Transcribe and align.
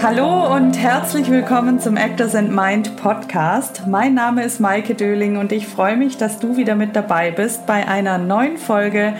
Hallo 0.00 0.54
und 0.54 0.74
herzlich 0.78 1.28
willkommen 1.28 1.80
zum 1.80 1.96
Actors 1.96 2.36
and 2.36 2.54
Mind 2.54 2.96
Podcast. 2.96 3.88
Mein 3.88 4.14
Name 4.14 4.44
ist 4.44 4.60
Maike 4.60 4.94
Döling 4.94 5.36
und 5.36 5.50
ich 5.50 5.66
freue 5.66 5.96
mich, 5.96 6.16
dass 6.16 6.38
du 6.38 6.56
wieder 6.56 6.76
mit 6.76 6.94
dabei 6.94 7.32
bist 7.32 7.66
bei 7.66 7.86
einer 7.86 8.16
neuen 8.16 8.58
Folge. 8.58 9.14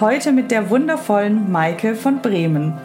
Heute 0.00 0.32
mit 0.32 0.50
der 0.50 0.70
wundervollen 0.70 1.52
Maike 1.52 1.94
von 1.94 2.22
Bremen. 2.22 2.78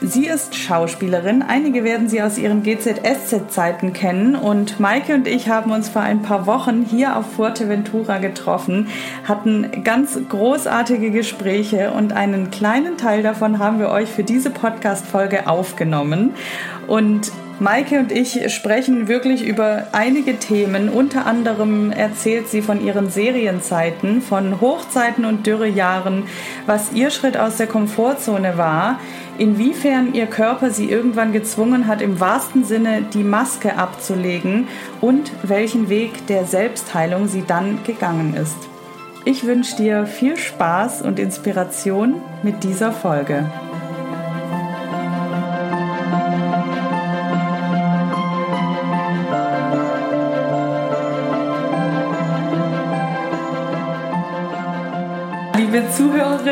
Sie 0.00 0.26
ist 0.26 0.54
Schauspielerin. 0.54 1.42
Einige 1.42 1.82
werden 1.82 2.08
sie 2.08 2.22
aus 2.22 2.38
ihren 2.38 2.62
GZSZ-Zeiten 2.62 3.92
kennen. 3.92 4.36
Und 4.36 4.78
Maike 4.78 5.14
und 5.14 5.26
ich 5.26 5.48
haben 5.48 5.72
uns 5.72 5.88
vor 5.88 6.02
ein 6.02 6.22
paar 6.22 6.46
Wochen 6.46 6.84
hier 6.88 7.16
auf 7.16 7.32
Fuerteventura 7.32 8.18
getroffen, 8.18 8.88
hatten 9.24 9.82
ganz 9.82 10.16
großartige 10.28 11.10
Gespräche 11.10 11.90
und 11.90 12.12
einen 12.12 12.50
kleinen 12.52 12.96
Teil 12.96 13.24
davon 13.24 13.58
haben 13.58 13.80
wir 13.80 13.88
euch 13.88 14.08
für 14.08 14.22
diese 14.22 14.50
Podcast-Folge 14.50 15.48
aufgenommen. 15.48 16.34
Und 16.88 17.30
Maike 17.60 17.98
und 17.98 18.12
ich 18.12 18.54
sprechen 18.54 19.08
wirklich 19.08 19.44
über 19.44 19.88
einige 19.92 20.38
Themen. 20.38 20.88
Unter 20.88 21.26
anderem 21.26 21.90
erzählt 21.90 22.48
sie 22.48 22.62
von 22.62 22.84
ihren 22.84 23.10
Serienzeiten, 23.10 24.22
von 24.22 24.60
Hochzeiten 24.60 25.24
und 25.24 25.46
Dürrejahren, 25.46 26.22
was 26.66 26.92
ihr 26.92 27.10
Schritt 27.10 27.36
aus 27.36 27.56
der 27.56 27.66
Komfortzone 27.66 28.56
war, 28.56 29.00
inwiefern 29.38 30.14
ihr 30.14 30.26
Körper 30.26 30.70
sie 30.70 30.88
irgendwann 30.88 31.32
gezwungen 31.32 31.88
hat, 31.88 32.00
im 32.00 32.20
wahrsten 32.20 32.64
Sinne 32.64 33.02
die 33.12 33.24
Maske 33.24 33.76
abzulegen 33.76 34.68
und 35.00 35.32
welchen 35.42 35.88
Weg 35.88 36.26
der 36.28 36.46
Selbstheilung 36.46 37.26
sie 37.26 37.42
dann 37.46 37.80
gegangen 37.84 38.34
ist. 38.34 38.56
Ich 39.24 39.44
wünsche 39.44 39.76
dir 39.76 40.06
viel 40.06 40.36
Spaß 40.36 41.02
und 41.02 41.18
Inspiration 41.18 42.22
mit 42.42 42.62
dieser 42.62 42.92
Folge. 42.92 43.50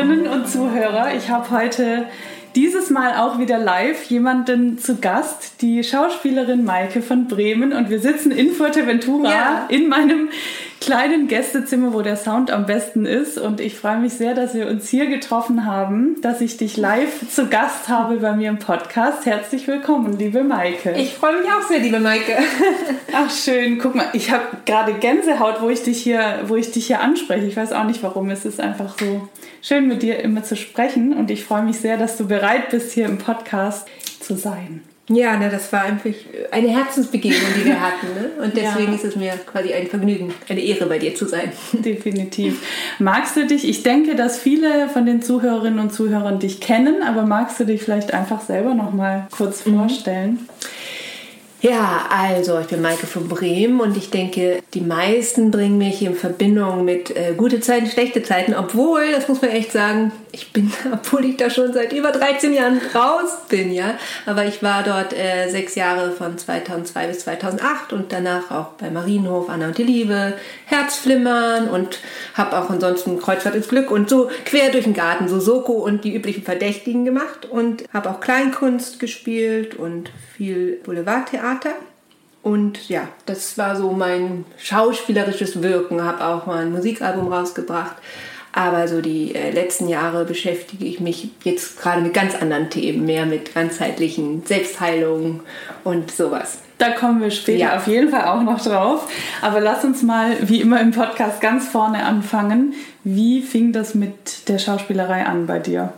Zuhörerinnen 0.07 0.27
und 0.31 0.47
Zuhörer, 0.47 1.15
ich 1.15 1.29
habe 1.29 1.51
heute 1.51 2.05
dieses 2.55 2.89
Mal 2.89 3.17
auch 3.17 3.39
wieder 3.39 3.57
live 3.57 4.05
jemanden 4.05 4.77
zu 4.77 4.95
Gast, 4.95 5.61
die 5.61 5.83
Schauspielerin 5.83 6.63
Maike 6.63 7.01
von 7.01 7.27
Bremen. 7.27 7.73
Und 7.73 7.89
wir 7.89 7.99
sitzen 7.99 8.31
in 8.31 8.51
Fuerteventura 8.51 9.29
ja. 9.29 9.65
in 9.67 9.89
meinem 9.89 10.29
kleinen 10.87 11.27
Gästezimmer, 11.27 11.91
wo 11.93 12.01
der 12.01 12.15
Sound 12.15 12.49
am 12.49 12.65
besten 12.65 13.05
ist. 13.05 13.37
Und 13.37 13.59
ich 13.59 13.77
freue 13.77 13.99
mich 13.99 14.13
sehr, 14.13 14.33
dass 14.33 14.53
wir 14.53 14.67
uns 14.67 14.87
hier 14.87 15.07
getroffen 15.07 15.65
haben, 15.65 16.15
dass 16.21 16.39
ich 16.39 16.55
dich 16.55 16.77
live 16.77 17.29
zu 17.29 17.47
Gast 17.47 17.89
habe 17.89 18.15
bei 18.15 18.31
mir 18.31 18.47
im 18.47 18.57
Podcast. 18.57 19.25
Herzlich 19.25 19.67
willkommen, 19.67 20.17
liebe 20.17 20.45
Maike. 20.45 20.93
Ich 20.93 21.13
freue 21.13 21.41
mich 21.41 21.51
auch 21.51 21.67
sehr, 21.67 21.79
liebe 21.79 21.99
Maike. 21.99 22.37
Ach 23.13 23.29
schön, 23.29 23.79
guck 23.79 23.95
mal, 23.95 24.07
ich 24.13 24.31
habe 24.31 24.45
gerade 24.63 24.93
Gänsehaut, 24.93 25.61
wo 25.61 25.69
ich 25.69 25.83
dich 25.83 26.01
hier, 26.01 26.43
wo 26.47 26.55
ich 26.55 26.71
dich 26.71 26.87
hier 26.87 27.01
anspreche. 27.01 27.45
Ich 27.47 27.57
weiß 27.57 27.73
auch 27.73 27.83
nicht, 27.83 28.01
warum. 28.01 28.29
Es 28.29 28.45
ist 28.45 28.61
einfach 28.61 28.97
so 28.97 29.27
schön, 29.61 29.89
mit 29.89 30.01
dir 30.03 30.19
immer 30.21 30.43
zu 30.43 30.55
sprechen. 30.55 31.11
Und 31.11 31.29
ich 31.29 31.43
freue 31.43 31.63
mich 31.63 31.79
sehr, 31.79 31.97
dass 31.97 32.15
du 32.15 32.29
bereit 32.29 32.69
bist, 32.69 32.93
hier 32.93 33.07
im 33.07 33.17
Podcast 33.17 33.89
zu 34.21 34.37
sein. 34.37 34.83
Ja, 35.09 35.37
ne, 35.37 35.49
das 35.49 35.71
war 35.71 35.83
einfach 35.83 36.09
eine 36.51 36.67
Herzensbegegnung, 36.67 37.49
die 37.57 37.65
wir 37.65 37.81
hatten. 37.81 38.07
Ne? 38.07 38.43
Und 38.43 38.55
deswegen 38.57 38.91
ja. 38.91 38.95
ist 38.95 39.05
es 39.05 39.15
mir 39.15 39.33
quasi 39.45 39.73
ein 39.73 39.87
Vergnügen, 39.87 40.33
eine 40.49 40.59
Ehre 40.59 40.85
bei 40.85 40.99
dir 40.99 41.15
zu 41.15 41.25
sein. 41.25 41.51
Definitiv. 41.71 42.61
Magst 42.99 43.37
du 43.37 43.45
dich, 43.45 43.67
ich 43.67 43.83
denke, 43.83 44.15
dass 44.15 44.37
viele 44.39 44.89
von 44.89 45.05
den 45.05 45.21
Zuhörerinnen 45.21 45.79
und 45.79 45.93
Zuhörern 45.93 46.39
dich 46.39 46.59
kennen, 46.59 47.03
aber 47.03 47.23
magst 47.23 47.59
du 47.59 47.65
dich 47.65 47.81
vielleicht 47.81 48.13
einfach 48.13 48.41
selber 48.41 48.73
noch 48.73 48.91
mal 48.91 49.27
kurz 49.31 49.65
mhm. 49.65 49.77
vorstellen? 49.77 50.49
Ja, 51.59 52.05
also 52.11 52.59
ich 52.59 52.67
bin 52.67 52.83
Maike 52.83 53.07
von 53.07 53.27
Bremen 53.27 53.79
und 53.79 53.97
ich 53.97 54.11
denke, 54.11 54.61
die 54.75 54.81
meisten 54.81 55.49
bringen 55.49 55.79
mich 55.79 56.03
in 56.03 56.13
Verbindung 56.13 56.85
mit 56.85 57.09
äh, 57.09 57.33
gute 57.35 57.61
Zeiten, 57.61 57.87
schlechte 57.87 58.21
Zeiten, 58.21 58.53
obwohl, 58.53 59.11
das 59.11 59.27
muss 59.27 59.41
man 59.41 59.49
echt 59.49 59.71
sagen, 59.71 60.11
ich 60.31 60.53
bin, 60.53 60.71
obwohl 60.93 61.25
ich 61.25 61.37
da 61.37 61.49
schon 61.49 61.73
seit 61.73 61.93
über 61.93 62.11
13 62.11 62.53
Jahren 62.53 62.79
raus 62.93 63.39
bin, 63.49 63.71
ja, 63.71 63.97
aber 64.27 64.45
ich 64.45 64.61
war 64.61 64.83
dort 64.83 65.13
äh, 65.13 65.49
sechs 65.49 65.73
Jahre 65.73 66.11
von 66.11 66.37
2002 66.37 67.07
bis 67.07 67.19
2008 67.21 67.91
und 67.91 68.11
danach 68.13 68.51
auch 68.51 68.73
bei 68.73 68.91
Marienhof, 68.91 69.49
Anna 69.49 69.69
und 69.69 69.79
die 69.79 69.83
Liebe, 69.83 70.33
Herzflimmern 70.65 71.69
und 71.69 71.97
habe 72.35 72.55
auch 72.55 72.69
ansonsten 72.69 73.19
Kreuzfahrt 73.19 73.55
ins 73.55 73.67
Glück 73.67 73.89
und 73.89 74.11
so 74.11 74.29
quer 74.45 74.69
durch 74.69 74.83
den 74.83 74.93
Garten, 74.93 75.27
so 75.27 75.39
Soko 75.39 75.73
und 75.73 76.03
die 76.03 76.13
üblichen 76.13 76.43
Verdächtigen 76.43 77.03
gemacht 77.03 77.47
und 77.49 77.83
habe 77.91 78.11
auch 78.11 78.19
Kleinkunst 78.19 78.99
gespielt 78.99 79.73
und 79.73 80.11
viel 80.37 80.79
Boulevardtheater. 80.83 81.71
Und 82.43 82.87
ja, 82.87 83.09
das 83.25 83.57
war 83.57 83.75
so 83.75 83.91
mein 83.91 84.45
schauspielerisches 84.57 85.61
Wirken. 85.61 86.03
Habe 86.03 86.23
auch 86.23 86.45
mal 86.45 86.65
ein 86.65 86.71
Musikalbum 86.71 87.31
rausgebracht. 87.31 87.95
Aber 88.53 88.87
so 88.87 89.01
die 89.01 89.35
äh, 89.35 89.51
letzten 89.51 89.87
Jahre 89.87 90.25
beschäftige 90.25 90.85
ich 90.85 90.99
mich 90.99 91.29
jetzt 91.43 91.79
gerade 91.79 92.01
mit 92.01 92.13
ganz 92.13 92.33
anderen 92.35 92.69
Themen, 92.69 93.05
mehr 93.05 93.25
mit 93.25 93.53
ganzheitlichen 93.53 94.43
Selbstheilung 94.45 95.41
und 95.83 96.09
sowas. 96.09 96.59
Da 96.77 96.91
kommen 96.91 97.21
wir 97.21 97.31
später 97.31 97.59
ja. 97.59 97.77
auf 97.77 97.87
jeden 97.87 98.09
Fall 98.09 98.25
auch 98.25 98.41
noch 98.41 98.63
drauf. 98.63 99.11
Aber 99.41 99.59
lass 99.59 99.83
uns 99.83 100.01
mal, 100.03 100.37
wie 100.41 100.61
immer 100.61 100.79
im 100.79 100.91
Podcast, 100.91 101.41
ganz 101.41 101.67
vorne 101.67 102.03
anfangen. 102.03 102.73
Wie 103.03 103.41
fing 103.41 103.73
das 103.73 103.93
mit 103.93 104.47
der 104.47 104.57
Schauspielerei 104.57 105.25
an 105.25 105.47
bei 105.47 105.59
dir? 105.59 105.93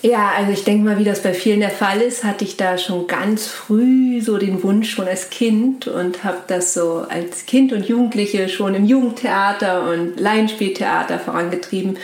Ja, 0.00 0.30
also 0.36 0.52
ich 0.52 0.62
denke 0.62 0.84
mal, 0.84 0.98
wie 0.98 1.04
das 1.04 1.22
bei 1.24 1.34
vielen 1.34 1.58
der 1.58 1.70
Fall 1.70 2.00
ist, 2.00 2.22
hatte 2.22 2.44
ich 2.44 2.56
da 2.56 2.78
schon 2.78 3.08
ganz 3.08 3.48
früh 3.48 4.20
so 4.20 4.38
den 4.38 4.62
Wunsch 4.62 4.90
schon 4.90 5.08
als 5.08 5.28
Kind 5.28 5.88
und 5.88 6.22
habe 6.22 6.38
das 6.46 6.72
so 6.72 7.04
als 7.08 7.46
Kind 7.46 7.72
und 7.72 7.84
Jugendliche 7.84 8.48
schon 8.48 8.76
im 8.76 8.84
Jugendtheater 8.84 9.90
und 9.90 10.20
Laienspieltheater 10.20 11.18
vorangetrieben 11.18 11.98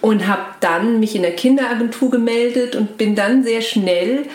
und 0.00 0.28
habe 0.28 0.42
dann 0.60 1.00
mich 1.00 1.16
in 1.16 1.22
der 1.22 1.34
Kinderagentur 1.34 2.12
gemeldet 2.12 2.76
und 2.76 2.96
bin 2.96 3.16
dann 3.16 3.42
sehr 3.42 3.60
schnell 3.60 4.26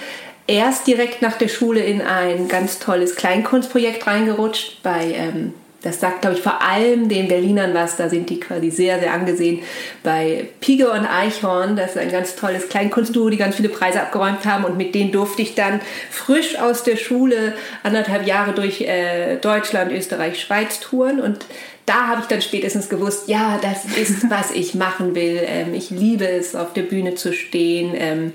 erst 0.46 0.86
direkt 0.86 1.22
nach 1.22 1.38
der 1.38 1.48
Schule 1.48 1.80
in 1.80 2.02
ein 2.02 2.50
ganz 2.50 2.78
tolles 2.80 3.16
Kleinkunstprojekt 3.16 4.06
reingerutscht 4.06 4.84
bei 4.84 5.14
ähm, 5.14 5.54
das 5.82 6.00
sagt, 6.00 6.22
glaube 6.22 6.38
ich, 6.38 6.42
vor 6.42 6.62
allem 6.62 7.08
den 7.08 7.28
Berlinern 7.28 7.74
was. 7.74 7.98
Da 7.98 8.10
sind 8.10 8.30
die 8.30 8.40
quasi 8.40 8.72
sehr, 8.72 9.00
sehr 9.00 9.14
angesehen. 9.14 9.60
Bei 10.04 10.48
Pige 10.60 10.90
und 10.90 11.06
Eichhorn, 11.06 11.76
das 11.76 11.92
ist 11.92 11.98
ein 11.98 12.12
ganz 12.12 12.36
tolles 12.36 12.68
Kleinkunstduo, 12.68 13.30
die 13.30 13.38
ganz 13.38 13.56
viele 13.56 13.70
Preise 13.70 14.02
abgeräumt 14.02 14.46
haben. 14.46 14.66
Und 14.66 14.78
mit 14.78 14.96
denen 14.96 15.12
durfte 15.12 15.44
ich 15.44 15.54
dann 15.54 15.80
frisch 16.10 16.58
aus 16.58 16.84
der 16.84 16.98
Schule 16.98 17.54
anderthalb 17.84 18.26
Jahre 18.26 18.54
durch 18.54 18.82
äh, 18.82 19.38
Deutschland, 19.38 19.92
Österreich, 19.92 20.42
Schweiz 20.42 20.80
touren. 20.80 21.20
Und 21.20 21.46
da 21.86 22.08
habe 22.08 22.22
ich 22.22 22.28
dann 22.28 22.42
spätestens 22.42 22.90
gewusst, 22.90 23.28
ja, 23.28 23.60
das 23.62 23.86
ist, 23.86 24.28
was 24.32 24.50
ich 24.52 24.74
machen 24.74 25.14
will. 25.14 25.42
Ähm, 25.46 25.76
ich 25.76 25.92
liebe 25.92 26.28
es, 26.28 26.56
auf 26.56 26.74
der 26.74 26.84
Bühne 26.84 27.14
zu 27.14 27.34
stehen. 27.34 27.94
Ähm, 27.96 28.34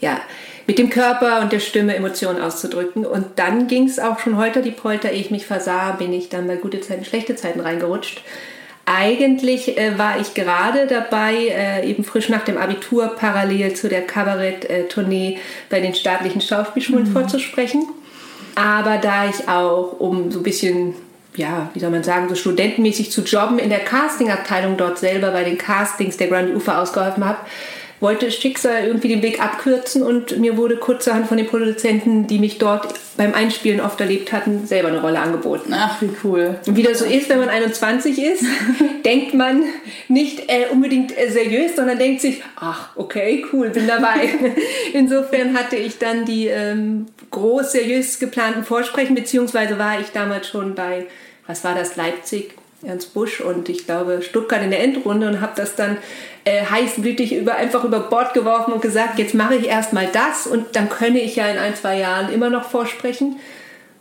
ja, 0.00 0.20
mit 0.70 0.78
dem 0.78 0.88
Körper 0.88 1.40
und 1.40 1.50
der 1.50 1.58
Stimme 1.58 1.96
Emotionen 1.96 2.40
auszudrücken. 2.40 3.04
Und 3.04 3.26
dann 3.40 3.66
ging 3.66 3.88
es 3.88 3.98
auch 3.98 4.20
schon 4.20 4.36
heute 4.36 4.62
die 4.62 4.70
Polter, 4.70 5.10
ehe 5.10 5.18
ich 5.20 5.32
mich 5.32 5.44
versah, 5.44 5.90
bin 5.90 6.12
ich 6.12 6.28
dann 6.28 6.46
bei 6.46 6.54
gute 6.54 6.80
Zeiten, 6.80 7.04
schlechte 7.04 7.34
Zeiten 7.34 7.58
reingerutscht. 7.58 8.22
Eigentlich 8.84 9.76
äh, 9.76 9.98
war 9.98 10.20
ich 10.20 10.34
gerade 10.34 10.86
dabei, 10.86 11.48
äh, 11.48 11.90
eben 11.90 12.04
frisch 12.04 12.28
nach 12.28 12.44
dem 12.44 12.56
Abitur 12.56 13.16
parallel 13.18 13.74
zu 13.74 13.88
der 13.88 14.02
Kabarett-Tournee 14.02 15.38
bei 15.70 15.80
den 15.80 15.92
staatlichen 15.92 16.40
Schauspielschulen 16.40 17.08
mhm. 17.08 17.12
vorzusprechen. 17.14 17.88
Aber 18.54 18.98
da 18.98 19.28
ich 19.28 19.48
auch, 19.48 19.98
um 19.98 20.30
so 20.30 20.38
ein 20.38 20.44
bisschen 20.44 20.94
ja, 21.34 21.70
wie 21.74 21.80
soll 21.80 21.90
man 21.90 22.04
sagen, 22.04 22.28
so 22.28 22.36
studentenmäßig 22.36 23.10
zu 23.10 23.22
jobben 23.22 23.58
in 23.58 23.70
der 23.70 23.80
Castingabteilung 23.80 24.76
dort 24.76 24.98
selber 24.98 25.30
bei 25.30 25.42
den 25.42 25.58
Castings 25.58 26.16
der 26.16 26.28
Grand 26.28 26.54
Ufer 26.54 26.80
ausgeholfen 26.80 27.24
habe, 27.24 27.38
wollte 28.00 28.30
Schicksal 28.30 28.86
irgendwie 28.86 29.08
den 29.08 29.22
Weg 29.22 29.42
abkürzen 29.42 30.02
und 30.02 30.38
mir 30.38 30.56
wurde 30.56 30.76
kurzerhand 30.76 31.26
von 31.26 31.36
den 31.36 31.46
Produzenten, 31.46 32.26
die 32.26 32.38
mich 32.38 32.58
dort 32.58 32.94
beim 33.16 33.34
Einspielen 33.34 33.80
oft 33.80 34.00
erlebt 34.00 34.32
hatten, 34.32 34.66
selber 34.66 34.88
eine 34.88 35.02
Rolle 35.02 35.20
angeboten. 35.20 35.74
Ach, 35.74 36.00
wie 36.00 36.10
cool. 36.24 36.58
Und 36.66 36.76
wie 36.76 36.82
das 36.82 37.00
so 37.00 37.04
ist, 37.04 37.28
wenn 37.28 37.38
man 37.38 37.50
21 37.50 38.18
ist, 38.18 38.44
denkt 39.04 39.34
man 39.34 39.64
nicht 40.08 40.50
äh, 40.50 40.66
unbedingt 40.70 41.16
äh, 41.16 41.30
seriös, 41.30 41.76
sondern 41.76 41.98
denkt 41.98 42.22
sich, 42.22 42.42
ach, 42.56 42.96
okay, 42.96 43.44
cool, 43.52 43.68
bin 43.68 43.86
dabei. 43.86 44.30
Insofern 44.94 45.56
hatte 45.56 45.76
ich 45.76 45.98
dann 45.98 46.24
die 46.24 46.46
ähm, 46.46 47.06
groß 47.30 47.72
seriös 47.72 48.18
geplanten 48.18 48.64
Vorsprechen, 48.64 49.14
beziehungsweise 49.14 49.78
war 49.78 50.00
ich 50.00 50.08
damals 50.08 50.48
schon 50.48 50.74
bei, 50.74 51.06
was 51.46 51.62
war 51.64 51.74
das, 51.74 51.96
Leipzig, 51.96 52.54
Ernst 52.82 53.12
Busch 53.12 53.40
und 53.40 53.68
ich 53.68 53.86
glaube 53.86 54.22
Stuttgart 54.22 54.62
in 54.62 54.70
der 54.70 54.82
Endrunde 54.82 55.28
und 55.28 55.40
habe 55.40 55.52
das 55.56 55.76
dann 55.76 55.98
äh, 56.44 56.64
heißblütig 56.64 57.34
über, 57.34 57.56
einfach 57.56 57.84
über 57.84 58.00
Bord 58.00 58.32
geworfen 58.32 58.72
und 58.72 58.80
gesagt, 58.80 59.18
jetzt 59.18 59.34
mache 59.34 59.56
ich 59.56 59.66
erstmal 59.66 60.08
das 60.12 60.46
und 60.46 60.76
dann 60.76 60.88
könne 60.88 61.20
ich 61.20 61.36
ja 61.36 61.46
in 61.46 61.58
ein, 61.58 61.74
zwei 61.74 61.98
Jahren 61.98 62.32
immer 62.32 62.48
noch 62.48 62.64
vorsprechen. 62.64 63.36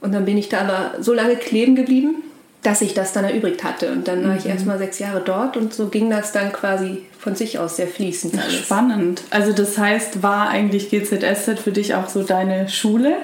Und 0.02 0.14
dann 0.14 0.24
bin 0.24 0.38
ich 0.38 0.48
da 0.48 0.62
aber 0.62 1.04
so 1.04 1.14
lange 1.14 1.36
kleben 1.36 1.76
geblieben, 1.76 2.24
dass 2.64 2.82
ich 2.82 2.94
das 2.94 3.12
dann 3.12 3.26
erübrigt 3.26 3.66
hatte. 3.66 3.92
Und 3.92 4.08
dann 4.08 4.26
war 4.26 4.38
ich 4.38 4.46
mhm. 4.46 4.52
erst 4.52 4.66
mal 4.66 4.78
sechs 4.78 5.00
Jahre 5.00 5.22
dort 5.24 5.58
und 5.58 5.74
so 5.74 5.88
ging 5.88 6.10
das 6.10 6.32
dann 6.32 6.54
quasi 6.54 7.04
von 7.18 7.36
sich 7.36 7.60
aus 7.60 7.76
sehr 7.76 7.88
fließend. 7.88 8.38
Alles. 8.38 8.54
Spannend. 8.54 9.24
Also 9.30 9.52
das 9.52 9.78
heißt, 9.78 10.24
war 10.24 10.50
eigentlich 10.50 10.90
GZSZ 10.90 11.60
für 11.60 11.72
dich 11.72 11.96
auch 11.96 12.08
so 12.08 12.24
deine 12.24 12.70
Schule? 12.70 13.18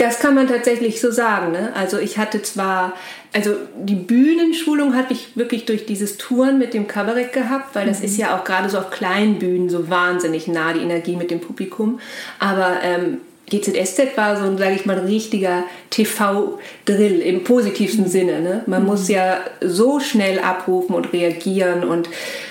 Das 0.00 0.18
kann 0.18 0.34
man 0.34 0.48
tatsächlich 0.48 0.98
so 0.98 1.10
sagen. 1.10 1.52
Ne? 1.52 1.74
Also 1.74 1.98
ich 1.98 2.16
hatte 2.16 2.40
zwar, 2.40 2.94
also 3.34 3.50
die 3.76 3.94
Bühnenschulung 3.94 4.96
habe 4.96 5.12
ich 5.12 5.36
wirklich 5.36 5.66
durch 5.66 5.84
dieses 5.84 6.16
Touren 6.16 6.58
mit 6.58 6.72
dem 6.72 6.86
Kabarett 6.86 7.34
gehabt, 7.34 7.74
weil 7.74 7.86
das 7.86 7.98
mhm. 7.98 8.06
ist 8.06 8.16
ja 8.16 8.34
auch 8.34 8.44
gerade 8.44 8.70
so 8.70 8.78
auf 8.78 8.90
kleinen 8.90 9.38
Bühnen 9.38 9.68
so 9.68 9.90
wahnsinnig 9.90 10.48
nah, 10.48 10.72
die 10.72 10.80
Energie 10.80 11.16
mit 11.16 11.30
dem 11.30 11.40
Publikum. 11.40 12.00
Aber 12.38 12.78
ähm, 12.82 13.18
GZSZ 13.50 14.16
war 14.16 14.38
so, 14.38 14.56
sage 14.56 14.74
ich 14.74 14.86
mal, 14.86 14.98
ein 14.98 15.04
richtiger 15.04 15.64
TV-Drill 15.90 17.20
im 17.20 17.44
positivsten 17.44 18.08
Sinne. 18.08 18.40
Ne? 18.40 18.62
Man 18.66 18.80
mhm. 18.80 18.88
muss 18.88 19.06
ja 19.08 19.40
so 19.60 20.00
schnell 20.00 20.38
abrufen 20.38 20.94
und 20.94 21.12
reagieren 21.12 21.84
und 21.84 22.08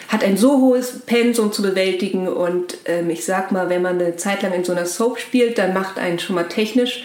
hat 0.08 0.24
ein 0.24 0.38
so 0.38 0.62
hohes 0.62 1.00
Pensum 1.08 1.52
zu 1.52 1.64
bewältigen. 1.64 2.28
Und 2.28 2.78
ähm, 2.86 3.10
ich 3.10 3.26
sag 3.26 3.52
mal, 3.52 3.70
wenn 3.70 3.82
man 3.82 4.00
eine 4.00 4.18
Zeit 4.18 4.44
lang 4.44 4.54
in 4.54 4.64
so 4.64 4.72
einer 4.72 4.86
Soap 4.86 5.18
spielt, 5.18 5.58
dann 5.58 5.74
macht 5.74 5.98
einen 5.98 6.20
schon 6.20 6.36
mal 6.36 6.48
technisch 6.48 7.04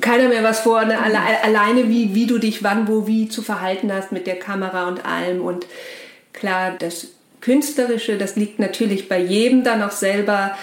keiner 0.00 0.28
mehr 0.28 0.42
was 0.42 0.60
vor. 0.60 0.84
Ne? 0.84 0.98
Alle, 1.00 1.18
alleine, 1.42 1.88
wie, 1.88 2.14
wie 2.14 2.26
du 2.26 2.38
dich 2.38 2.62
wann, 2.62 2.88
wo, 2.88 3.06
wie 3.06 3.28
zu 3.28 3.42
verhalten 3.42 3.92
hast 3.92 4.12
mit 4.12 4.26
der 4.26 4.38
Kamera 4.38 4.88
und 4.88 5.04
allem. 5.04 5.40
Und 5.40 5.66
klar, 6.32 6.74
das 6.78 7.08
Künstlerische, 7.40 8.18
das 8.18 8.36
liegt 8.36 8.58
natürlich 8.58 9.08
bei 9.08 9.18
jedem 9.18 9.64
dann 9.64 9.82
auch 9.82 9.90
selber 9.90 10.56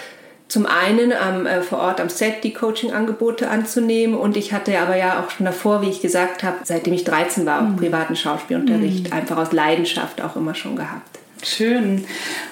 zum 0.48 0.66
einen 0.66 1.12
am, 1.12 1.46
äh, 1.46 1.62
vor 1.62 1.78
Ort 1.78 2.00
am 2.00 2.08
Set 2.08 2.44
die 2.44 2.52
Coaching-Angebote 2.52 3.48
anzunehmen 3.48 4.14
und 4.14 4.36
ich 4.36 4.52
hatte 4.52 4.78
aber 4.78 4.96
ja 4.96 5.20
auch 5.20 5.30
schon 5.30 5.46
davor, 5.46 5.82
wie 5.82 5.88
ich 5.88 6.02
gesagt 6.02 6.42
habe, 6.44 6.58
seitdem 6.64 6.92
ich 6.92 7.04
13 7.04 7.46
war, 7.46 7.60
auch 7.60 7.68
mhm. 7.68 7.76
privaten 7.76 8.14
Schauspielunterricht, 8.14 9.08
mhm. 9.08 9.12
einfach 9.12 9.38
aus 9.38 9.52
Leidenschaft 9.52 10.20
auch 10.20 10.36
immer 10.36 10.54
schon 10.54 10.76
gehabt. 10.76 11.18
Schön. 11.44 12.04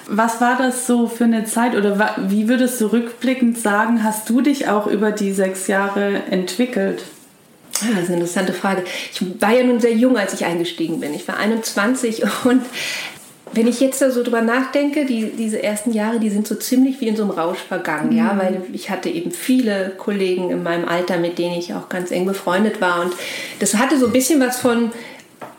Was 0.07 0.39
war 0.39 0.57
das 0.57 0.87
so 0.87 1.07
für 1.07 1.23
eine 1.23 1.45
Zeit 1.45 1.75
oder 1.75 2.15
wie 2.27 2.47
würdest 2.47 2.79
du 2.79 2.87
rückblickend 2.87 3.57
sagen, 3.57 4.03
hast 4.03 4.29
du 4.29 4.41
dich 4.41 4.67
auch 4.67 4.87
über 4.87 5.11
die 5.11 5.31
sechs 5.31 5.67
Jahre 5.67 6.23
entwickelt? 6.29 7.03
Ja, 7.81 7.89
das 7.91 8.03
ist 8.03 8.07
eine 8.09 8.17
interessante 8.17 8.53
Frage. 8.53 8.83
Ich 9.11 9.21
war 9.41 9.51
ja 9.51 9.63
nun 9.63 9.79
sehr 9.79 9.93
jung, 9.93 10.17
als 10.17 10.33
ich 10.33 10.45
eingestiegen 10.45 10.99
bin. 10.99 11.13
Ich 11.13 11.27
war 11.27 11.37
21 11.37 12.23
und 12.45 12.61
wenn 13.55 13.67
ich 13.67 13.79
jetzt 13.79 14.01
da 14.01 14.09
so 14.09 14.23
drüber 14.23 14.41
nachdenke, 14.41 15.05
die, 15.05 15.31
diese 15.37 15.61
ersten 15.61 15.93
Jahre, 15.93 16.19
die 16.19 16.29
sind 16.29 16.47
so 16.47 16.55
ziemlich 16.55 17.01
wie 17.01 17.07
in 17.07 17.15
so 17.15 17.23
einem 17.23 17.31
Rausch 17.31 17.59
vergangen, 17.59 18.09
mhm. 18.09 18.17
ja, 18.17 18.35
weil 18.37 18.63
ich 18.73 18.89
hatte 18.89 19.09
eben 19.09 19.31
viele 19.31 19.91
Kollegen 19.97 20.49
in 20.49 20.63
meinem 20.63 20.87
Alter, 20.87 21.17
mit 21.17 21.37
denen 21.37 21.55
ich 21.57 21.73
auch 21.73 21.87
ganz 21.87 22.09
eng 22.11 22.25
befreundet 22.25 22.81
war 22.81 23.01
und 23.01 23.13
das 23.59 23.75
hatte 23.75 23.97
so 23.97 24.07
ein 24.07 24.11
bisschen 24.11 24.39
was 24.39 24.59
von 24.59 24.91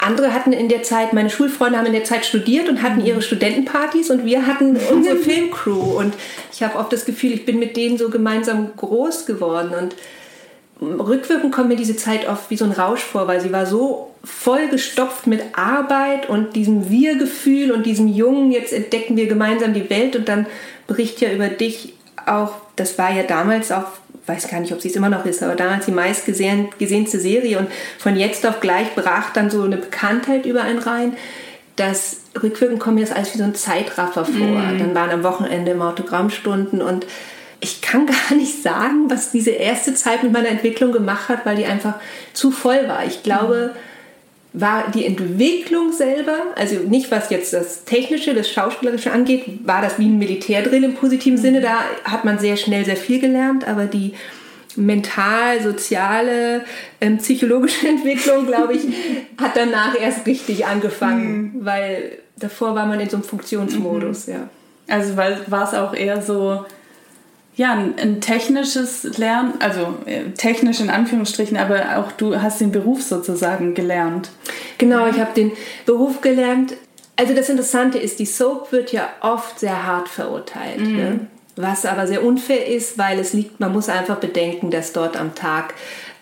andere 0.04 0.32
hatten 0.34 0.52
in 0.52 0.68
der 0.68 0.82
Zeit, 0.82 1.12
meine 1.12 1.30
Schulfreunde 1.30 1.78
haben 1.78 1.86
in 1.86 1.92
der 1.92 2.04
Zeit 2.04 2.26
studiert 2.26 2.68
und 2.68 2.82
hatten 2.82 3.04
ihre 3.04 3.22
Studentenpartys 3.22 4.10
und 4.10 4.24
wir 4.24 4.46
hatten 4.46 4.76
unsere 4.92 5.16
Filmcrew. 5.24 5.98
Und 5.98 6.14
ich 6.52 6.62
habe 6.62 6.78
oft 6.78 6.92
das 6.92 7.04
Gefühl, 7.04 7.32
ich 7.32 7.44
bin 7.44 7.58
mit 7.58 7.76
denen 7.76 7.98
so 7.98 8.10
gemeinsam 8.10 8.70
groß 8.76 9.26
geworden. 9.26 9.72
Und 9.74 9.96
rückwirkend 10.80 11.52
kommt 11.52 11.68
mir 11.68 11.76
diese 11.76 11.96
Zeit 11.96 12.28
oft 12.28 12.50
wie 12.50 12.56
so 12.56 12.64
ein 12.64 12.72
Rausch 12.72 13.02
vor, 13.02 13.26
weil 13.26 13.40
sie 13.40 13.52
war 13.52 13.66
so 13.66 14.14
voll 14.22 14.68
gestopft 14.68 15.26
mit 15.26 15.42
Arbeit 15.52 16.28
und 16.28 16.56
diesem 16.56 16.90
Wir-Gefühl 16.90 17.72
und 17.72 17.84
diesem 17.84 18.08
Jungen, 18.08 18.52
jetzt 18.52 18.72
entdecken 18.72 19.16
wir 19.16 19.26
gemeinsam 19.26 19.74
die 19.74 19.88
Welt. 19.90 20.16
Und 20.16 20.28
dann 20.28 20.46
bericht 20.86 21.20
ja 21.20 21.30
über 21.32 21.48
dich 21.48 21.94
auch, 22.26 22.52
das 22.76 22.98
war 22.98 23.12
ja 23.12 23.22
damals 23.22 23.70
auch, 23.72 23.86
weiß 24.26 24.48
gar 24.48 24.60
nicht, 24.60 24.72
ob 24.72 24.80
sie 24.80 24.88
es 24.88 24.96
immer 24.96 25.08
noch 25.08 25.26
ist, 25.26 25.42
aber 25.42 25.54
damals 25.54 25.86
die 25.86 25.92
meistgesehenste 25.92 27.20
Serie 27.20 27.58
und 27.58 27.68
von 27.98 28.16
jetzt 28.16 28.46
auf 28.46 28.60
gleich 28.60 28.94
brach 28.94 29.32
dann 29.32 29.50
so 29.50 29.62
eine 29.62 29.76
Bekanntheit 29.76 30.46
über 30.46 30.62
einen 30.62 30.78
rein. 30.78 31.16
Das 31.76 32.18
rückwirkend 32.40 32.80
kommt 32.80 32.96
mir 32.96 33.02
das 33.02 33.12
alles 33.12 33.34
wie 33.34 33.38
so 33.38 33.44
ein 33.44 33.54
Zeitraffer 33.54 34.24
vor. 34.24 34.34
Mm. 34.34 34.78
Dann 34.78 34.94
waren 34.94 35.10
am 35.10 35.24
Wochenende 35.24 35.72
immer 35.72 35.88
Autogrammstunden 35.88 36.80
und 36.80 37.06
ich 37.60 37.82
kann 37.82 38.06
gar 38.28 38.36
nicht 38.36 38.62
sagen, 38.62 39.10
was 39.10 39.32
diese 39.32 39.50
erste 39.50 39.94
Zeit 39.94 40.22
mit 40.22 40.32
meiner 40.32 40.48
Entwicklung 40.48 40.92
gemacht 40.92 41.28
hat, 41.28 41.44
weil 41.44 41.56
die 41.56 41.66
einfach 41.66 41.94
zu 42.32 42.50
voll 42.50 42.88
war. 42.88 43.04
Ich 43.04 43.22
glaube, 43.22 43.74
war 44.54 44.84
die 44.92 45.04
Entwicklung 45.04 45.92
selber, 45.92 46.36
also 46.54 46.76
nicht 46.76 47.10
was 47.10 47.28
jetzt 47.28 47.52
das 47.52 47.84
Technische, 47.84 48.34
das 48.34 48.48
Schauspielerische 48.48 49.10
angeht, 49.10 49.44
war 49.66 49.82
das 49.82 49.98
wie 49.98 50.06
ein 50.06 50.16
Militärdrill 50.16 50.84
im 50.84 50.94
positiven 50.94 51.36
Sinne. 51.36 51.60
Da 51.60 51.80
hat 52.04 52.24
man 52.24 52.38
sehr 52.38 52.56
schnell 52.56 52.84
sehr 52.84 52.96
viel 52.96 53.20
gelernt, 53.20 53.66
aber 53.66 53.86
die 53.86 54.14
mental, 54.76 55.60
soziale, 55.60 56.64
ähm, 57.00 57.18
psychologische 57.18 57.88
Entwicklung, 57.88 58.46
glaube 58.46 58.74
ich, 58.74 58.82
hat 59.38 59.56
danach 59.56 60.00
erst 60.00 60.24
richtig 60.24 60.66
angefangen, 60.66 61.54
mhm. 61.56 61.64
weil 61.64 62.18
davor 62.36 62.76
war 62.76 62.86
man 62.86 63.00
in 63.00 63.10
so 63.10 63.16
einem 63.16 63.24
Funktionsmodus, 63.24 64.28
mhm. 64.28 64.32
ja. 64.32 64.48
Also 64.86 65.16
war 65.16 65.64
es 65.64 65.74
auch 65.74 65.94
eher 65.94 66.22
so 66.22 66.64
ja, 67.56 67.72
ein, 67.72 67.94
ein, 67.98 68.20
technisches 68.20 69.04
Lernen, 69.16 69.54
also 69.60 69.94
äh, 70.06 70.30
technisch 70.36 70.80
in 70.80 70.90
Anführungsstrichen, 70.90 71.56
aber 71.56 71.98
auch 71.98 72.12
du 72.12 72.40
hast 72.40 72.60
den 72.60 72.72
Beruf 72.72 73.02
sozusagen 73.02 73.74
gelernt. 73.74 74.30
Genau, 74.78 75.06
ich 75.06 75.20
habe 75.20 75.34
den 75.34 75.52
Beruf 75.86 76.20
gelernt. 76.20 76.74
Also 77.16 77.32
das 77.32 77.48
Interessante 77.48 77.98
ist, 77.98 78.18
die 78.18 78.26
Soap 78.26 78.72
wird 78.72 78.90
ja 78.90 79.08
oft 79.20 79.60
sehr 79.60 79.86
hart 79.86 80.08
verurteilt. 80.08 80.80
Mhm. 80.80 80.96
Ne? 80.96 81.20
Was 81.54 81.86
aber 81.86 82.08
sehr 82.08 82.24
unfair 82.24 82.66
ist, 82.66 82.98
weil 82.98 83.20
es 83.20 83.32
liegt, 83.32 83.60
man 83.60 83.72
muss 83.72 83.88
einfach 83.88 84.16
bedenken, 84.16 84.72
dass 84.72 84.92
dort 84.92 85.16
am 85.16 85.36
Tag 85.36 85.74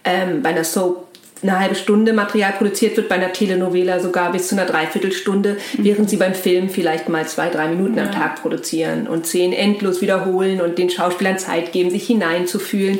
ähm, 0.05 0.43
bei 0.43 0.51
einer 0.51 0.65
Soap 0.65 1.12
eine 1.43 1.59
halbe 1.59 1.75
Stunde 1.75 2.13
Material 2.13 2.53
produziert 2.53 2.97
wird, 2.97 3.09
bei 3.09 3.17
einer 3.17 3.33
Telenovela 3.33 3.99
sogar 3.99 4.31
bis 4.33 4.49
zu 4.49 4.55
einer 4.55 4.67
Dreiviertelstunde, 4.67 5.57
mhm. 5.77 5.85
während 5.85 6.11
sie 6.11 6.17
beim 6.17 6.35
Film 6.35 6.69
vielleicht 6.69 7.09
mal 7.09 7.27
zwei, 7.27 7.49
drei 7.49 7.69
Minuten 7.69 7.97
ja. 7.97 8.05
am 8.05 8.13
Tag 8.13 8.41
produzieren 8.41 9.09
und 9.09 9.27
Szenen 9.27 9.53
endlos 9.53 10.01
wiederholen 10.01 10.61
und 10.61 10.79
den 10.79 10.91
Schauspielern 10.91 11.39
Zeit 11.39 11.73
geben, 11.73 11.91
sich 11.91 12.07
hineinzufühlen. 12.07 12.99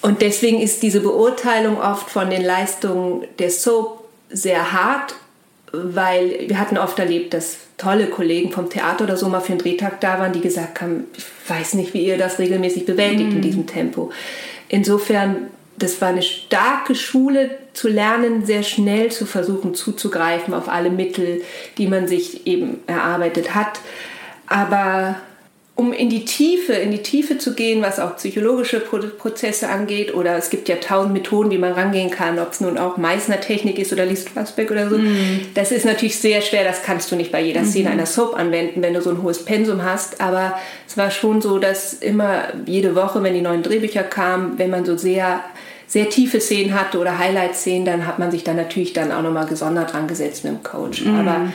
Und 0.00 0.20
deswegen 0.22 0.60
ist 0.60 0.82
diese 0.82 1.00
Beurteilung 1.00 1.80
oft 1.80 2.10
von 2.10 2.28
den 2.28 2.44
Leistungen 2.44 3.24
der 3.38 3.50
Soap 3.50 4.04
sehr 4.30 4.72
hart, 4.72 5.14
weil 5.72 6.48
wir 6.48 6.58
hatten 6.58 6.76
oft 6.76 6.98
erlebt, 6.98 7.32
dass 7.32 7.58
tolle 7.78 8.06
Kollegen 8.06 8.50
vom 8.50 8.68
Theater 8.68 9.04
oder 9.04 9.16
so 9.16 9.28
mal 9.28 9.40
für 9.40 9.52
einen 9.52 9.60
Drehtag 9.60 10.00
da 10.00 10.18
waren, 10.18 10.32
die 10.32 10.40
gesagt 10.40 10.80
haben, 10.80 11.04
ich 11.16 11.24
weiß 11.48 11.74
nicht, 11.74 11.94
wie 11.94 12.04
ihr 12.04 12.18
das 12.18 12.38
regelmäßig 12.38 12.84
bewältigt 12.84 13.30
mhm. 13.30 13.36
in 13.36 13.42
diesem 13.42 13.66
Tempo. 13.66 14.10
Insofern 14.68 15.48
das 15.76 16.00
war 16.00 16.08
eine 16.08 16.22
starke 16.22 16.94
Schule 16.94 17.58
zu 17.72 17.88
lernen, 17.88 18.44
sehr 18.44 18.62
schnell 18.62 19.10
zu 19.10 19.26
versuchen 19.26 19.74
zuzugreifen 19.74 20.54
auf 20.54 20.68
alle 20.68 20.90
Mittel, 20.90 21.42
die 21.78 21.86
man 21.86 22.06
sich 22.06 22.46
eben 22.46 22.80
erarbeitet 22.86 23.54
hat. 23.54 23.80
Aber 24.46 25.16
um 25.82 25.92
in 25.92 26.08
die 26.08 26.24
Tiefe, 26.24 26.74
in 26.74 26.92
die 26.92 27.02
Tiefe 27.02 27.38
zu 27.38 27.54
gehen, 27.54 27.82
was 27.82 27.98
auch 27.98 28.16
psychologische 28.16 28.78
Prozesse 28.78 29.68
angeht, 29.68 30.14
oder 30.14 30.36
es 30.36 30.48
gibt 30.48 30.68
ja 30.68 30.76
tausend 30.76 31.12
Methoden, 31.12 31.50
wie 31.50 31.58
man 31.58 31.72
rangehen 31.72 32.08
kann, 32.08 32.38
ob 32.38 32.52
es 32.52 32.60
nun 32.60 32.78
auch 32.78 32.98
Meißner-Technik 32.98 33.80
ist 33.80 33.92
oder 33.92 34.06
Lee 34.06 34.14
Strasberg 34.14 34.70
oder 34.70 34.88
so, 34.88 34.96
mm. 34.96 35.48
das 35.54 35.72
ist 35.72 35.84
natürlich 35.84 36.20
sehr 36.20 36.40
schwer, 36.40 36.62
das 36.62 36.84
kannst 36.84 37.10
du 37.10 37.16
nicht 37.16 37.32
bei 37.32 37.42
jeder 37.42 37.64
Szene 37.64 37.88
mm 37.88 37.92
einer 37.92 38.06
Soap 38.06 38.36
anwenden, 38.36 38.80
wenn 38.80 38.94
du 38.94 39.02
so 39.02 39.10
ein 39.10 39.22
hohes 39.22 39.44
Pensum 39.44 39.82
hast, 39.82 40.20
aber 40.20 40.58
es 40.86 40.96
war 40.96 41.10
schon 41.10 41.42
so, 41.42 41.58
dass 41.58 41.94
immer 41.94 42.44
jede 42.64 42.94
Woche, 42.94 43.22
wenn 43.24 43.34
die 43.34 43.42
neuen 43.42 43.64
Drehbücher 43.64 44.04
kamen, 44.04 44.56
wenn 44.56 44.70
man 44.70 44.84
so 44.84 44.96
sehr 44.96 45.40
sehr 45.88 46.08
tiefe 46.08 46.40
Szenen 46.40 46.72
hatte 46.78 46.98
oder 46.98 47.18
Highlight-Szenen, 47.18 47.84
dann 47.84 48.06
hat 48.06 48.18
man 48.18 48.30
sich 48.30 48.44
dann 48.44 48.56
natürlich 48.56 48.94
dann 48.94 49.12
auch 49.12 49.20
nochmal 49.20 49.46
gesondert 49.46 49.94
angesetzt 49.94 50.44
mit 50.44 50.54
dem 50.54 50.62
Coach. 50.62 51.04
Mm. 51.04 51.16
Aber 51.16 51.52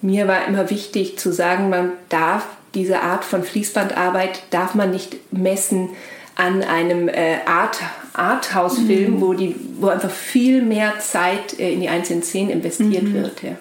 mir 0.00 0.26
war 0.26 0.46
immer 0.46 0.70
wichtig 0.70 1.18
zu 1.18 1.32
sagen, 1.32 1.68
man 1.68 1.92
darf 2.08 2.46
diese 2.74 3.00
Art 3.00 3.24
von 3.24 3.42
Fließbandarbeit 3.42 4.42
darf 4.50 4.74
man 4.74 4.90
nicht 4.90 5.16
messen 5.32 5.90
an 6.34 6.62
einem 6.62 7.08
äh, 7.08 7.36
Art, 7.46 7.78
Arthouse-Film, 8.14 9.16
mhm. 9.16 9.20
wo, 9.20 9.36
wo 9.80 9.88
einfach 9.88 10.10
viel 10.10 10.62
mehr 10.62 10.98
Zeit 10.98 11.58
äh, 11.58 11.72
in 11.72 11.80
die 11.80 11.88
einzelnen 11.88 12.22
Szenen 12.22 12.50
investiert 12.50 13.02
mhm. 13.02 13.14
wird. 13.14 13.42
Ja. 13.42 13.56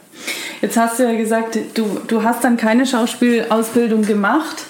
Jetzt 0.62 0.78
hast 0.78 1.00
du 1.00 1.04
ja 1.04 1.18
gesagt, 1.18 1.58
du, 1.74 2.00
du 2.08 2.24
hast 2.24 2.44
dann 2.44 2.56
keine 2.56 2.86
Schauspielausbildung 2.86 4.04
gemacht. 4.04 4.66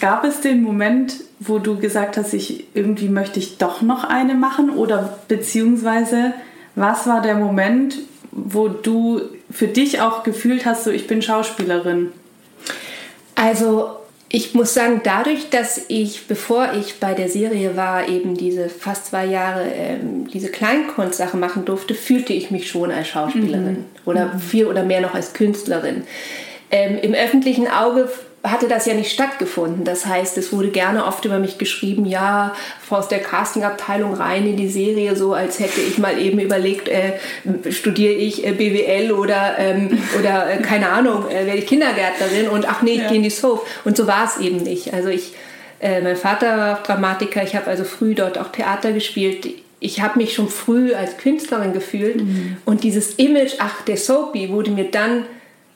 Gab 0.00 0.24
es 0.24 0.40
den 0.40 0.62
Moment, 0.62 1.14
wo 1.38 1.58
du 1.58 1.78
gesagt 1.78 2.16
hast, 2.16 2.32
ich 2.34 2.66
irgendwie 2.74 3.08
möchte 3.08 3.38
ich 3.38 3.58
doch 3.58 3.82
noch 3.82 4.04
eine 4.04 4.34
machen? 4.34 4.70
Oder 4.70 5.18
beziehungsweise 5.28 6.32
was 6.74 7.06
war 7.06 7.22
der 7.22 7.36
Moment, 7.36 7.98
wo 8.32 8.68
du 8.68 9.20
für 9.50 9.68
dich 9.68 10.00
auch 10.00 10.24
gefühlt 10.24 10.66
hast, 10.66 10.84
so 10.84 10.90
ich 10.90 11.06
bin 11.06 11.22
Schauspielerin? 11.22 12.10
Also 13.34 13.90
ich 14.28 14.52
muss 14.52 14.74
sagen, 14.74 15.00
dadurch, 15.04 15.50
dass 15.50 15.84
ich, 15.88 16.26
bevor 16.26 16.72
ich 16.72 16.98
bei 16.98 17.14
der 17.14 17.28
Serie 17.28 17.76
war, 17.76 18.08
eben 18.08 18.36
diese 18.36 18.68
fast 18.68 19.06
zwei 19.06 19.26
Jahre 19.26 19.64
ähm, 19.72 20.26
diese 20.28 20.48
Kleinkunstsache 20.48 21.36
machen 21.36 21.64
durfte, 21.64 21.94
fühlte 21.94 22.32
ich 22.32 22.50
mich 22.50 22.68
schon 22.68 22.90
als 22.90 23.08
Schauspielerin 23.08 23.70
mhm. 23.70 23.84
oder 24.04 24.32
viel 24.38 24.66
oder 24.66 24.82
mehr 24.82 25.00
noch 25.00 25.14
als 25.14 25.34
Künstlerin. 25.34 26.02
Ähm, 26.70 26.98
Im 27.00 27.14
öffentlichen 27.14 27.68
Auge 27.68 28.08
hatte 28.44 28.68
das 28.68 28.84
ja 28.84 28.92
nicht 28.92 29.10
stattgefunden. 29.10 29.84
Das 29.84 30.04
heißt, 30.04 30.36
es 30.36 30.52
wurde 30.52 30.68
gerne 30.68 31.06
oft 31.06 31.24
über 31.24 31.38
mich 31.38 31.56
geschrieben, 31.56 32.04
ja, 32.04 32.54
aus 32.90 33.08
der 33.08 33.18
Castingabteilung 33.18 34.14
rein 34.14 34.46
in 34.46 34.56
die 34.56 34.68
Serie, 34.68 35.16
so 35.16 35.32
als 35.32 35.58
hätte 35.58 35.80
ich 35.80 35.98
mal 35.98 36.20
eben 36.20 36.38
überlegt, 36.38 36.88
äh, 36.88 37.14
studiere 37.70 38.12
ich 38.12 38.46
äh, 38.46 38.52
BWL 38.52 39.10
oder, 39.10 39.58
ähm, 39.58 39.98
oder 40.18 40.48
äh, 40.48 40.58
keine 40.58 40.90
Ahnung, 40.90 41.28
äh, 41.28 41.46
werde 41.46 41.58
ich 41.58 41.66
Kindergärtnerin 41.66 42.48
und 42.48 42.68
ach 42.68 42.82
nee, 42.82 42.92
ich 42.92 42.98
ja. 42.98 43.08
gehe 43.08 43.16
in 43.16 43.22
die 43.24 43.30
Soap. 43.30 43.66
Und 43.84 43.96
so 43.96 44.06
war 44.06 44.24
es 44.26 44.38
eben 44.38 44.58
nicht. 44.58 44.94
Also 44.94 45.08
ich, 45.08 45.32
äh, 45.80 46.02
mein 46.02 46.16
Vater 46.16 46.56
war 46.56 46.78
auch 46.78 46.82
Dramatiker, 46.84 47.42
ich 47.42 47.56
habe 47.56 47.66
also 47.66 47.82
früh 47.82 48.14
dort 48.14 48.38
auch 48.38 48.52
Theater 48.52 48.92
gespielt. 48.92 49.48
Ich 49.80 50.00
habe 50.00 50.18
mich 50.18 50.34
schon 50.34 50.48
früh 50.48 50.94
als 50.94 51.16
Künstlerin 51.16 51.72
gefühlt 51.72 52.18
mhm. 52.18 52.58
und 52.64 52.84
dieses 52.84 53.14
Image, 53.14 53.54
ach, 53.58 53.82
der 53.82 53.96
Soapy, 53.96 54.50
wurde 54.50 54.70
mir 54.70 54.90
dann 54.90 55.24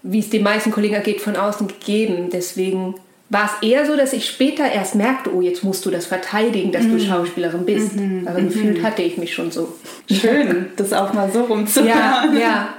wie 0.02 0.20
es 0.20 0.30
den 0.30 0.42
meisten 0.42 0.70
Kollegen 0.70 1.02
geht, 1.02 1.20
von 1.20 1.36
außen 1.36 1.68
gegeben. 1.68 2.30
Deswegen 2.32 2.94
war 3.30 3.44
es 3.44 3.68
eher 3.68 3.84
so, 3.84 3.94
dass 3.96 4.14
ich 4.14 4.26
später 4.26 4.70
erst 4.70 4.94
merkte, 4.94 5.34
oh, 5.34 5.42
jetzt 5.42 5.62
musst 5.62 5.84
du 5.84 5.90
das 5.90 6.06
verteidigen, 6.06 6.72
dass 6.72 6.84
mhm. 6.84 6.98
du 6.98 7.04
Schauspielerin 7.04 7.66
bist. 7.66 7.96
Mhm. 7.96 8.26
Aber 8.26 8.40
mhm. 8.40 8.48
gefühlt 8.48 8.82
hatte 8.82 9.02
ich 9.02 9.18
mich 9.18 9.34
schon 9.34 9.50
so. 9.50 9.74
Schön, 10.10 10.66
das 10.76 10.92
auch 10.94 11.12
mal 11.12 11.30
so 11.30 11.42
rumzuhören. 11.42 11.90
Ja, 11.92 12.32
ja. 12.34 12.74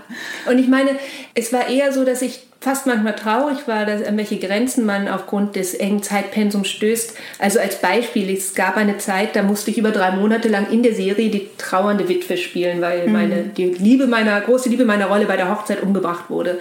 Und 0.50 0.58
ich 0.58 0.68
meine, 0.68 0.92
es 1.36 1.54
war 1.54 1.70
eher 1.70 1.94
so, 1.94 2.04
dass 2.04 2.24
ich 2.24 2.40
fast 2.62 2.88
manchmal 2.88 3.16
traurig 3.16 3.68
war, 3.68 3.86
dass 3.86 4.04
an 4.04 4.18
welche 4.18 4.38
Grenzen 4.38 4.86
man 4.86 5.08
aufgrund 5.08 5.56
des 5.56 5.76
engen 5.76 6.04
Zeitpensums 6.04 6.68
stößt. 6.68 7.16
Also 7.38 7.60
als 7.60 7.80
Beispiel, 7.80 8.30
es 8.36 8.54
gab 8.56 8.76
eine 8.76 8.98
Zeit, 8.98 9.36
da 9.36 9.44
musste 9.44 9.72
ich 9.72 9.78
über 9.78 9.92
drei 9.92 10.12
Monate 10.12 10.50
lang 10.50 10.70
in 10.72 10.84
der 10.84 10.94
Serie 10.94 11.30
die 11.30 11.48
trauernde 11.58 12.10
Witwe 12.10 12.38
spielen, 12.38 12.82
weil 12.82 13.06
mhm. 13.06 13.14
meine, 13.14 13.44
die 13.56 13.66
Liebe 13.66 14.08
meiner, 14.08 14.42
große 14.42 14.68
Liebe 14.68 14.84
meiner 14.84 15.06
Rolle 15.06 15.26
bei 15.26 15.38
der 15.38 15.50
Hochzeit 15.50 15.82
umgebracht 15.84 16.30
wurde. 16.30 16.58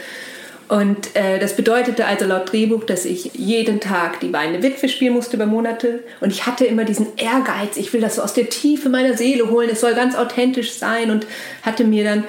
Und 0.69 1.17
äh, 1.17 1.39
das 1.39 1.57
bedeutete 1.57 2.05
also 2.05 2.27
laut 2.27 2.53
Drehbuch, 2.53 2.85
dass 2.85 3.07
ich 3.07 3.33
jeden 3.35 3.81
Tag 3.81 4.21
die 4.21 4.29
Beine 4.29 4.63
Witwe 4.63 4.89
spielen 4.89 5.15
musste 5.15 5.37
über 5.37 5.47
Monate. 5.47 6.05
Und 6.21 6.31
ich 6.31 6.47
hatte 6.47 6.67
immer 6.67 6.85
diesen 6.85 7.07
Ehrgeiz, 7.17 7.77
ich 7.77 7.93
will 7.93 8.03
das 8.03 8.17
so 8.17 8.23
aus 8.23 8.35
der 8.35 8.51
Tiefe 8.51 8.91
meiner 8.91 9.17
Seele 9.17 9.51
holen, 9.51 9.71
es 9.73 9.81
soll 9.81 9.95
ganz 9.95 10.15
authentisch 10.15 10.75
sein. 10.75 11.11
Und 11.11 11.27
hatte 11.63 11.85
mir 11.85 12.05
dann 12.05 12.25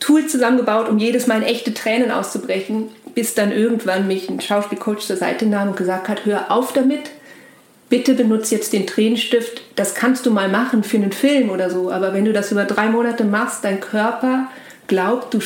Tools 0.00 0.32
zusammengebaut, 0.32 0.88
um 0.88 0.98
jedes 0.98 1.26
Mal 1.26 1.38
in 1.38 1.44
echte 1.44 1.74
Tränen 1.74 2.10
auszubrechen, 2.10 2.88
bis 3.14 3.34
dann 3.34 3.52
irgendwann 3.52 4.06
mich 4.06 4.28
ein 4.28 4.40
Schauspielcoach 4.40 5.00
zur 5.00 5.16
Seite 5.16 5.46
nahm 5.46 5.68
und 5.68 5.76
gesagt 5.76 6.08
hat, 6.08 6.24
hör 6.24 6.50
auf 6.50 6.72
damit, 6.72 7.10
bitte 7.88 8.14
benutze 8.14 8.54
jetzt 8.54 8.72
den 8.72 8.86
Tränenstift, 8.86 9.62
das 9.76 9.94
kannst 9.94 10.26
du 10.26 10.30
mal 10.30 10.48
machen 10.48 10.82
für 10.82 10.96
einen 10.96 11.12
Film 11.12 11.50
oder 11.50 11.70
so, 11.70 11.90
aber 11.90 12.12
wenn 12.12 12.24
du 12.24 12.32
das 12.32 12.50
über 12.50 12.64
drei 12.64 12.88
Monate 12.88 13.24
machst, 13.24 13.64
dein 13.64 13.80
Körper 13.80 14.48
glaubt, 14.88 15.32
du 15.34 15.40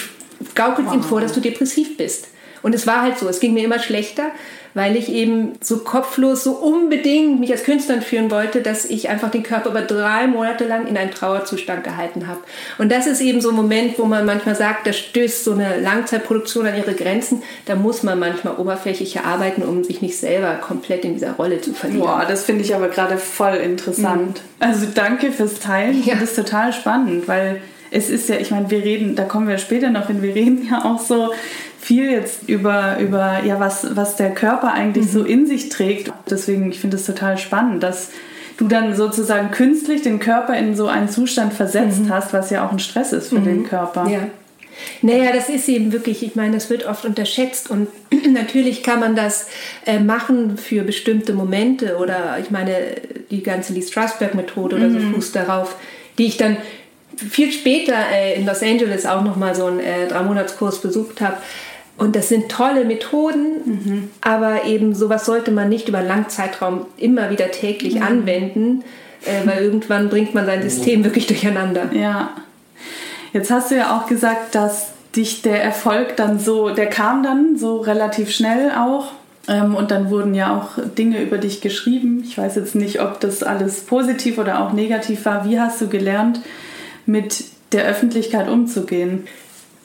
gaukelt 0.54 0.88
wow. 0.88 0.94
ihm 0.94 1.02
vor, 1.02 1.20
dass 1.20 1.32
du 1.32 1.40
depressiv 1.40 1.96
bist. 1.96 2.28
Und 2.62 2.74
es 2.74 2.86
war 2.86 3.02
halt 3.02 3.18
so, 3.18 3.28
es 3.28 3.40
ging 3.40 3.54
mir 3.54 3.64
immer 3.64 3.78
schlechter, 3.78 4.30
weil 4.74 4.96
ich 4.96 5.10
eben 5.10 5.52
so 5.60 5.78
kopflos, 5.78 6.44
so 6.44 6.52
unbedingt 6.52 7.40
mich 7.40 7.50
als 7.50 7.64
Künstlerin 7.64 8.02
führen 8.02 8.30
wollte, 8.30 8.60
dass 8.62 8.84
ich 8.84 9.08
einfach 9.08 9.30
den 9.30 9.42
Körper 9.42 9.70
über 9.70 9.82
drei 9.82 10.26
Monate 10.26 10.66
lang 10.66 10.86
in 10.86 10.96
einen 10.96 11.10
Trauerzustand 11.10 11.84
gehalten 11.84 12.26
habe. 12.26 12.40
Und 12.78 12.92
das 12.92 13.06
ist 13.06 13.20
eben 13.20 13.40
so 13.40 13.50
ein 13.50 13.56
Moment, 13.56 13.98
wo 13.98 14.04
man 14.04 14.24
manchmal 14.24 14.54
sagt, 14.54 14.86
da 14.86 14.92
stößt 14.92 15.44
so 15.44 15.52
eine 15.52 15.80
Langzeitproduktion 15.80 16.66
an 16.66 16.76
ihre 16.76 16.94
Grenzen. 16.94 17.42
Da 17.66 17.74
muss 17.74 18.02
man 18.02 18.18
manchmal 18.18 18.56
oberflächlicher 18.56 19.24
arbeiten, 19.24 19.62
um 19.62 19.84
sich 19.84 20.02
nicht 20.02 20.16
selber 20.16 20.54
komplett 20.54 21.04
in 21.04 21.14
dieser 21.14 21.32
Rolle 21.32 21.60
zu 21.60 21.72
verlieren. 21.72 22.02
Boah, 22.02 22.24
das 22.28 22.44
finde 22.44 22.62
ich 22.62 22.74
aber 22.74 22.88
gerade 22.88 23.16
voll 23.18 23.56
interessant. 23.56 24.42
Mhm. 24.60 24.66
Also 24.66 24.86
danke 24.94 25.32
fürs 25.32 25.60
Teilen. 25.60 25.98
Ich 25.98 26.06
ja. 26.06 26.14
finde 26.14 26.26
das 26.26 26.34
total 26.34 26.72
spannend, 26.72 27.26
weil 27.26 27.60
es 27.90 28.10
ist 28.10 28.28
ja, 28.28 28.36
ich 28.36 28.50
meine, 28.50 28.70
wir 28.70 28.84
reden, 28.84 29.16
da 29.16 29.24
kommen 29.24 29.48
wir 29.48 29.58
später 29.58 29.90
noch 29.90 30.08
hin, 30.08 30.22
wir 30.22 30.34
reden 30.34 30.66
ja 30.68 30.84
auch 30.84 31.00
so 31.00 31.32
viel 31.80 32.10
jetzt 32.10 32.48
über, 32.48 32.98
über 32.98 33.42
ja, 33.44 33.60
was, 33.60 33.96
was 33.96 34.16
der 34.16 34.34
Körper 34.34 34.72
eigentlich 34.72 35.06
mhm. 35.06 35.10
so 35.10 35.24
in 35.24 35.46
sich 35.46 35.68
trägt. 35.68 36.12
Deswegen, 36.28 36.70
ich 36.70 36.80
finde 36.80 36.96
es 36.96 37.06
total 37.06 37.38
spannend, 37.38 37.82
dass 37.82 38.10
du 38.58 38.66
dann 38.66 38.94
sozusagen 38.94 39.50
künstlich 39.52 40.02
den 40.02 40.18
Körper 40.18 40.56
in 40.56 40.74
so 40.76 40.88
einen 40.88 41.08
Zustand 41.08 41.54
versetzt 41.54 42.00
mhm. 42.00 42.12
hast, 42.12 42.32
was 42.32 42.50
ja 42.50 42.66
auch 42.66 42.72
ein 42.72 42.78
Stress 42.78 43.12
ist 43.12 43.28
für 43.28 43.38
mhm. 43.38 43.44
den 43.44 43.64
Körper. 43.64 44.08
Ja. 44.08 44.20
Naja, 45.02 45.32
das 45.32 45.48
ist 45.48 45.68
eben 45.68 45.92
wirklich, 45.92 46.22
ich 46.22 46.36
meine, 46.36 46.54
das 46.54 46.70
wird 46.70 46.86
oft 46.86 47.04
unterschätzt 47.04 47.70
und 47.70 47.88
natürlich 48.32 48.82
kann 48.82 49.00
man 49.00 49.16
das 49.16 49.46
äh, 49.86 49.98
machen 49.98 50.56
für 50.56 50.82
bestimmte 50.82 51.32
Momente 51.32 51.96
oder 51.96 52.36
ich 52.40 52.50
meine, 52.50 52.72
die 53.30 53.42
ganze 53.42 53.72
Lee 53.72 53.82
Strasberg-Methode 53.82 54.76
oder 54.76 54.90
so 54.90 54.98
mhm. 54.98 55.14
fußt 55.14 55.34
darauf, 55.34 55.76
die 56.18 56.26
ich 56.26 56.36
dann 56.36 56.56
viel 57.18 57.52
später 57.52 57.94
äh, 58.12 58.34
in 58.38 58.46
Los 58.46 58.62
Angeles 58.62 59.06
auch 59.06 59.22
nochmal 59.22 59.54
so 59.54 59.66
einen 59.66 59.80
äh, 59.80 60.06
Drei-Monats-Kurs 60.08 60.80
besucht 60.80 61.20
habe. 61.20 61.36
Und 61.96 62.14
das 62.14 62.28
sind 62.28 62.48
tolle 62.48 62.84
Methoden, 62.84 63.46
mhm. 63.64 64.10
aber 64.20 64.64
eben 64.64 64.94
sowas 64.94 65.26
sollte 65.26 65.50
man 65.50 65.68
nicht 65.68 65.88
über 65.88 65.98
einen 65.98 66.08
langen 66.08 66.28
Zeitraum 66.28 66.86
immer 66.96 67.30
wieder 67.30 67.50
täglich 67.50 67.96
mhm. 67.96 68.02
anwenden, 68.02 68.84
äh, 69.24 69.46
weil 69.46 69.64
irgendwann 69.64 70.08
bringt 70.08 70.32
man 70.32 70.46
sein 70.46 70.62
System 70.62 71.02
wirklich 71.02 71.26
durcheinander. 71.26 71.90
Ja. 71.92 72.30
Jetzt 73.32 73.50
hast 73.50 73.72
du 73.72 73.76
ja 73.76 73.96
auch 73.96 74.06
gesagt, 74.06 74.54
dass 74.54 74.92
dich 75.16 75.42
der 75.42 75.62
Erfolg 75.62 76.16
dann 76.16 76.38
so, 76.38 76.70
der 76.70 76.86
kam 76.86 77.24
dann 77.24 77.58
so 77.58 77.78
relativ 77.78 78.30
schnell 78.30 78.70
auch. 78.70 79.12
Ähm, 79.48 79.74
und 79.74 79.90
dann 79.90 80.10
wurden 80.10 80.34
ja 80.34 80.56
auch 80.56 80.78
Dinge 80.96 81.20
über 81.20 81.38
dich 81.38 81.60
geschrieben. 81.60 82.22
Ich 82.24 82.38
weiß 82.38 82.54
jetzt 82.56 82.74
nicht, 82.74 83.00
ob 83.00 83.18
das 83.18 83.42
alles 83.42 83.80
positiv 83.80 84.38
oder 84.38 84.60
auch 84.62 84.72
negativ 84.72 85.24
war. 85.24 85.48
Wie 85.48 85.58
hast 85.58 85.80
du 85.80 85.88
gelernt, 85.88 86.40
mit 87.08 87.44
der 87.72 87.86
Öffentlichkeit 87.86 88.48
umzugehen? 88.48 89.26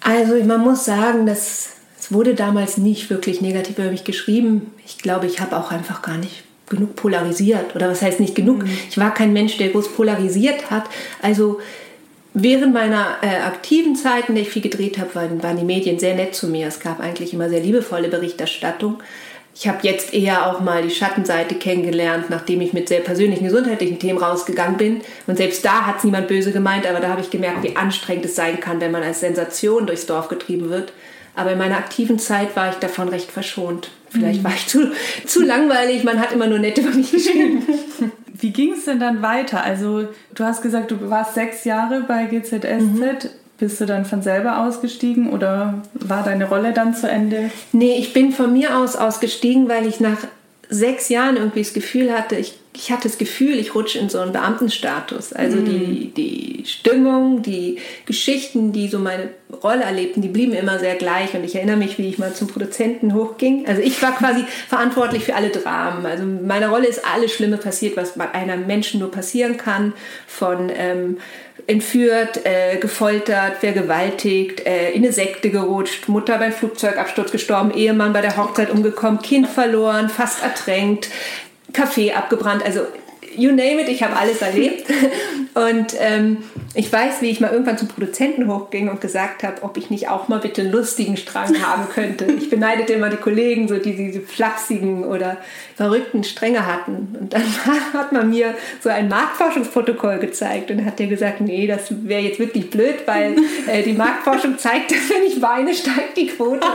Also 0.01 0.35
man 0.43 0.61
muss 0.61 0.85
sagen, 0.85 1.25
dass 1.25 1.69
es 1.99 2.11
wurde 2.11 2.35
damals 2.35 2.77
nicht 2.77 3.09
wirklich 3.09 3.39
negativ 3.39 3.79
über 3.79 3.89
mich 3.89 4.03
geschrieben. 4.03 4.73
Ich 4.85 4.97
glaube, 4.97 5.25
ich 5.25 5.39
habe 5.39 5.55
auch 5.55 5.71
einfach 5.71 6.01
gar 6.01 6.17
nicht 6.17 6.43
genug 6.67 6.97
polarisiert. 6.97 7.75
Oder 7.75 7.89
was 7.89 8.01
heißt 8.01 8.19
nicht 8.19 8.35
genug? 8.35 8.63
Mhm. 8.63 8.77
Ich 8.89 8.97
war 8.97 9.13
kein 9.13 9.31
Mensch, 9.31 9.57
der 9.57 9.69
groß 9.69 9.93
polarisiert 9.93 10.69
hat. 10.69 10.83
Also 11.21 11.61
während 12.33 12.73
meiner 12.73 13.19
äh, 13.21 13.37
aktiven 13.43 13.95
Zeit, 13.95 14.27
in 14.27 14.35
der 14.35 14.43
ich 14.43 14.49
viel 14.49 14.61
gedreht 14.61 14.97
habe, 14.97 15.15
waren, 15.15 15.41
waren 15.41 15.57
die 15.57 15.63
Medien 15.63 15.97
sehr 15.97 16.15
nett 16.15 16.35
zu 16.35 16.47
mir. 16.47 16.67
Es 16.67 16.81
gab 16.81 16.99
eigentlich 16.99 17.33
immer 17.33 17.47
sehr 17.47 17.61
liebevolle 17.61 18.09
Berichterstattung. 18.09 18.97
Ich 19.55 19.67
habe 19.67 19.79
jetzt 19.83 20.13
eher 20.13 20.47
auch 20.47 20.61
mal 20.61 20.81
die 20.81 20.89
Schattenseite 20.89 21.55
kennengelernt, 21.55 22.29
nachdem 22.29 22.61
ich 22.61 22.73
mit 22.73 22.89
sehr 22.89 23.01
persönlichen 23.01 23.45
gesundheitlichen 23.45 23.99
Themen 23.99 24.17
rausgegangen 24.17 24.77
bin. 24.77 25.01
Und 25.27 25.37
selbst 25.37 25.63
da 25.63 25.85
hat 25.85 25.97
es 25.97 26.03
niemand 26.03 26.27
böse 26.27 26.51
gemeint, 26.51 26.87
aber 26.87 26.99
da 26.99 27.09
habe 27.09 27.21
ich 27.21 27.29
gemerkt, 27.29 27.63
wie 27.63 27.75
anstrengend 27.75 28.25
es 28.25 28.35
sein 28.35 28.59
kann, 28.59 28.81
wenn 28.81 28.91
man 28.91 29.03
als 29.03 29.19
Sensation 29.19 29.85
durchs 29.85 30.07
Dorf 30.07 30.27
getrieben 30.27 30.69
wird. 30.69 30.93
Aber 31.35 31.51
in 31.51 31.57
meiner 31.57 31.77
aktiven 31.77 32.19
Zeit 32.19 32.55
war 32.55 32.69
ich 32.69 32.75
davon 32.75 33.09
recht 33.09 33.31
verschont. 33.31 33.89
Vielleicht 34.09 34.41
mhm. 34.41 34.43
war 34.45 34.53
ich 34.53 34.67
zu, 34.67 34.91
zu 35.25 35.43
langweilig, 35.43 36.03
man 36.03 36.19
hat 36.19 36.31
immer 36.31 36.47
nur 36.47 36.59
nett 36.59 36.77
über 36.77 36.91
mich 36.91 37.11
geschrieben. 37.11 37.63
Wie 38.33 38.51
ging 38.51 38.73
es 38.73 38.85
denn 38.85 38.99
dann 38.99 39.21
weiter? 39.21 39.63
Also, 39.63 40.07
du 40.33 40.43
hast 40.43 40.61
gesagt, 40.61 40.91
du 40.91 41.09
warst 41.09 41.35
sechs 41.35 41.63
Jahre 41.63 42.01
bei 42.01 42.25
GZSZ. 42.25 42.81
Mhm. 42.81 43.29
Bist 43.59 43.79
du 43.79 43.85
dann 43.85 44.05
von 44.05 44.21
selber 44.21 44.65
ausgestiegen 44.65 45.31
oder 45.31 45.81
war 45.93 46.23
deine 46.23 46.49
Rolle 46.49 46.73
dann 46.73 46.95
zu 46.95 47.07
Ende? 47.07 47.51
Nee, 47.71 47.97
ich 47.97 48.13
bin 48.13 48.31
von 48.31 48.51
mir 48.51 48.77
aus 48.77 48.95
ausgestiegen, 48.95 49.69
weil 49.69 49.85
ich 49.87 49.99
nach 49.99 50.17
sechs 50.69 51.09
Jahren 51.09 51.37
irgendwie 51.37 51.61
das 51.61 51.73
Gefühl 51.73 52.11
hatte, 52.11 52.35
ich, 52.35 52.57
ich 52.73 52.91
hatte 52.91 53.07
das 53.07 53.17
Gefühl, 53.17 53.59
ich 53.59 53.75
rutsche 53.75 53.99
in 53.99 54.09
so 54.09 54.19
einen 54.19 54.31
Beamtenstatus. 54.31 55.33
Also 55.33 55.57
mm. 55.57 55.65
die, 55.65 56.13
die 56.15 56.65
Stimmung, 56.65 57.41
die 57.43 57.77
Geschichten, 58.05 58.71
die 58.71 58.87
so 58.87 58.97
meine 58.97 59.29
Rolle 59.63 59.83
erlebten, 59.83 60.21
die 60.21 60.29
blieben 60.29 60.53
immer 60.53 60.79
sehr 60.79 60.95
gleich. 60.95 61.35
Und 61.35 61.43
ich 61.43 61.55
erinnere 61.55 61.77
mich, 61.77 61.97
wie 61.99 62.09
ich 62.09 62.17
mal 62.17 62.33
zum 62.33 62.47
Produzenten 62.47 63.13
hochging. 63.13 63.67
Also 63.67 63.81
ich 63.81 64.01
war 64.01 64.15
quasi 64.15 64.43
verantwortlich 64.67 65.23
für 65.23 65.35
alle 65.35 65.49
Dramen. 65.49 66.05
Also 66.05 66.23
meine 66.23 66.69
Rolle 66.69 66.87
ist 66.87 67.03
alles 67.13 67.31
Schlimme 67.31 67.57
passiert, 67.57 67.95
was 67.95 68.13
bei 68.15 68.31
einem 68.31 68.65
Menschen 68.65 68.99
nur 68.99 69.11
passieren 69.11 69.57
kann. 69.57 69.93
Von 70.25 70.71
ähm, 70.75 71.17
entführt, 71.67 72.45
äh, 72.45 72.77
gefoltert, 72.77 73.57
vergewaltigt, 73.59 74.65
äh, 74.65 74.91
in 74.91 75.03
eine 75.03 75.13
Sekte 75.13 75.49
gerutscht, 75.49 76.07
Mutter 76.07 76.37
beim 76.37 76.51
Flugzeugabsturz 76.51 77.31
gestorben, 77.31 77.71
Ehemann 77.71 78.13
bei 78.13 78.21
der 78.21 78.37
Hochzeit 78.37 78.69
umgekommen, 78.69 79.21
Kind 79.21 79.47
verloren, 79.47 80.09
fast 80.09 80.43
ertränkt, 80.43 81.09
Kaffee 81.71 82.13
abgebrannt. 82.13 82.63
Also 82.65 82.81
you 83.37 83.51
name 83.51 83.81
it, 83.81 83.89
ich 83.89 84.03
habe 84.03 84.15
alles 84.15 84.41
erlebt. 84.41 84.87
Und 85.53 85.93
ähm, 85.99 86.37
ich 86.73 86.91
weiß, 86.91 87.21
wie 87.21 87.29
ich 87.29 87.39
mal 87.39 87.51
irgendwann 87.51 87.77
zum 87.77 87.87
Produzenten 87.87 88.47
hochging 88.47 88.89
und 88.89 88.99
gesagt 88.99 89.43
habe, 89.43 89.61
ob 89.61 89.77
ich 89.77 89.91
nicht 89.91 90.09
auch 90.09 90.27
mal 90.27 90.39
bitte 90.39 90.61
einen 90.61 90.71
lustigen 90.71 91.15
Strang 91.17 91.61
haben 91.65 91.87
könnte. 91.89 92.25
Ich 92.25 92.49
beneidete 92.49 92.93
immer 92.93 93.09
die 93.09 93.17
Kollegen, 93.17 93.67
so 93.67 93.77
die 93.77 93.95
diese 93.95 94.21
flachsigen 94.21 95.03
oder 95.03 95.37
verrückten 95.75 96.23
Stränge 96.23 96.65
hatten. 96.65 97.15
Und 97.19 97.33
dann 97.33 97.43
hat 97.93 98.11
man 98.11 98.29
mir 98.29 98.55
so 98.81 98.89
ein 98.89 99.09
Marktforschungsprotokoll 99.09 100.17
gezeigt 100.19 100.71
und 100.71 100.83
hat 100.85 100.97
der 100.97 101.07
gesagt, 101.07 101.41
nee, 101.41 101.67
das 101.67 102.07
wäre 102.07 102.21
jetzt 102.21 102.39
wirklich 102.39 102.71
blöd, 102.71 102.95
weil 103.05 103.35
äh, 103.67 103.83
die 103.83 103.93
Marktforschung 103.93 104.57
zeigt, 104.57 104.91
dass 104.91 105.09
wenn 105.09 105.23
ich 105.23 105.41
weine, 105.41 105.73
steigt 105.73 106.17
die 106.17 106.27
Quote. 106.27 106.65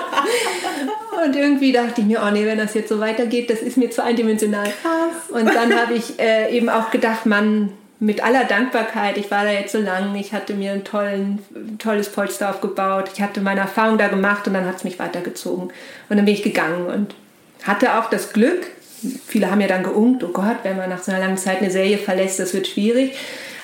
Und 1.24 1.36
irgendwie 1.36 1.72
dachte 1.72 2.00
ich 2.00 2.06
mir, 2.06 2.22
oh 2.26 2.30
nee, 2.30 2.46
wenn 2.46 2.58
das 2.58 2.74
jetzt 2.74 2.88
so 2.88 3.00
weitergeht, 3.00 3.50
das 3.50 3.60
ist 3.60 3.76
mir 3.76 3.90
zu 3.90 4.02
eindimensional. 4.02 4.64
Krass. 4.82 5.30
Und 5.30 5.46
dann 5.46 5.74
habe 5.74 5.94
ich 5.94 6.18
äh, 6.18 6.56
eben 6.56 6.68
auch 6.68 6.90
gedacht, 6.90 7.26
man, 7.26 7.70
mit 8.00 8.22
aller 8.22 8.44
Dankbarkeit, 8.44 9.16
ich 9.16 9.30
war 9.30 9.44
da 9.44 9.50
jetzt 9.50 9.72
so 9.72 9.78
lang, 9.78 10.14
ich 10.14 10.32
hatte 10.32 10.54
mir 10.54 10.72
ein 10.72 10.84
tollen, 10.84 11.40
tolles 11.78 12.10
Polster 12.10 12.50
aufgebaut, 12.50 13.10
ich 13.12 13.20
hatte 13.20 13.40
meine 13.40 13.60
Erfahrung 13.60 13.98
da 13.98 14.08
gemacht 14.08 14.46
und 14.46 14.54
dann 14.54 14.66
hat 14.66 14.76
es 14.76 14.84
mich 14.84 14.98
weitergezogen. 14.98 15.64
Und 16.08 16.16
dann 16.16 16.24
bin 16.24 16.34
ich 16.34 16.42
gegangen 16.42 16.86
und 16.86 17.14
hatte 17.64 17.98
auch 17.98 18.08
das 18.08 18.32
Glück, 18.32 18.68
viele 19.26 19.50
haben 19.50 19.60
ja 19.60 19.66
dann 19.66 19.82
geungt, 19.82 20.22
oh 20.22 20.28
Gott, 20.28 20.58
wenn 20.62 20.76
man 20.76 20.90
nach 20.90 21.02
so 21.02 21.10
einer 21.10 21.20
langen 21.20 21.38
Zeit 21.38 21.58
eine 21.58 21.70
Serie 21.70 21.98
verlässt, 21.98 22.38
das 22.38 22.54
wird 22.54 22.66
schwierig. 22.66 23.16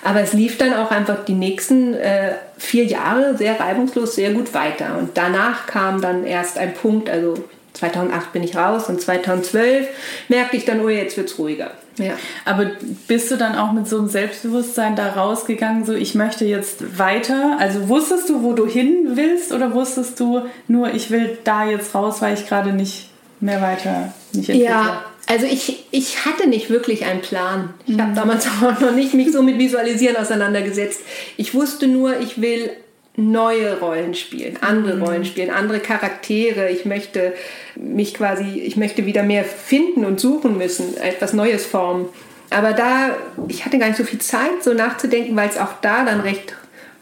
Aber 0.04 0.20
es 0.20 0.34
lief 0.34 0.58
dann 0.58 0.74
auch 0.74 0.90
einfach 0.90 1.24
die 1.24 1.34
nächsten 1.34 1.94
äh, 1.94 2.34
vier 2.58 2.84
Jahre 2.84 3.36
sehr 3.36 3.58
reibungslos, 3.58 4.14
sehr 4.14 4.32
gut 4.32 4.52
weiter. 4.54 4.98
Und 4.98 5.16
danach 5.16 5.66
kam 5.66 6.00
dann 6.00 6.24
erst 6.24 6.58
ein 6.58 6.74
Punkt, 6.74 7.08
also 7.08 7.34
2008 7.72 8.32
bin 8.32 8.42
ich 8.42 8.56
raus 8.56 8.88
und 8.88 9.00
2012 9.00 9.88
merkte 10.28 10.56
ich 10.56 10.64
dann, 10.64 10.80
oh, 10.80 10.88
jetzt 10.88 11.16
wird 11.16 11.28
es 11.28 11.38
ruhiger. 11.38 11.72
Ja. 11.98 12.14
Aber 12.44 12.70
bist 13.06 13.30
du 13.30 13.36
dann 13.36 13.56
auch 13.56 13.72
mit 13.72 13.88
so 13.88 13.98
einem 13.98 14.08
Selbstbewusstsein 14.08 14.96
da 14.96 15.12
rausgegangen, 15.12 15.84
so 15.84 15.92
ich 15.92 16.14
möchte 16.14 16.44
jetzt 16.44 16.98
weiter? 16.98 17.56
Also 17.58 17.88
wusstest 17.88 18.28
du, 18.28 18.42
wo 18.42 18.52
du 18.52 18.66
hin 18.66 19.12
willst 19.14 19.52
oder 19.52 19.74
wusstest 19.74 20.18
du 20.20 20.42
nur, 20.68 20.92
ich 20.92 21.10
will 21.10 21.38
da 21.44 21.66
jetzt 21.66 21.94
raus, 21.94 22.20
weil 22.20 22.34
ich 22.34 22.46
gerade 22.46 22.72
nicht 22.72 23.10
mehr 23.40 23.60
weiter 23.60 24.12
nicht 24.32 24.48
entwickle? 24.48 24.72
Ja, 24.72 25.04
also 25.26 25.46
ich, 25.46 25.84
ich 25.90 26.24
hatte 26.24 26.48
nicht 26.48 26.70
wirklich 26.70 27.04
einen 27.04 27.20
Plan. 27.20 27.74
Ich 27.86 27.96
mhm. 27.96 28.02
habe 28.02 28.14
damals 28.14 28.46
auch 28.62 28.80
noch 28.80 28.92
nicht 28.92 29.14
mich 29.14 29.32
so 29.32 29.42
mit 29.42 29.58
Visualisieren 29.58 30.16
auseinandergesetzt. 30.16 31.00
Ich 31.36 31.54
wusste 31.54 31.86
nur, 31.86 32.20
ich 32.20 32.40
will 32.40 32.70
neue 33.16 33.78
Rollen 33.78 34.14
spielen, 34.14 34.58
andere 34.60 34.96
mhm. 34.96 35.02
Rollen 35.02 35.24
spielen, 35.24 35.50
andere 35.50 35.80
Charaktere. 35.80 36.70
Ich 36.70 36.84
möchte 36.84 37.32
mich 37.76 38.14
quasi, 38.14 38.60
ich 38.60 38.76
möchte 38.76 39.06
wieder 39.06 39.22
mehr 39.22 39.44
finden 39.44 40.04
und 40.04 40.20
suchen 40.20 40.58
müssen, 40.58 40.96
etwas 40.96 41.32
Neues 41.32 41.64
formen. 41.64 42.08
Aber 42.50 42.72
da, 42.72 43.16
ich 43.48 43.64
hatte 43.64 43.78
gar 43.78 43.86
nicht 43.86 43.96
so 43.96 44.04
viel 44.04 44.20
Zeit, 44.20 44.62
so 44.62 44.74
nachzudenken, 44.74 45.34
weil 45.36 45.48
es 45.48 45.58
auch 45.58 45.72
da 45.80 46.04
dann 46.04 46.20
recht 46.20 46.54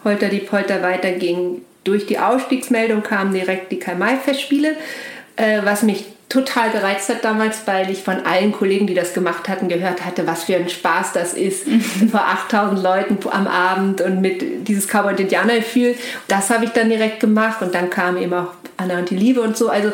holter 0.04 0.28
die 0.28 0.38
Polter 0.38 0.82
weiterging. 0.82 1.62
Durch 1.84 2.06
die 2.06 2.18
Ausstiegsmeldung 2.18 3.02
kamen 3.02 3.34
direkt 3.34 3.72
die 3.72 3.78
Karl-May-Festspiele, 3.78 4.76
äh, 5.36 5.60
was 5.64 5.82
mich 5.82 6.04
total 6.32 6.70
gereizt 6.70 7.10
hat 7.10 7.24
damals, 7.24 7.66
weil 7.66 7.90
ich 7.90 8.02
von 8.02 8.24
allen 8.24 8.52
Kollegen, 8.52 8.86
die 8.86 8.94
das 8.94 9.12
gemacht 9.12 9.50
hatten, 9.50 9.68
gehört 9.68 10.02
hatte, 10.04 10.26
was 10.26 10.44
für 10.44 10.56
ein 10.56 10.70
Spaß 10.70 11.12
das 11.12 11.34
ist, 11.34 11.66
vor 12.10 12.20
8000 12.20 12.82
Leuten 12.82 13.18
am 13.30 13.46
Abend 13.46 14.00
und 14.00 14.22
mit 14.22 14.66
dieses 14.66 14.88
Cowboy- 14.88 15.10
und 15.10 15.20
Indianer-Gefühl. 15.20 15.94
Das 16.28 16.48
habe 16.48 16.64
ich 16.64 16.70
dann 16.70 16.88
direkt 16.88 17.20
gemacht 17.20 17.60
und 17.60 17.74
dann 17.74 17.90
kam 17.90 18.16
eben 18.16 18.32
auch 18.32 18.48
Anna 18.78 18.98
und 18.98 19.10
die 19.10 19.16
Liebe 19.16 19.42
und 19.42 19.58
so. 19.58 19.68
Also 19.68 19.92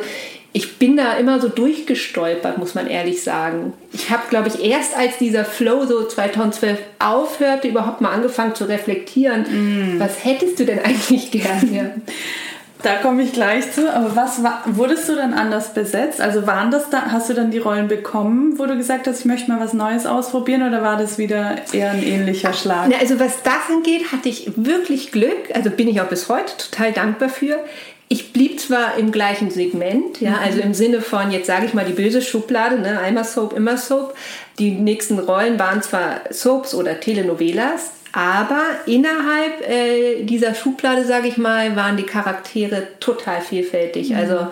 ich 0.52 0.78
bin 0.78 0.96
da 0.96 1.14
immer 1.14 1.40
so 1.40 1.48
durchgestolpert, 1.48 2.56
muss 2.56 2.74
man 2.74 2.86
ehrlich 2.86 3.22
sagen. 3.22 3.72
Ich 3.92 4.10
habe, 4.10 4.22
glaube 4.30 4.48
ich, 4.48 4.64
erst 4.64 4.96
als 4.96 5.18
dieser 5.18 5.44
Flow 5.44 5.86
so 5.86 6.06
2012 6.06 6.78
aufhörte, 7.00 7.68
überhaupt 7.68 8.00
mal 8.00 8.12
angefangen 8.12 8.54
zu 8.54 8.64
reflektieren, 8.64 9.42
mm. 9.42 10.00
was 10.00 10.24
hättest 10.24 10.58
du 10.60 10.64
denn 10.64 10.78
eigentlich 10.78 11.32
gerne? 11.32 12.00
Da 12.82 12.96
komme 12.96 13.22
ich 13.22 13.32
gleich 13.32 13.72
zu. 13.72 13.92
Aber 13.92 14.14
was 14.14 14.42
war, 14.42 14.62
wurdest 14.66 15.08
du 15.08 15.16
dann 15.16 15.34
anders 15.34 15.74
besetzt? 15.74 16.20
Also 16.20 16.46
waren 16.46 16.70
das 16.70 16.90
da, 16.90 17.06
hast 17.10 17.28
du 17.28 17.34
dann 17.34 17.50
die 17.50 17.58
Rollen 17.58 17.88
bekommen, 17.88 18.58
wo 18.58 18.66
du 18.66 18.76
gesagt 18.76 19.06
hast, 19.06 19.20
ich 19.20 19.24
möchte 19.24 19.50
mal 19.50 19.60
was 19.60 19.72
Neues 19.72 20.06
ausprobieren 20.06 20.62
oder 20.62 20.82
war 20.82 20.96
das 20.96 21.18
wieder 21.18 21.56
eher 21.72 21.90
ein 21.90 22.02
ähnlicher 22.02 22.52
Schlag? 22.52 22.90
Also 23.00 23.18
was 23.18 23.42
das 23.42 23.74
angeht, 23.74 24.12
hatte 24.12 24.28
ich 24.28 24.52
wirklich 24.56 25.12
Glück. 25.12 25.54
Also 25.54 25.70
bin 25.70 25.88
ich 25.88 26.00
auch 26.00 26.08
bis 26.08 26.28
heute 26.28 26.52
total 26.56 26.92
dankbar 26.92 27.28
für. 27.28 27.58
Ich 28.10 28.32
blieb 28.32 28.58
zwar 28.58 28.96
im 28.96 29.12
gleichen 29.12 29.50
Segment, 29.50 30.22
ja, 30.22 30.30
mhm. 30.30 30.36
also 30.42 30.60
im 30.60 30.72
Sinne 30.72 31.02
von, 31.02 31.30
jetzt 31.30 31.46
sage 31.46 31.66
ich 31.66 31.74
mal 31.74 31.84
die 31.84 31.92
böse 31.92 32.22
Schublade, 32.22 32.78
ne, 32.78 33.00
einmal 33.00 33.24
Soap, 33.24 33.54
immer 33.54 33.76
Soap. 33.76 34.14
Die 34.58 34.70
nächsten 34.70 35.18
Rollen 35.18 35.58
waren 35.58 35.82
zwar 35.82 36.22
Soaps 36.30 36.74
oder 36.74 37.00
Telenovelas, 37.00 37.90
aber 38.18 38.64
innerhalb 38.86 39.60
äh, 39.68 40.24
dieser 40.24 40.52
Schublade, 40.52 41.04
sage 41.04 41.28
ich 41.28 41.36
mal, 41.36 41.76
waren 41.76 41.96
die 41.96 42.02
Charaktere 42.02 42.88
total 42.98 43.40
vielfältig. 43.40 44.10
Mhm. 44.10 44.16
Also 44.16 44.48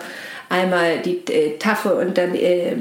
einmal 0.47 0.99
die 0.99 1.19
äh, 1.29 1.57
taffe 1.57 1.95
und 1.95 2.17
dann 2.17 2.33
äh, 2.33 2.77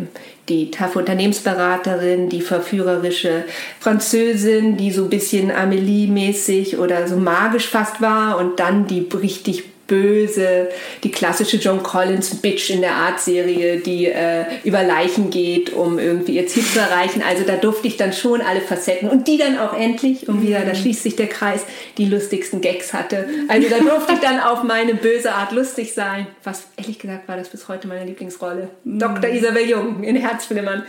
die 0.49 0.71
taffe 0.71 1.01
Unternehmensberaterin, 1.01 2.29
die 2.29 2.41
verführerische 2.41 3.43
Französin, 3.81 4.77
die 4.77 4.93
so 4.93 5.03
ein 5.03 5.11
bisschen 5.11 5.51
Amelie-mäßig 5.51 6.79
oder 6.79 7.09
so 7.09 7.17
magisch 7.17 7.67
fast 7.67 8.01
war 8.01 8.39
und 8.39 8.61
dann 8.61 8.87
die 8.87 9.09
richtig 9.13 9.65
böse, 9.87 10.69
die 11.03 11.11
klassische 11.11 11.57
John 11.59 11.83
Collins 11.83 12.35
Bitch 12.37 12.71
in 12.71 12.81
der 12.81 12.95
Art-Serie, 12.95 13.79
die 13.79 14.07
äh, 14.07 14.45
über 14.65 14.83
Leichen 14.83 15.31
geht, 15.31 15.73
um 15.73 15.99
irgendwie 15.99 16.37
ihr 16.37 16.47
Ziel 16.47 16.65
zu 16.65 16.79
erreichen. 16.79 17.23
Also 17.27 17.45
da 17.45 17.57
durfte 17.57 17.87
ich 17.87 17.97
dann 17.97 18.13
schon 18.13 18.41
alle 18.41 18.61
Facetten 18.61 19.09
und 19.09 19.29
die 19.29 19.39
dann 19.39 19.59
auch 19.59 19.75
endlich, 19.79 20.29
um 20.29 20.43
wieder, 20.43 20.61
da 20.61 20.75
schließt 20.75 21.03
sich 21.03 21.17
der 21.17 21.29
Kreis, 21.29 21.63
die 21.99 22.07
lustigsten 22.07 22.61
Gags 22.61 22.93
hatte. 22.93 23.29
Also 23.49 23.69
da 23.69 23.79
durfte 23.79 24.15
ich 24.15 24.21
dann 24.21 24.41
auf 24.41 24.63
meine 24.63 24.95
böse 24.95 25.33
Art 25.33 25.53
lustig 25.53 25.95
sein. 25.95 26.27
Was 26.45 26.65
ehrlich 26.77 26.99
gesagt 26.99 27.29
war 27.29 27.37
das 27.37 27.49
bis 27.49 27.69
heute 27.69 27.89
meine 27.89 28.05
Lieblingsrolle. 28.05 28.69
Mhm. 28.85 28.99
Dr. 28.99 29.31
Isabel 29.31 29.69
Jung 29.69 30.03
in 30.03 30.17
Herzflimmern. 30.17 30.85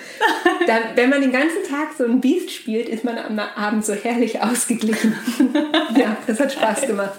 Da, 0.65 0.79
wenn 0.95 1.09
man 1.09 1.21
den 1.21 1.31
ganzen 1.31 1.63
Tag 1.69 1.89
so 1.97 2.05
ein 2.05 2.21
Biest 2.21 2.51
spielt, 2.51 2.89
ist 2.89 3.03
man 3.03 3.17
am 3.17 3.39
Abend 3.39 3.85
so 3.85 3.93
herrlich 3.93 4.41
ausgeglichen. 4.41 5.15
ja, 5.95 6.17
das 6.25 6.39
hat 6.39 6.51
Spaß 6.51 6.87
gemacht. 6.87 7.13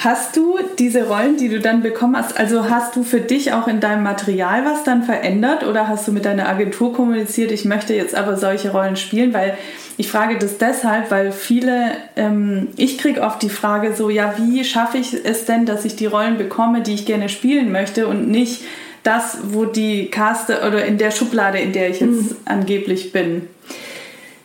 Hast 0.00 0.36
du 0.36 0.60
diese 0.78 1.08
Rollen, 1.08 1.38
die 1.38 1.48
du 1.48 1.58
dann 1.58 1.82
bekommen 1.82 2.16
hast, 2.16 2.38
also 2.38 2.70
hast 2.70 2.94
du 2.94 3.02
für 3.02 3.20
dich 3.20 3.52
auch 3.52 3.66
in 3.66 3.80
deinem 3.80 4.04
Material 4.04 4.64
was 4.64 4.84
dann 4.84 5.02
verändert 5.02 5.66
oder 5.66 5.88
hast 5.88 6.06
du 6.06 6.12
mit 6.12 6.24
deiner 6.24 6.48
Agentur 6.48 6.92
kommuniziert, 6.94 7.50
ich 7.50 7.64
möchte 7.64 7.94
jetzt 7.94 8.14
aber 8.14 8.36
solche 8.36 8.70
Rollen 8.70 8.94
spielen? 8.94 9.34
Weil 9.34 9.58
ich 9.96 10.08
frage 10.08 10.38
das 10.38 10.56
deshalb, 10.56 11.10
weil 11.10 11.32
viele, 11.32 11.90
ähm, 12.14 12.68
ich 12.76 12.98
kriege 12.98 13.22
oft 13.22 13.42
die 13.42 13.48
Frage 13.48 13.92
so, 13.92 14.08
ja, 14.08 14.34
wie 14.38 14.62
schaffe 14.62 14.98
ich 14.98 15.14
es 15.24 15.46
denn, 15.46 15.66
dass 15.66 15.84
ich 15.84 15.96
die 15.96 16.06
Rollen 16.06 16.38
bekomme, 16.38 16.80
die 16.82 16.94
ich 16.94 17.04
gerne 17.04 17.28
spielen 17.28 17.72
möchte 17.72 18.06
und 18.06 18.28
nicht 18.28 18.62
das, 19.02 19.38
wo 19.50 19.64
die 19.64 20.12
Caste 20.12 20.60
oder 20.64 20.84
in 20.84 20.98
der 20.98 21.10
Schublade, 21.10 21.58
in 21.58 21.72
der 21.72 21.90
ich 21.90 21.98
jetzt 21.98 22.30
mhm. 22.30 22.36
angeblich 22.44 23.10
bin? 23.10 23.48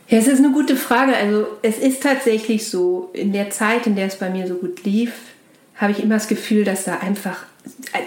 Ja, 0.08 0.18
es 0.18 0.28
ist 0.28 0.40
eine 0.40 0.52
gute 0.52 0.76
Frage. 0.76 1.16
Also 1.16 1.46
es 1.62 1.78
ist 1.78 2.02
tatsächlich 2.02 2.68
so, 2.68 3.12
in 3.14 3.34
der 3.34 3.52
Zeit, 3.52 3.86
in 3.86 3.96
der 3.96 4.08
es 4.08 4.16
bei 4.16 4.32
mir 4.32 4.48
so 4.48 4.56
gut 4.56 4.84
lief, 4.84 5.12
habe 5.84 5.92
ich 5.92 6.04
immer 6.04 6.16
das 6.16 6.28
Gefühl, 6.28 6.64
dass 6.64 6.86
da 6.86 6.98
einfach 7.00 7.44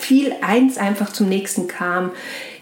viel 0.01 0.35
eins 0.43 0.77
einfach 0.77 1.13
zum 1.13 1.29
nächsten 1.29 1.69
kam. 1.69 2.11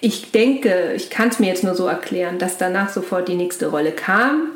Ich 0.01 0.31
denke, 0.31 0.93
ich 0.95 1.11
kann 1.11 1.29
es 1.29 1.39
mir 1.39 1.47
jetzt 1.47 1.65
nur 1.65 1.75
so 1.75 1.87
erklären, 1.87 2.39
dass 2.39 2.59
danach 2.59 2.91
sofort 2.91 3.29
die 3.29 3.35
nächste 3.35 3.69
Rolle 3.69 3.93
kam 3.93 4.51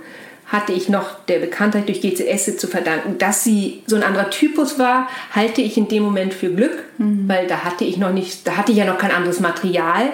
hatte 0.49 0.73
ich 0.73 0.89
noch 0.89 1.25
der 1.27 1.41
Bekanntheit 1.41 1.89
durch 1.89 2.01
GCS 2.01 2.57
zu 2.57 2.69
verdanken. 2.69 3.19
Dass 3.19 3.45
sie 3.45 3.83
so 3.87 3.97
ein 3.97 4.03
anderer 4.03 4.31
Typus 4.31 4.79
war, 4.79 5.09
halte 5.33 5.61
ich 5.61 5.77
in 5.77 5.89
dem 5.89 6.03
Moment 6.03 6.33
für 6.33 6.51
Glück, 6.51 6.85
mhm. 6.97 7.29
weil 7.29 7.47
da 7.47 7.65
hatte 7.65 7.85
ich 7.85 7.99
noch 7.99 8.13
nicht, 8.13 8.47
da 8.47 8.57
hatte 8.57 8.73
ich 8.73 8.79
ja 8.79 8.87
noch 8.87 8.97
kein 8.99 9.11
anderes 9.11 9.41
Material. 9.41 10.11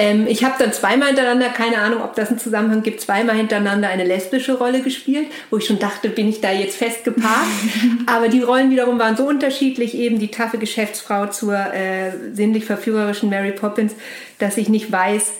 Ähm, 0.00 0.26
ich 0.26 0.44
habe 0.44 0.54
dann 0.58 0.72
zweimal 0.72 1.08
hintereinander, 1.08 1.50
keine 1.50 1.76
Ahnung, 1.76 2.00
ob 2.02 2.14
das 2.14 2.30
einen 2.30 2.38
Zusammenhang 2.38 2.82
gibt, 2.82 3.02
zweimal 3.02 3.36
hintereinander 3.36 3.90
eine 3.90 4.04
lesbische 4.04 4.56
Rolle 4.56 4.80
gespielt, 4.80 5.26
wo 5.50 5.58
ich 5.58 5.66
schon 5.66 5.78
dachte, 5.78 6.08
bin 6.08 6.26
ich 6.26 6.40
da 6.40 6.50
jetzt 6.50 6.78
festgeparkt. 6.78 7.46
Aber 8.06 8.28
die 8.28 8.40
Rollen 8.40 8.70
wiederum 8.70 8.98
waren 8.98 9.14
so 9.14 9.28
unterschiedlich, 9.28 9.94
eben 9.94 10.18
die 10.18 10.30
taffe 10.30 10.56
Geschäftsfrau 10.56 11.26
zur 11.26 11.54
äh, 11.54 12.12
sinnlich 12.32 12.64
verführerischen 12.64 13.28
Mary 13.28 13.52
Poppins, 13.52 13.92
dass 14.38 14.56
ich 14.56 14.70
nicht 14.70 14.90
weiß, 14.90 15.32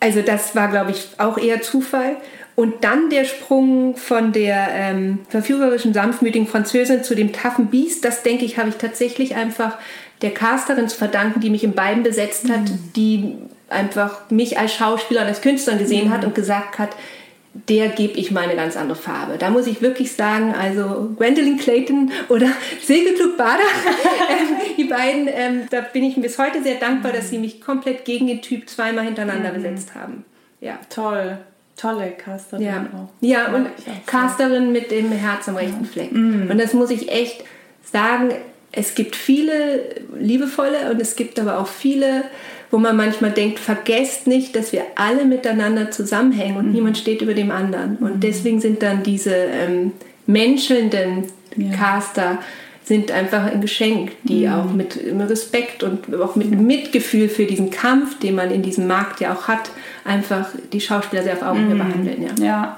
also 0.00 0.22
das 0.22 0.56
war, 0.56 0.68
glaube 0.68 0.90
ich, 0.90 1.10
auch 1.18 1.38
eher 1.38 1.62
Zufall. 1.62 2.16
Und 2.56 2.82
dann 2.82 3.10
der 3.10 3.24
Sprung 3.24 3.96
von 3.96 4.32
der 4.32 4.70
ähm, 4.72 5.20
verführerischen, 5.28 5.94
sanftmütigen 5.94 6.48
Französin 6.48 7.04
zu 7.04 7.14
dem 7.14 7.32
taffen 7.32 7.66
Biest, 7.66 8.04
das 8.04 8.24
denke 8.24 8.44
ich, 8.44 8.58
habe 8.58 8.70
ich 8.70 8.74
tatsächlich 8.74 9.36
einfach 9.36 9.78
der 10.20 10.32
Casterin 10.32 10.88
zu 10.88 10.98
verdanken, 10.98 11.40
die 11.40 11.48
mich 11.48 11.62
in 11.62 11.74
beiden 11.74 12.02
besetzt 12.02 12.50
hat, 12.50 12.62
mhm. 12.62 12.78
die 12.96 13.34
einfach 13.70 14.30
mich 14.30 14.58
als 14.58 14.74
Schauspieler 14.74 15.22
und 15.22 15.28
als 15.28 15.40
Künstler 15.40 15.76
gesehen 15.76 16.08
mhm. 16.08 16.12
hat 16.12 16.24
und 16.24 16.34
gesagt 16.34 16.78
hat, 16.78 16.90
der 17.68 17.88
gebe 17.88 18.14
ich 18.14 18.30
mal 18.30 18.44
eine 18.44 18.54
ganz 18.54 18.76
andere 18.76 18.96
Farbe. 18.96 19.36
Da 19.36 19.50
muss 19.50 19.66
ich 19.66 19.82
wirklich 19.82 20.12
sagen, 20.12 20.54
also 20.54 21.10
Gwendolyn 21.16 21.58
Clayton 21.58 22.12
oder 22.28 22.48
Segelclub 22.82 23.36
Bader, 23.36 23.58
äh, 23.58 24.76
die 24.76 24.84
beiden, 24.84 25.28
ähm, 25.28 25.62
da 25.70 25.80
bin 25.80 26.04
ich 26.04 26.14
bis 26.16 26.38
heute 26.38 26.62
sehr 26.62 26.76
dankbar, 26.76 27.12
dass 27.12 27.30
sie 27.30 27.38
mich 27.38 27.60
komplett 27.60 28.04
gegen 28.04 28.28
den 28.28 28.40
Typ 28.40 28.68
zweimal 28.68 29.04
hintereinander 29.04 29.50
mhm. 29.50 29.54
besetzt 29.54 29.94
haben. 29.94 30.24
Ja. 30.60 30.78
Toll 30.90 31.38
tolle 31.80 32.10
Casterin 32.10 32.66
ja. 32.66 32.86
auch. 32.94 33.08
Ja, 33.20 33.54
und 33.54 33.68
Casterin 34.06 34.70
mit 34.72 34.90
dem 34.90 35.10
Herz 35.12 35.48
am 35.48 35.56
rechten 35.56 35.86
Fleck. 35.86 36.12
Mhm. 36.12 36.50
Und 36.50 36.58
das 36.58 36.74
muss 36.74 36.90
ich 36.90 37.10
echt 37.10 37.44
sagen, 37.82 38.34
es 38.72 38.94
gibt 38.94 39.16
viele 39.16 39.94
liebevolle 40.16 40.90
und 40.90 41.00
es 41.00 41.16
gibt 41.16 41.38
aber 41.38 41.58
auch 41.58 41.66
viele, 41.66 42.24
wo 42.70 42.78
man 42.78 42.96
manchmal 42.96 43.32
denkt, 43.32 43.58
vergesst 43.58 44.26
nicht, 44.26 44.54
dass 44.54 44.72
wir 44.72 44.82
alle 44.94 45.24
miteinander 45.24 45.90
zusammenhängen 45.90 46.56
und 46.56 46.66
mhm. 46.66 46.72
niemand 46.72 46.98
steht 46.98 47.22
über 47.22 47.34
dem 47.34 47.50
anderen. 47.50 47.96
Und 47.96 48.16
mhm. 48.16 48.20
deswegen 48.20 48.60
sind 48.60 48.82
dann 48.82 49.02
diese 49.02 49.34
ähm, 49.34 49.92
menschelnden 50.26 51.24
ja. 51.56 51.76
Caster 51.76 52.38
sind 52.84 53.12
einfach 53.12 53.44
ein 53.44 53.60
Geschenk, 53.60 54.12
die 54.24 54.46
mhm. 54.46 54.52
auch 54.52 54.72
mit 54.72 54.98
Respekt 55.28 55.82
und 55.82 56.12
auch 56.16 56.34
mit 56.34 56.50
Mitgefühl 56.50 57.28
für 57.28 57.44
diesen 57.44 57.70
Kampf, 57.70 58.18
den 58.18 58.34
man 58.34 58.50
in 58.50 58.62
diesem 58.62 58.86
Markt 58.88 59.20
ja 59.20 59.32
auch 59.32 59.46
hat, 59.46 59.70
einfach 60.04 60.48
die 60.72 60.80
Schauspieler 60.80 61.22
sehr 61.22 61.34
auf 61.34 61.42
Augenhöhe 61.42 61.74
mhm. 61.74 61.78
behandeln. 61.78 62.22
Ja. 62.22 62.44
ja. 62.44 62.76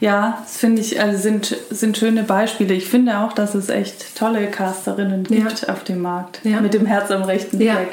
Ja, 0.00 0.38
das 0.42 0.56
finde 0.56 0.82
ich, 0.82 1.00
also 1.00 1.20
sind, 1.20 1.56
sind 1.70 1.96
schöne 1.96 2.24
Beispiele. 2.24 2.74
Ich 2.74 2.88
finde 2.88 3.18
auch, 3.18 3.32
dass 3.32 3.54
es 3.54 3.68
echt 3.68 4.16
tolle 4.16 4.46
Casterinnen 4.48 5.24
gibt 5.24 5.62
ja. 5.62 5.68
auf 5.68 5.84
dem 5.84 6.02
Markt. 6.02 6.40
Ja. 6.42 6.60
Mit 6.60 6.74
dem 6.74 6.86
Herz 6.86 7.10
am 7.10 7.22
rechten 7.22 7.58
Fleck. 7.58 7.90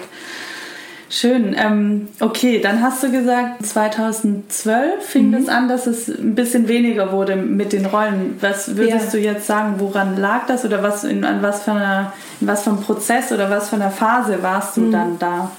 Schön. 1.10 1.56
Ähm, 1.58 2.10
okay, 2.20 2.60
dann 2.60 2.82
hast 2.82 3.02
du 3.02 3.12
gesagt, 3.12 3.66
2012 3.66 5.04
fing 5.06 5.28
mhm. 5.28 5.32
das 5.32 5.48
an, 5.48 5.70
dass 5.70 5.88
es 5.88 6.10
ein 6.10 6.36
bisschen 6.36 6.68
weniger 6.68 7.12
wurde 7.12 7.36
mit 7.36 7.72
den 7.72 7.86
Rollen. 7.86 8.38
Was 8.42 8.76
würdest 8.76 9.06
ja. 9.06 9.12
du 9.12 9.18
jetzt 9.20 9.48
sagen, 9.48 9.76
woran 9.78 10.18
lag 10.18 10.48
das 10.48 10.66
oder 10.66 10.84
was 10.84 11.04
in, 11.04 11.24
an 11.24 11.42
was 11.42 11.64
für 11.64 11.72
einer, 11.72 12.14
in 12.42 12.48
was 12.48 12.64
für 12.64 12.72
einem 12.72 12.82
Prozess 12.82 13.32
oder 13.32 13.50
was 13.50 13.70
für 13.70 13.78
einer 13.78 13.92
Phase 13.92 14.44
warst 14.44 14.78
du 14.78 14.82
mhm. 14.82 14.92
dann 14.92 15.20
da? 15.20 15.52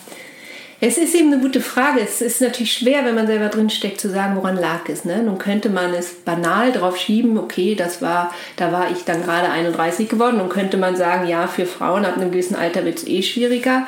Es 0.80 0.96
ist 0.96 1.14
eben 1.14 1.32
eine 1.32 1.42
gute 1.42 1.61
Frage. 1.61 2.00
Es 2.00 2.20
ist 2.20 2.40
natürlich 2.40 2.72
schwer, 2.72 3.04
wenn 3.04 3.16
man 3.16 3.26
selber 3.26 3.48
drinsteckt, 3.48 4.00
zu 4.00 4.08
sagen, 4.11 4.37
woran 4.37 4.56
lag 4.56 4.88
es. 4.88 5.04
Ne? 5.04 5.22
Nun 5.24 5.38
könnte 5.38 5.70
man 5.70 5.92
es 5.92 6.14
banal 6.14 6.70
drauf 6.70 6.96
schieben, 6.96 7.37
okay, 7.37 7.74
das 7.74 8.00
war, 8.00 8.32
da 8.54 8.70
war 8.70 8.90
ich 8.92 9.04
dann 9.04 9.24
gerade 9.24 9.50
31 9.50 10.08
geworden. 10.08 10.37
Nun 10.37 10.48
könnte 10.48 10.76
man 10.76 10.94
sagen, 10.94 11.26
ja, 11.26 11.48
für 11.48 11.66
Frauen 11.66 12.04
ab 12.04 12.16
einem 12.16 12.30
gewissen 12.30 12.54
Alter 12.54 12.84
wird 12.84 12.98
es 12.98 13.08
eh 13.08 13.22
schwieriger. 13.22 13.87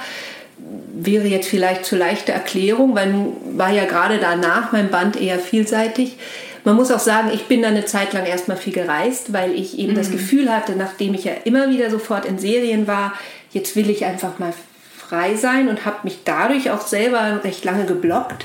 Wäre 0.93 1.27
jetzt 1.27 1.49
vielleicht 1.49 1.85
zu 1.85 1.97
leichte 1.97 2.33
Erklärung, 2.33 2.95
weil 2.95 3.15
war 3.53 3.71
ja 3.71 3.85
gerade 3.85 4.19
danach 4.19 4.73
mein 4.73 4.91
Band 4.91 5.21
eher 5.21 5.39
vielseitig. 5.39 6.17
Man 6.65 6.77
muss 6.77 6.91
auch 6.91 7.01
sagen, 7.01 7.31
ich 7.33 7.47
bin 7.47 7.63
dann 7.63 7.73
eine 7.73 7.87
Zeit 7.87 8.13
lang 8.13 8.27
erstmal 8.27 8.57
viel 8.57 8.73
gereist, 8.73 9.33
weil 9.33 9.55
ich 9.55 9.79
eben 9.79 9.93
mhm. 9.93 9.97
das 9.97 10.11
Gefühl 10.11 10.55
hatte, 10.55 10.73
nachdem 10.77 11.15
ich 11.15 11.25
ja 11.25 11.33
immer 11.45 11.71
wieder 11.71 11.91
sofort 11.91 12.27
in 12.27 12.39
Serien 12.39 12.87
war, 12.87 13.15
jetzt 13.51 13.77
will 13.77 13.89
ich 13.89 14.05
einfach 14.05 14.39
mal 14.39 14.53
frei 14.97 15.35
sein 15.37 15.69
und 15.69 15.87
habe 15.87 15.99
mich 16.05 16.21
dadurch 16.25 16.71
auch 16.71 16.87
selber 16.87 17.41
recht 17.45 17.65
lange 17.65 17.85
geblockt, 17.85 18.45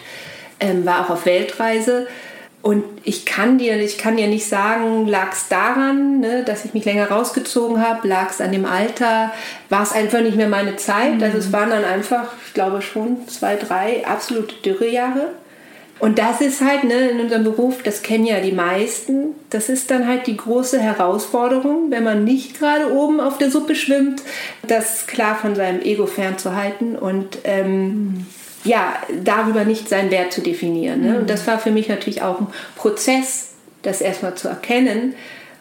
ähm, 0.60 0.86
war 0.86 1.06
auch 1.06 1.10
auf 1.10 1.25
Weltreise. 1.25 2.08
Und 2.65 2.84
ich 3.04 3.28
kann 3.28 3.60
dir, 3.60 3.80
ich 3.80 3.99
kann 3.99 4.17
dir 4.17 4.25
nicht 4.25 4.49
sagen, 4.49 5.06
lag 5.06 5.34
es 5.34 5.49
daran, 5.49 6.19
ne, 6.19 6.43
dass 6.43 6.65
ich 6.65 6.73
mich 6.73 6.84
länger 6.84 7.12
rausgezogen 7.12 7.80
habe, 7.80 8.08
lag 8.08 8.32
es 8.32 8.41
an 8.41 8.51
dem 8.51 8.65
Alter, 8.65 9.32
war 9.69 9.84
es 9.84 9.91
einfach 9.91 10.21
nicht 10.21 10.36
mehr 10.36 10.49
meine 10.49 10.75
Zeit. 10.75 11.17
Mhm. 11.17 11.23
Also 11.23 11.38
es 11.38 11.54
waren 11.54 11.69
dann 11.69 11.86
einfach, 11.86 12.34
ich 12.47 12.56
glaube 12.56 12.82
schon 12.82 13.28
zwei, 13.28 13.56
drei 13.56 14.04
absolute 14.08 14.56
Dürrejahre. 14.65 15.28
Und 15.99 16.17
das 16.17 16.41
ist 16.41 16.62
halt 16.62 16.86
ne, 16.86 17.12
in 17.12 17.19
unserem 17.19 17.43
Beruf, 17.43 17.84
das 17.84 18.01
kennen 18.01 18.25
ja 18.25 18.39
die 18.39 18.51
meisten, 18.51 19.36
das 19.51 19.69
ist 19.69 19.91
dann 19.91 20.08
halt 20.08 20.25
die 20.25 20.36
große 20.36 20.80
Herausforderung, 20.80 21.91
wenn 21.91 22.04
man 22.04 22.23
nicht 22.23 22.58
gerade 22.58 22.91
oben 22.91 23.19
auf 23.19 23.38
der 23.38 23.51
Suppe 23.51 23.75
schwimmt, 23.75 24.23
das 24.67 25.06
klar 25.06 25.36
von 25.36 25.54
seinem 25.54 25.84
Ego 25.84 26.08
fernzuhalten 26.08 26.95
und 26.95 27.38
ähm, 27.43 27.84
mhm. 27.84 28.25
Ja, 28.65 28.95
darüber 29.23 29.63
nicht 29.63 29.88
seinen 29.88 30.12
Wert 30.12 30.34
zu 30.34 30.41
definieren. 30.41 31.01
Ne? 31.01 31.12
Mhm. 31.12 31.17
Und 31.17 31.30
das 31.30 31.47
war 31.47 31.60
für 31.60 31.71
mich 31.71 31.88
natürlich 31.88 32.21
auch 32.21 32.41
ein 32.41 32.47
Prozess, 32.75 33.51
das 33.82 34.01
erstmal 34.01 34.36
zu 34.36 34.47
erkennen, 34.47 35.13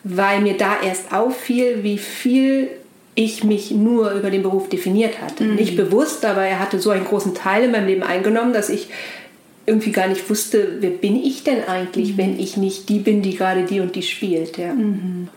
weil 0.03 0.41
mir 0.41 0.57
da 0.57 0.77
erst 0.83 1.13
auffiel, 1.13 1.83
wie 1.83 1.99
viel 1.99 2.69
ich 3.15 3.45
mich 3.45 3.71
nur 3.71 4.11
über 4.13 4.31
den 4.31 4.43
Beruf 4.43 4.69
definiert 4.69 5.21
hatte. 5.21 5.45
Mhm. 5.45 5.55
Nicht 5.55 5.77
bewusst, 5.77 6.25
aber 6.25 6.43
er 6.43 6.59
hatte 6.59 6.81
so 6.81 6.91
einen 6.91 7.05
großen 7.05 7.35
Teil 7.35 7.65
in 7.65 7.71
meinem 7.71 7.87
Leben 7.87 8.03
eingenommen, 8.03 8.53
dass 8.53 8.69
ich 8.69 8.89
irgendwie 9.67 9.93
gar 9.93 10.09
nicht 10.09 10.29
wusste, 10.29 10.77
wer 10.81 10.91
bin 10.91 11.17
ich 11.23 11.45
denn 11.45 11.65
eigentlich, 11.65 12.13
mhm. 12.13 12.19
wenn 12.19 12.41
ich 12.41 12.57
nicht 12.57 12.89
die 12.89 12.99
bin, 12.99 13.23
die 13.23 13.37
gerade 13.37 13.65
die 13.65 13.81
und 13.81 13.95
die 13.95 14.03
spielt. 14.03 14.59
Ja. 14.59 14.75
Mhm. 14.75 15.29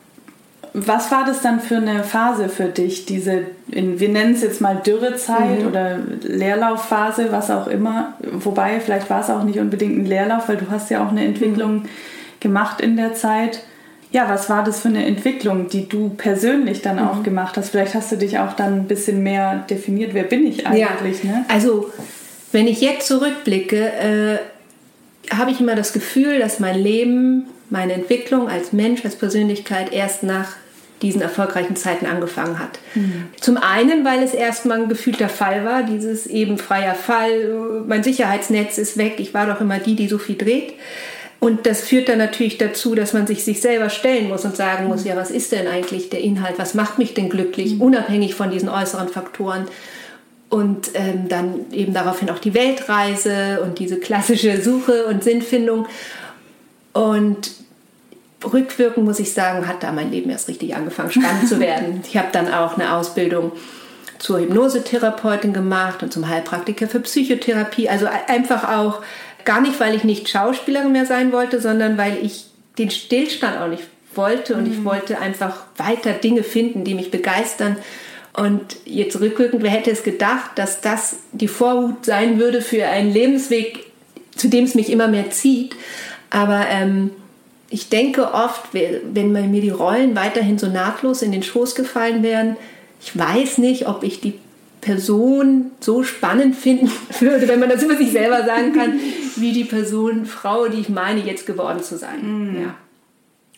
Was 0.73 1.11
war 1.11 1.25
das 1.25 1.41
dann 1.41 1.59
für 1.59 1.77
eine 1.77 2.03
Phase 2.03 2.49
für 2.49 2.65
dich, 2.65 3.05
diese, 3.05 3.41
in, 3.69 3.99
wir 3.99 4.09
nennen 4.09 4.33
es 4.33 4.41
jetzt 4.41 4.61
mal 4.61 4.75
Dürrezeit 4.75 5.61
mhm. 5.61 5.67
oder 5.67 5.99
Leerlaufphase, 6.23 7.31
was 7.31 7.49
auch 7.51 7.67
immer. 7.67 8.13
Wobei, 8.21 8.79
vielleicht 8.79 9.09
war 9.09 9.21
es 9.21 9.29
auch 9.29 9.43
nicht 9.43 9.59
unbedingt 9.59 9.97
ein 9.97 10.05
Leerlauf, 10.05 10.49
weil 10.49 10.57
du 10.57 10.69
hast 10.69 10.89
ja 10.89 11.05
auch 11.05 11.11
eine 11.11 11.25
Entwicklung 11.25 11.75
mhm. 11.75 11.87
gemacht 12.39 12.81
in 12.81 12.97
der 12.97 13.13
Zeit. 13.13 13.63
Ja, 14.11 14.29
was 14.29 14.49
war 14.49 14.63
das 14.63 14.79
für 14.81 14.87
eine 14.87 15.05
Entwicklung, 15.05 15.67
die 15.67 15.89
du 15.89 16.09
persönlich 16.09 16.81
dann 16.81 16.99
auch 16.99 17.17
mhm. 17.17 17.23
gemacht 17.23 17.57
hast? 17.57 17.69
Vielleicht 17.69 17.93
hast 17.93 18.11
du 18.11 18.15
dich 18.15 18.39
auch 18.39 18.53
dann 18.53 18.73
ein 18.73 18.87
bisschen 18.87 19.21
mehr 19.21 19.65
definiert, 19.69 20.13
wer 20.13 20.23
bin 20.23 20.47
ich 20.47 20.65
eigentlich? 20.65 21.23
Ja, 21.23 21.31
ne? 21.31 21.45
Also 21.49 21.91
wenn 22.51 22.67
ich 22.67 22.81
jetzt 22.81 23.07
zurückblicke, 23.07 23.77
äh, 23.77 24.37
habe 25.35 25.51
ich 25.51 25.59
immer 25.59 25.75
das 25.75 25.93
Gefühl, 25.93 26.39
dass 26.39 26.59
mein 26.59 26.79
Leben, 26.79 27.47
meine 27.69 27.93
Entwicklung 27.93 28.49
als 28.49 28.73
Mensch, 28.73 29.03
als 29.03 29.15
Persönlichkeit 29.15 29.91
erst 29.91 30.23
nach 30.23 30.55
diesen 31.01 31.21
erfolgreichen 31.21 31.75
Zeiten 31.75 32.05
angefangen 32.05 32.59
hat. 32.59 32.79
Mhm. 32.95 33.25
Zum 33.39 33.57
einen, 33.57 34.03
weil 34.03 34.23
es 34.23 34.33
erstmal 34.33 34.81
ein 34.81 34.89
gefühlter 34.89 35.29
Fall 35.29 35.63
war, 35.63 35.83
dieses 35.83 36.25
eben 36.25 36.57
freier 36.57 36.95
Fall, 36.95 37.83
mein 37.85 38.03
Sicherheitsnetz 38.03 38.77
ist 38.77 38.97
weg, 38.97 39.15
ich 39.17 39.33
war 39.33 39.45
doch 39.45 39.61
immer 39.61 39.77
die, 39.77 39.95
die 39.95 40.07
so 40.07 40.17
viel 40.17 40.37
dreht. 40.37 40.73
Und 41.39 41.67
das 41.67 41.81
führt 41.81 42.09
dann 42.09 42.17
natürlich 42.17 42.57
dazu, 42.57 42.95
dass 42.95 43.13
man 43.13 43.27
sich 43.27 43.43
sich 43.43 43.61
selber 43.61 43.91
stellen 43.91 44.27
muss 44.27 44.43
und 44.43 44.55
sagen 44.55 44.87
muss, 44.87 45.01
mhm. 45.01 45.09
ja, 45.09 45.15
was 45.15 45.29
ist 45.29 45.51
denn 45.51 45.67
eigentlich 45.67 46.09
der 46.09 46.21
Inhalt, 46.21 46.55
was 46.57 46.73
macht 46.73 46.97
mich 46.97 47.13
denn 47.13 47.29
glücklich, 47.29 47.75
mhm. 47.75 47.81
unabhängig 47.81 48.33
von 48.33 48.49
diesen 48.49 48.69
äußeren 48.69 49.07
Faktoren 49.07 49.67
und 50.49 50.91
ähm, 50.95 51.27
dann 51.27 51.71
eben 51.71 51.93
daraufhin 51.93 52.29
auch 52.31 52.39
die 52.39 52.55
Weltreise 52.55 53.61
und 53.61 53.77
diese 53.77 53.99
klassische 53.99 54.61
Suche 54.61 55.05
und 55.05 55.23
Sinnfindung. 55.23 55.87
Und 56.93 57.51
rückwirkend 58.43 59.05
muss 59.05 59.19
ich 59.19 59.33
sagen, 59.33 59.67
hat 59.67 59.83
da 59.83 59.91
mein 59.91 60.11
Leben 60.11 60.29
erst 60.29 60.47
richtig 60.47 60.75
angefangen, 60.75 61.11
spannend 61.11 61.47
zu 61.47 61.59
werden. 61.59 62.03
Ich 62.07 62.17
habe 62.17 62.29
dann 62.31 62.53
auch 62.53 62.77
eine 62.77 62.93
Ausbildung 62.93 63.51
zur 64.19 64.39
Hypnosetherapeutin 64.39 65.53
gemacht 65.53 66.01
und 66.03 66.11
zum 66.11 66.27
Heilpraktiker 66.27 66.87
für 66.87 66.99
Psychotherapie. 66.99 67.89
Also 67.89 68.07
einfach 68.27 68.77
auch 68.77 69.01
gar 69.45 69.61
nicht, 69.61 69.79
weil 69.79 69.95
ich 69.95 70.03
nicht 70.03 70.29
Schauspielerin 70.29 70.91
mehr 70.91 71.05
sein 71.05 71.31
wollte, 71.31 71.61
sondern 71.61 71.97
weil 71.97 72.17
ich 72.21 72.45
den 72.77 72.91
Stillstand 72.91 73.59
auch 73.59 73.67
nicht 73.67 73.83
wollte 74.15 74.55
und 74.55 74.67
mhm. 74.67 74.73
ich 74.73 74.85
wollte 74.85 75.19
einfach 75.19 75.63
weiter 75.77 76.13
Dinge 76.13 76.43
finden, 76.43 76.83
die 76.83 76.95
mich 76.95 77.11
begeistern 77.11 77.77
und 78.37 78.77
jetzt 78.85 79.19
rückwirkend, 79.19 79.63
wer 79.63 79.71
hätte 79.71 79.89
es 79.89 80.03
gedacht, 80.03 80.51
dass 80.55 80.79
das 80.79 81.17
die 81.31 81.47
Vorhut 81.47 82.05
sein 82.05 82.39
würde 82.39 82.61
für 82.61 82.85
einen 82.85 83.11
Lebensweg, 83.11 83.87
zu 84.35 84.47
dem 84.47 84.63
es 84.65 84.75
mich 84.75 84.91
immer 84.91 85.07
mehr 85.07 85.31
zieht. 85.31 85.75
Aber 86.29 86.67
ähm, 86.69 87.09
ich 87.69 87.89
denke 87.89 88.33
oft, 88.33 88.73
wenn 88.73 89.31
mir 89.31 89.61
die 89.61 89.69
Rollen 89.69 90.15
weiterhin 90.15 90.57
so 90.57 90.67
nahtlos 90.67 91.21
in 91.21 91.31
den 91.31 91.43
Schoß 91.43 91.75
gefallen 91.75 92.23
wären, 92.23 92.55
ich 93.01 93.17
weiß 93.17 93.57
nicht, 93.59 93.87
ob 93.87 94.03
ich 94.03 94.21
die 94.21 94.39
Person 94.81 95.71
so 95.79 96.03
spannend 96.03 96.55
finden 96.57 96.91
würde, 97.19 97.47
wenn 97.47 97.59
man 97.59 97.69
das 97.69 97.83
über 97.83 97.97
sich 97.97 98.11
selber 98.11 98.45
sagen 98.45 98.73
kann, 98.73 98.99
wie 99.35 99.51
die 99.51 99.65
Person, 99.65 100.25
Frau, 100.25 100.67
die 100.67 100.79
ich 100.79 100.89
meine, 100.89 101.21
jetzt 101.21 101.45
geworden 101.45 101.83
zu 101.83 101.97
sein. 101.97 102.19
Mm. 102.21 102.61
Ja. 102.61 102.75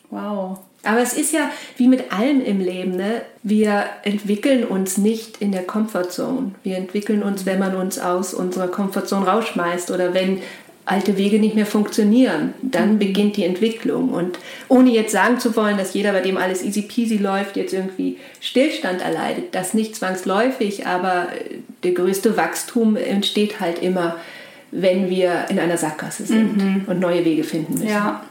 Wow. 0.09 0.59
Aber 0.83 1.01
es 1.01 1.13
ist 1.13 1.33
ja 1.33 1.51
wie 1.77 1.87
mit 1.87 2.11
allem 2.11 2.41
im 2.41 2.61
Leben, 2.61 2.95
ne? 2.95 3.21
wir 3.43 3.83
entwickeln 4.03 4.63
uns 4.63 4.97
nicht 4.97 5.41
in 5.41 5.51
der 5.51 5.63
Comfortzone. 5.63 6.53
Wir 6.63 6.77
entwickeln 6.77 7.21
uns, 7.21 7.45
wenn 7.45 7.59
man 7.59 7.75
uns 7.75 7.99
aus 7.99 8.33
unserer 8.33 8.69
Comfortzone 8.69 9.27
rausschmeißt 9.27 9.91
oder 9.91 10.13
wenn 10.13 10.41
alte 10.89 11.17
Wege 11.17 11.39
nicht 11.39 11.53
mehr 11.53 11.67
funktionieren. 11.67 12.55
Dann 12.63 12.93
mhm. 12.93 12.99
beginnt 12.99 13.37
die 13.37 13.45
Entwicklung. 13.45 14.09
Und 14.09 14.39
ohne 14.69 14.89
jetzt 14.89 15.11
sagen 15.11 15.39
zu 15.39 15.55
wollen, 15.55 15.77
dass 15.77 15.93
jeder, 15.93 16.11
bei 16.13 16.21
dem 16.21 16.35
alles 16.35 16.63
easy 16.63 16.81
peasy 16.81 17.17
läuft, 17.17 17.57
jetzt 17.57 17.73
irgendwie 17.73 18.17
Stillstand 18.41 19.01
erleidet, 19.01 19.53
das 19.53 19.75
nicht 19.75 19.95
zwangsläufig, 19.95 20.87
aber 20.87 21.27
der 21.83 21.91
größte 21.91 22.37
Wachstum 22.37 22.95
entsteht 22.95 23.59
halt 23.59 23.83
immer, 23.83 24.15
wenn 24.71 25.09
wir 25.09 25.45
in 25.49 25.59
einer 25.59 25.77
Sackgasse 25.77 26.25
sind 26.25 26.57
mhm. 26.57 26.83
und 26.87 26.99
neue 26.99 27.23
Wege 27.23 27.43
finden 27.43 27.73
müssen. 27.73 27.87
Ja. 27.87 28.23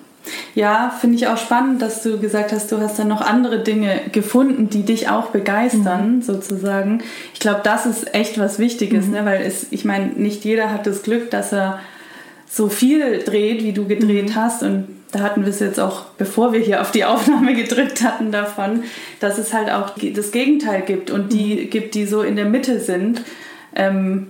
Ja, 0.55 0.95
finde 1.01 1.17
ich 1.17 1.27
auch 1.27 1.39
spannend, 1.39 1.81
dass 1.81 2.03
du 2.03 2.19
gesagt 2.19 2.53
hast, 2.53 2.71
du 2.71 2.81
hast 2.81 2.99
dann 2.99 3.09
noch 3.09 3.23
andere 3.23 3.61
Dinge 3.61 4.01
gefunden, 4.13 4.69
die 4.69 4.83
dich 4.83 5.09
auch 5.09 5.27
begeistern, 5.29 6.17
mhm. 6.17 6.23
sozusagen. 6.23 7.03
Ich 7.33 7.41
glaube, 7.41 7.61
das 7.65 7.87
ist 7.87 8.15
echt 8.15 8.39
was 8.39 8.59
Wichtiges, 8.59 9.07
mhm. 9.07 9.13
ne? 9.13 9.25
weil 9.25 9.41
es, 9.41 9.69
ich 9.71 9.87
meine, 9.87 10.09
nicht 10.09 10.45
jeder 10.45 10.71
hat 10.71 10.87
das 10.87 11.03
Glück, 11.03 11.31
dass 11.31 11.53
er 11.53 11.81
so 12.49 12.69
viel 12.69 13.23
dreht, 13.25 13.63
wie 13.63 13.73
du 13.73 13.87
gedreht 13.87 14.31
mhm. 14.31 14.35
hast. 14.35 14.63
Und 14.63 14.89
da 15.13 15.21
hatten 15.21 15.43
wir 15.43 15.51
es 15.51 15.61
jetzt 15.61 15.81
auch, 15.81 16.07
bevor 16.19 16.53
wir 16.53 16.61
hier 16.61 16.81
auf 16.81 16.91
die 16.91 17.05
Aufnahme 17.05 17.55
gedrückt 17.55 18.03
hatten, 18.03 18.33
davon, 18.33 18.85
dass 19.21 19.39
es 19.39 19.53
halt 19.53 19.71
auch 19.71 19.93
das 20.15 20.33
Gegenteil 20.33 20.83
gibt 20.83 21.11
und 21.11 21.33
die 21.33 21.55
mhm. 21.55 21.71
gibt, 21.71 21.95
die 21.95 22.07
so 22.07 22.23
in 22.23 22.37
der 22.37 22.47
Mitte 22.47 22.81
sind. 22.81 23.23
Ähm, 23.75 24.29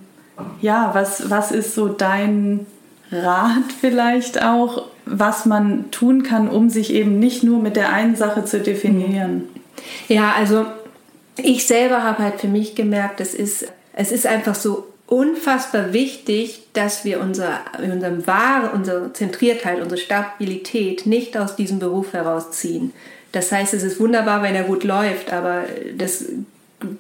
ja, 0.61 0.90
was, 0.94 1.31
was 1.31 1.50
ist 1.50 1.74
so 1.74 1.88
dein 1.88 2.66
Rat 3.11 3.72
vielleicht 3.81 4.42
auch, 4.42 4.87
was 5.07 5.46
man 5.46 5.90
tun 5.90 6.22
kann, 6.22 6.48
um 6.48 6.68
sich 6.68 6.92
eben 6.92 7.18
nicht 7.18 7.42
nur 7.42 7.61
mit 7.61 7.76
der 7.76 7.92
einen 7.92 8.16
Sache 8.16 8.44
zu 8.44 8.61
definieren. 8.61 9.44
Ja, 10.09 10.33
also 10.37 10.66
ich 11.37 11.66
selber 11.66 12.02
habe 12.02 12.22
halt 12.22 12.40
für 12.40 12.48
mich 12.48 12.74
gemerkt, 12.74 13.20
es 13.20 13.35
ist, 13.35 13.72
es 13.94 14.12
ist 14.12 14.26
einfach 14.26 14.54
so 14.54 14.87
unfassbar 15.09 15.92
wichtig, 15.92 16.61
dass 16.75 17.05
wir 17.05 17.21
unser, 17.21 17.61
unserem 17.83 18.27
Wahr, 18.27 18.73
unsere 18.75 19.12
Zentriertheit, 19.14 19.81
unsere 19.81 20.01
Stabilität 20.01 21.07
nicht 21.07 21.37
aus 21.37 21.57
diesem 21.57 21.79
Beruf 21.79 22.12
herausziehen. 22.12 22.92
Das 23.33 23.51
heißt, 23.51 23.75
es 23.75 23.83
ist 23.83 24.01
wunderbar, 24.01 24.42
wenn 24.42 24.55
er 24.55 24.64
gut 24.64 24.85
läuft, 24.85 25.33
aber 25.33 25.64
das 25.97 26.27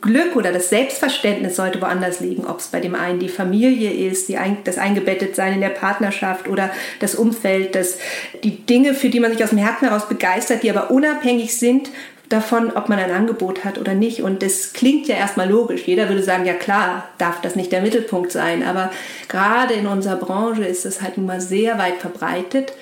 Glück 0.00 0.34
oder 0.34 0.52
das 0.52 0.70
Selbstverständnis 0.70 1.56
sollte 1.56 1.80
woanders 1.80 2.20
liegen, 2.20 2.46
ob 2.46 2.58
es 2.58 2.68
bei 2.68 2.80
dem 2.80 2.94
einen 2.94 3.20
die 3.20 3.28
Familie 3.28 3.92
ist, 4.10 4.28
die, 4.28 4.36
das 4.64 4.78
Eingebettetsein 4.78 5.54
in 5.54 5.60
der 5.60 5.68
Partnerschaft 5.68 6.48
oder 6.48 6.70
das 7.00 7.14
Umfeld, 7.14 7.74
das, 7.74 7.98
die 8.42 8.56
Dinge, 8.66 8.94
für 8.94 9.08
die 9.08 9.20
man 9.20 9.32
sich 9.32 9.44
aus 9.44 9.50
dem 9.50 9.58
Herzen 9.58 9.86
heraus 9.86 10.08
begeistert, 10.08 10.62
die 10.62 10.70
aber 10.70 10.90
unabhängig 10.90 11.56
sind 11.56 11.90
davon, 12.28 12.70
ob 12.72 12.88
man 12.88 12.98
ein 12.98 13.10
Angebot 13.10 13.64
hat 13.64 13.78
oder 13.78 13.94
nicht. 13.94 14.22
Und 14.22 14.42
das 14.42 14.72
klingt 14.72 15.08
ja 15.08 15.16
erstmal 15.16 15.48
logisch. 15.48 15.86
Jeder 15.86 16.08
würde 16.08 16.22
sagen, 16.22 16.44
ja 16.44 16.54
klar, 16.54 17.08
darf 17.18 17.40
das 17.40 17.56
nicht 17.56 17.72
der 17.72 17.82
Mittelpunkt 17.82 18.32
sein. 18.32 18.62
Aber 18.62 18.90
gerade 19.28 19.74
in 19.74 19.86
unserer 19.86 20.16
Branche 20.16 20.64
ist 20.64 20.86
es 20.86 21.00
halt 21.02 21.16
nun 21.16 21.26
mal 21.26 21.40
sehr 21.40 21.78
weit 21.78 21.96
verbreitet. 21.96 22.72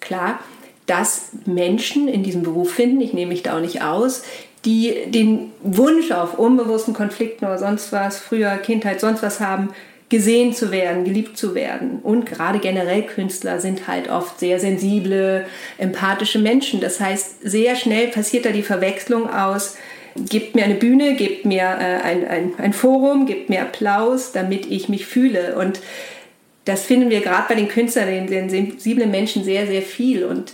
Klar, 0.00 0.38
dass 0.86 1.30
Menschen 1.46 2.08
in 2.08 2.22
diesem 2.22 2.42
Beruf 2.42 2.72
finden, 2.72 3.00
ich 3.00 3.14
nehme 3.14 3.32
mich 3.32 3.42
da 3.42 3.56
auch 3.56 3.60
nicht 3.60 3.82
aus, 3.82 4.22
die 4.64 4.94
den 5.06 5.52
Wunsch 5.62 6.10
auf 6.10 6.38
unbewussten 6.38 6.94
Konflikten 6.94 7.44
oder 7.44 7.58
sonst 7.58 7.92
was, 7.92 8.18
früher 8.18 8.56
Kindheit, 8.56 9.00
sonst 9.00 9.22
was 9.22 9.40
haben, 9.40 9.70
gesehen 10.08 10.52
zu 10.52 10.70
werden, 10.70 11.04
geliebt 11.04 11.36
zu 11.36 11.54
werden. 11.54 12.00
Und 12.02 12.26
gerade 12.26 12.58
generell 12.58 13.02
Künstler 13.02 13.60
sind 13.60 13.88
halt 13.88 14.10
oft 14.10 14.38
sehr 14.38 14.60
sensible, 14.60 15.46
empathische 15.78 16.38
Menschen. 16.38 16.80
Das 16.80 17.00
heißt, 17.00 17.36
sehr 17.42 17.74
schnell 17.74 18.08
passiert 18.08 18.44
da 18.44 18.50
die 18.50 18.62
Verwechslung 18.62 19.28
aus, 19.28 19.76
gebt 20.16 20.54
mir 20.54 20.64
eine 20.64 20.74
Bühne, 20.74 21.14
gebt 21.14 21.44
mir 21.44 21.62
äh, 21.62 22.02
ein, 22.02 22.26
ein, 22.26 22.52
ein 22.58 22.72
Forum, 22.72 23.26
gebt 23.26 23.48
mir 23.48 23.62
Applaus, 23.62 24.32
damit 24.32 24.66
ich 24.66 24.88
mich 24.88 25.06
fühle. 25.06 25.56
Und 25.56 25.80
das 26.64 26.84
finden 26.84 27.10
wir 27.10 27.20
gerade 27.20 27.46
bei 27.48 27.54
den 27.54 27.68
Künstlern, 27.68 28.08
den, 28.08 28.26
den 28.26 28.50
sensiblen 28.50 29.10
Menschen 29.10 29.42
sehr, 29.42 29.66
sehr 29.66 29.82
viel. 29.82 30.24
Und 30.24 30.52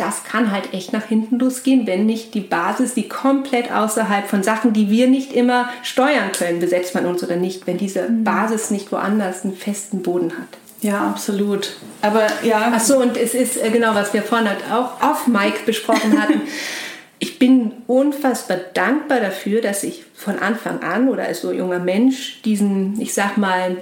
das 0.00 0.24
kann 0.24 0.50
halt 0.50 0.72
echt 0.72 0.92
nach 0.92 1.04
hinten 1.04 1.38
losgehen, 1.38 1.86
wenn 1.86 2.06
nicht 2.06 2.34
die 2.34 2.40
Basis, 2.40 2.94
die 2.94 3.08
komplett 3.08 3.70
außerhalb 3.70 4.26
von 4.26 4.42
Sachen, 4.42 4.72
die 4.72 4.90
wir 4.90 5.06
nicht 5.08 5.32
immer 5.32 5.68
steuern 5.82 6.32
können, 6.32 6.58
besetzt 6.58 6.94
man 6.94 7.04
uns 7.06 7.22
oder 7.22 7.36
nicht, 7.36 7.66
wenn 7.66 7.76
diese 7.76 8.08
mhm. 8.08 8.24
Basis 8.24 8.70
nicht 8.70 8.90
woanders 8.90 9.44
einen 9.44 9.54
festen 9.54 10.02
Boden 10.02 10.32
hat. 10.32 10.58
Ja, 10.80 11.08
absolut. 11.08 11.76
Aber 12.00 12.26
ja. 12.42 12.72
Ach 12.74 12.80
so, 12.80 12.98
und 12.98 13.16
es 13.16 13.34
ist 13.34 13.62
äh, 13.62 13.70
genau, 13.70 13.94
was 13.94 14.14
wir 14.14 14.22
vorhin 14.22 14.48
halt 14.48 14.64
auch 14.72 15.02
auf 15.02 15.26
Mike 15.26 15.60
besprochen 15.66 16.20
hatten. 16.20 16.40
ich 17.18 17.38
bin 17.38 17.72
unfassbar 17.86 18.56
dankbar 18.72 19.20
dafür, 19.20 19.60
dass 19.60 19.84
ich 19.84 20.04
von 20.14 20.38
Anfang 20.38 20.82
an 20.82 21.10
oder 21.10 21.24
als 21.24 21.42
so 21.42 21.52
junger 21.52 21.78
Mensch 21.78 22.40
diesen, 22.42 22.98
ich 22.98 23.12
sag 23.12 23.36
mal, 23.36 23.76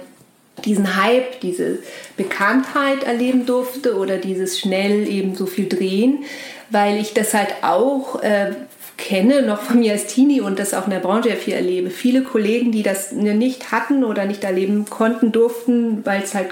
diesen 0.65 1.01
Hype, 1.01 1.41
diese 1.41 1.79
Bekanntheit 2.17 3.03
erleben 3.03 3.45
durfte 3.45 3.97
oder 3.97 4.17
dieses 4.17 4.59
schnell 4.59 5.07
eben 5.07 5.35
so 5.35 5.45
viel 5.45 5.67
drehen, 5.67 6.23
weil 6.69 6.99
ich 6.99 7.13
das 7.13 7.33
halt 7.33 7.49
auch 7.61 8.21
äh, 8.21 8.51
kenne, 8.97 9.41
noch 9.41 9.61
von 9.61 9.79
mir 9.79 9.93
als 9.93 10.07
Teenie 10.07 10.41
und 10.41 10.59
das 10.59 10.73
auch 10.73 10.85
in 10.85 10.91
der 10.91 10.99
Branche 10.99 11.29
ja 11.29 11.35
viel 11.35 11.53
erlebe. 11.53 11.89
Viele 11.89 12.21
Kollegen, 12.21 12.71
die 12.71 12.83
das 12.83 13.11
nicht 13.11 13.71
hatten 13.71 14.03
oder 14.03 14.25
nicht 14.25 14.43
erleben 14.43 14.85
konnten, 14.89 15.31
durften, 15.31 16.05
weil 16.05 16.21
es 16.21 16.35
halt 16.35 16.49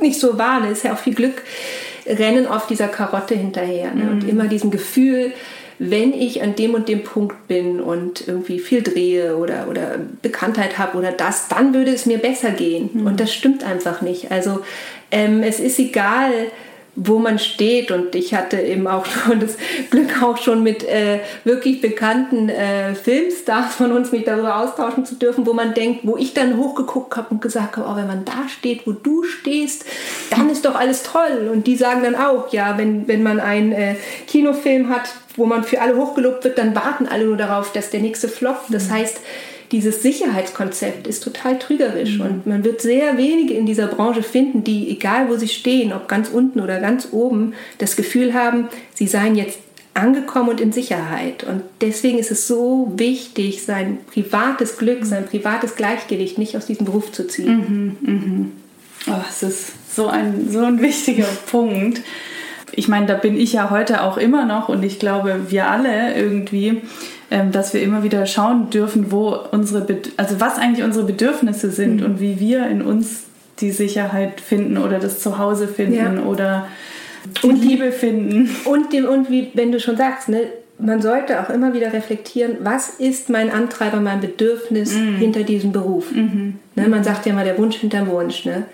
nicht 0.00 0.20
so 0.20 0.38
war, 0.38 0.60
das 0.62 0.72
ist 0.72 0.84
ja 0.84 0.92
auch 0.92 0.98
viel 0.98 1.14
Glück, 1.14 1.42
rennen 2.06 2.46
oft 2.46 2.70
dieser 2.70 2.88
Karotte 2.88 3.34
hinterher 3.34 3.94
ne? 3.94 4.04
mhm. 4.04 4.10
und 4.10 4.28
immer 4.28 4.46
diesem 4.46 4.70
Gefühl, 4.70 5.32
wenn 5.78 6.12
ich 6.12 6.42
an 6.42 6.56
dem 6.56 6.74
und 6.74 6.88
dem 6.88 7.04
Punkt 7.04 7.46
bin 7.46 7.80
und 7.80 8.26
irgendwie 8.26 8.58
viel 8.58 8.82
drehe 8.82 9.36
oder, 9.36 9.68
oder 9.68 9.98
Bekanntheit 10.22 10.76
habe 10.78 10.98
oder 10.98 11.12
das, 11.12 11.48
dann 11.48 11.72
würde 11.72 11.92
es 11.92 12.06
mir 12.06 12.18
besser 12.18 12.50
gehen. 12.50 12.90
Mhm. 12.92 13.06
Und 13.06 13.20
das 13.20 13.32
stimmt 13.32 13.64
einfach 13.64 14.02
nicht. 14.02 14.30
Also 14.32 14.60
ähm, 15.10 15.42
es 15.42 15.60
ist 15.60 15.78
egal, 15.78 16.32
wo 16.98 17.18
man 17.18 17.38
steht. 17.38 17.90
Und 17.90 18.14
ich 18.14 18.34
hatte 18.34 18.60
eben 18.60 18.86
auch 18.86 19.06
schon 19.26 19.40
das 19.40 19.56
Glück, 19.90 20.22
auch 20.22 20.36
schon 20.36 20.62
mit 20.62 20.84
äh, 20.84 21.20
wirklich 21.44 21.80
bekannten 21.80 22.48
äh, 22.48 22.94
Filmstars 22.94 23.74
von 23.74 23.92
uns 23.92 24.12
mich 24.12 24.24
darüber 24.24 24.56
austauschen 24.56 25.06
zu 25.06 25.14
dürfen, 25.14 25.46
wo 25.46 25.52
man 25.52 25.74
denkt, 25.74 26.00
wo 26.02 26.16
ich 26.16 26.34
dann 26.34 26.56
hochgeguckt 26.56 27.16
habe 27.16 27.28
und 27.30 27.40
gesagt 27.40 27.76
habe, 27.76 27.88
oh, 27.88 27.96
wenn 27.96 28.06
man 28.06 28.24
da 28.24 28.48
steht, 28.48 28.86
wo 28.86 28.92
du 28.92 29.22
stehst, 29.22 29.84
dann 30.30 30.50
ist 30.50 30.64
doch 30.64 30.74
alles 30.74 31.04
toll. 31.04 31.50
Und 31.52 31.66
die 31.66 31.76
sagen 31.76 32.02
dann 32.02 32.16
auch, 32.16 32.52
ja, 32.52 32.76
wenn, 32.76 33.06
wenn 33.06 33.22
man 33.22 33.40
einen 33.40 33.72
äh, 33.72 33.94
Kinofilm 34.26 34.88
hat, 34.88 35.14
wo 35.36 35.46
man 35.46 35.62
für 35.62 35.80
alle 35.80 35.96
hochgelobt 35.96 36.44
wird, 36.44 36.58
dann 36.58 36.74
warten 36.74 37.06
alle 37.06 37.24
nur 37.24 37.36
darauf, 37.36 37.72
dass 37.72 37.90
der 37.90 38.00
nächste 38.00 38.28
floppt. 38.28 38.74
Das 38.74 38.88
mhm. 38.88 38.94
heißt, 38.94 39.20
dieses 39.72 40.02
Sicherheitskonzept 40.02 41.06
ist 41.06 41.22
total 41.22 41.58
trügerisch 41.58 42.18
mhm. 42.18 42.20
und 42.20 42.46
man 42.46 42.64
wird 42.64 42.80
sehr 42.80 43.18
wenige 43.18 43.54
in 43.54 43.66
dieser 43.66 43.86
Branche 43.86 44.22
finden, 44.22 44.64
die, 44.64 44.90
egal 44.90 45.28
wo 45.28 45.36
sie 45.36 45.48
stehen, 45.48 45.92
ob 45.92 46.08
ganz 46.08 46.28
unten 46.28 46.60
oder 46.60 46.80
ganz 46.80 47.08
oben, 47.12 47.54
das 47.78 47.96
Gefühl 47.96 48.34
haben, 48.34 48.68
sie 48.94 49.06
seien 49.06 49.36
jetzt 49.36 49.58
angekommen 49.94 50.50
und 50.50 50.60
in 50.60 50.72
Sicherheit. 50.72 51.44
Und 51.44 51.62
deswegen 51.80 52.18
ist 52.18 52.30
es 52.30 52.46
so 52.46 52.92
wichtig, 52.96 53.64
sein 53.64 53.98
privates 54.10 54.78
Glück, 54.78 55.04
sein 55.04 55.26
privates 55.26 55.76
Gleichgewicht 55.76 56.38
nicht 56.38 56.56
aus 56.56 56.66
diesem 56.66 56.86
Beruf 56.86 57.12
zu 57.12 57.26
ziehen. 57.26 57.96
Mhm, 58.02 58.12
mhm. 58.12 58.52
Oh, 59.08 59.20
es 59.28 59.42
ist 59.42 59.94
so 59.94 60.06
ein, 60.06 60.48
so 60.50 60.60
ein 60.60 60.80
wichtiger 60.80 61.26
Punkt. 61.50 62.00
Ich 62.72 62.88
meine, 62.88 63.06
da 63.06 63.14
bin 63.14 63.36
ich 63.36 63.54
ja 63.54 63.70
heute 63.70 64.02
auch 64.02 64.16
immer 64.18 64.44
noch 64.44 64.68
und 64.68 64.82
ich 64.82 64.98
glaube, 64.98 65.46
wir 65.48 65.68
alle 65.68 66.14
irgendwie 66.14 66.82
dass 67.30 67.74
wir 67.74 67.82
immer 67.82 68.02
wieder 68.02 68.24
schauen 68.26 68.70
dürfen, 68.70 69.12
wo 69.12 69.36
unsere, 69.50 69.86
also 70.16 70.40
was 70.40 70.58
eigentlich 70.58 70.84
unsere 70.84 71.04
Bedürfnisse 71.04 71.70
sind 71.70 72.00
mhm. 72.00 72.06
und 72.06 72.20
wie 72.20 72.40
wir 72.40 72.66
in 72.68 72.82
uns 72.82 73.24
die 73.60 73.70
Sicherheit 73.70 74.40
finden 74.40 74.78
oder 74.78 74.98
das 74.98 75.20
Zuhause 75.20 75.68
finden 75.68 76.18
ja. 76.18 76.22
oder 76.24 76.68
die 77.42 77.46
und 77.46 77.62
Liebe 77.62 77.92
finden. 77.92 78.48
Und, 78.64 78.92
dem, 78.92 79.04
und 79.06 79.30
wie, 79.30 79.50
wenn 79.54 79.72
du 79.72 79.80
schon 79.80 79.96
sagst, 79.96 80.28
ne, 80.28 80.40
man 80.78 81.02
sollte 81.02 81.40
auch 81.40 81.50
immer 81.50 81.74
wieder 81.74 81.92
reflektieren, 81.92 82.58
was 82.60 82.90
ist 82.90 83.30
mein 83.30 83.50
Antreiber, 83.50 84.00
mein 84.00 84.20
Bedürfnis 84.20 84.94
mhm. 84.94 85.16
hinter 85.16 85.42
diesem 85.42 85.72
Beruf. 85.72 86.12
Mhm. 86.12 86.54
Ne, 86.76 86.88
man 86.88 87.04
sagt 87.04 87.26
ja 87.26 87.32
mal 87.34 87.44
der 87.44 87.58
Wunsch 87.58 87.76
hinterm 87.76 88.08
Wunsch. 88.08 88.44
Ne? 88.44 88.64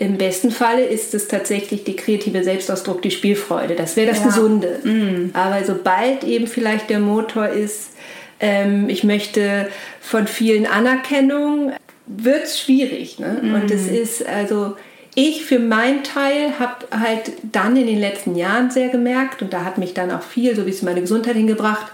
Im 0.00 0.16
besten 0.16 0.52
Falle 0.52 0.84
ist 0.84 1.12
es 1.12 1.26
tatsächlich 1.26 1.82
die 1.82 1.96
kreative 1.96 2.44
Selbstausdruck, 2.44 3.02
die 3.02 3.10
Spielfreude. 3.10 3.74
Das 3.74 3.96
wäre 3.96 4.06
das 4.06 4.20
ja. 4.20 4.26
Gesunde. 4.26 4.78
Mhm. 4.84 5.30
Aber 5.32 5.64
sobald 5.64 6.22
eben 6.22 6.46
vielleicht 6.46 6.88
der 6.88 7.00
Motor 7.00 7.48
ist, 7.48 7.90
ähm, 8.38 8.88
ich 8.88 9.02
möchte 9.02 9.68
von 10.00 10.28
vielen 10.28 10.66
Anerkennung, 10.66 11.72
wird 12.06 12.44
es 12.44 12.60
schwierig. 12.60 13.18
Ne? 13.18 13.40
Mhm. 13.42 13.54
Und 13.54 13.70
es 13.72 13.88
ist 13.88 14.24
also, 14.24 14.76
ich 15.16 15.44
für 15.44 15.58
meinen 15.58 16.04
Teil 16.04 16.60
habe 16.60 16.86
halt 16.92 17.32
dann 17.42 17.76
in 17.76 17.88
den 17.88 17.98
letzten 17.98 18.36
Jahren 18.36 18.70
sehr 18.70 18.90
gemerkt, 18.90 19.42
und 19.42 19.52
da 19.52 19.64
hat 19.64 19.78
mich 19.78 19.94
dann 19.94 20.12
auch 20.12 20.22
viel, 20.22 20.54
so 20.54 20.64
wie 20.64 20.70
es 20.70 20.82
meine 20.82 21.00
Gesundheit 21.00 21.34
hingebracht, 21.34 21.86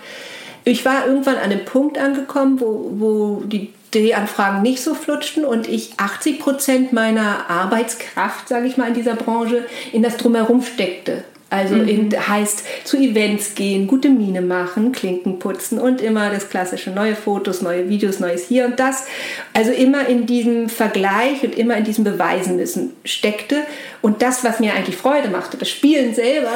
ich 0.65 0.85
war 0.85 1.07
irgendwann 1.07 1.37
an 1.37 1.45
einem 1.45 1.65
Punkt 1.65 1.99
angekommen, 1.99 2.61
wo, 2.61 2.91
wo 2.99 3.43
die 3.47 3.73
Drehanfragen 3.95 4.63
nicht 4.63 4.83
so 4.83 4.95
flutschten 4.95 5.45
und 5.45 5.69
ich 5.69 5.93
80 5.97 6.41
Prozent 6.41 6.93
meiner 6.93 7.49
Arbeitskraft, 7.49 8.49
sage 8.49 8.67
ich 8.67 8.77
mal, 8.77 8.89
in 8.89 8.95
dieser 8.95 9.15
Branche 9.15 9.65
in 9.93 10.03
das 10.03 10.17
Drumherum 10.17 10.63
steckte. 10.63 11.25
Also 11.55 11.77
mhm. 11.77 11.89
in, 11.89 12.29
heißt 12.29 12.65
zu 12.83 12.97
Events 12.97 13.55
gehen, 13.55 13.87
gute 13.87 14.09
Miene 14.09 14.41
machen, 14.41 14.91
Klinken 14.91 15.39
putzen 15.39 15.79
und 15.79 16.01
immer 16.01 16.31
das 16.31 16.49
klassische 16.49 16.91
neue 16.91 17.15
Fotos, 17.15 17.63
neue 17.63 17.89
Videos, 17.89 18.19
neues 18.19 18.49
hier 18.49 18.65
und 18.65 18.81
das. 18.81 19.05
Also 19.53 19.71
immer 19.71 20.09
in 20.09 20.27
diesem 20.27 20.69
Vergleich 20.69 21.45
und 21.45 21.55
immer 21.57 21.77
in 21.77 21.85
diesem 21.85 22.03
Beweisen 22.03 22.57
müssen 22.57 22.95
steckte. 23.05 23.59
Und 24.03 24.21
das, 24.21 24.43
was 24.43 24.59
mir 24.59 24.75
eigentlich 24.75 24.97
Freude 24.97 25.29
machte, 25.29 25.57
das 25.57 25.69
Spielen 25.69 26.13
selber, 26.13 26.51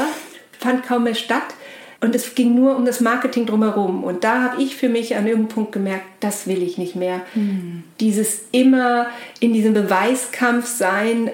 fand 0.58 0.84
kaum 0.84 1.04
mehr 1.04 1.14
statt. 1.14 1.44
Und 2.00 2.14
es 2.14 2.36
ging 2.36 2.54
nur 2.54 2.76
um 2.76 2.84
das 2.84 3.00
Marketing 3.00 3.46
drumherum. 3.46 4.04
Und 4.04 4.22
da 4.22 4.42
habe 4.42 4.62
ich 4.62 4.76
für 4.76 4.88
mich 4.88 5.16
an 5.16 5.26
irgendeinem 5.26 5.54
Punkt 5.54 5.72
gemerkt, 5.72 6.04
das 6.20 6.46
will 6.46 6.62
ich 6.62 6.78
nicht 6.78 6.94
mehr. 6.94 7.22
Mhm. 7.34 7.82
Dieses 7.98 8.42
immer 8.52 9.08
in 9.40 9.52
diesem 9.52 9.74
Beweiskampf 9.74 10.66
sein, 10.66 11.30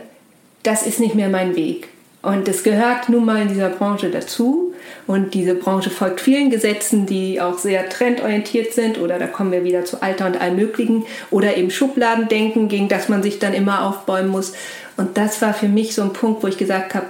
das 0.63 0.87
ist 0.87 1.01
nicht 1.01 1.15
mehr 1.15 1.29
mein 1.29 1.55
Weg. 1.55 1.89
Und 2.23 2.49
das 2.49 2.63
gehört 2.63 3.11
nun 3.11 3.27
mal 3.27 3.43
in 3.43 3.49
dieser 3.49 3.69
Branche 3.69 4.09
dazu. 4.09 4.73
Und 5.07 5.35
diese 5.35 5.55
Branche 5.55 5.91
folgt 5.91 6.23
vielen 6.23 6.49
Gesetzen, 6.49 7.05
die 7.05 7.39
auch 7.43 7.59
sehr 7.59 7.91
trendorientiert 7.91 8.73
sind. 8.73 8.99
Oder 8.99 9.19
da 9.19 9.27
kommen 9.27 9.53
wir 9.53 9.65
wieder 9.65 9.85
zu 9.85 10.01
Alter 10.01 10.27
und 10.27 10.41
allem 10.41 10.57
Möglichen. 10.57 11.05
Oder 11.31 11.59
eben 11.59 11.71
Schubladendenken, 11.71 12.69
gegen 12.69 12.89
das 12.89 13.11
man 13.11 13.23
sich 13.23 13.39
dann 13.39 13.53
immer 13.53 13.83
aufbäumen 13.87 14.31
muss. 14.31 14.55
Und 14.97 15.19
das 15.19 15.43
war 15.43 15.53
für 15.53 15.69
mich 15.69 15.95
so 15.95 16.01
ein 16.01 16.15
Punkt, 16.15 16.43
wo 16.43 16.47
ich 16.47 16.57
gesagt 16.57 16.95
habe, 16.95 17.07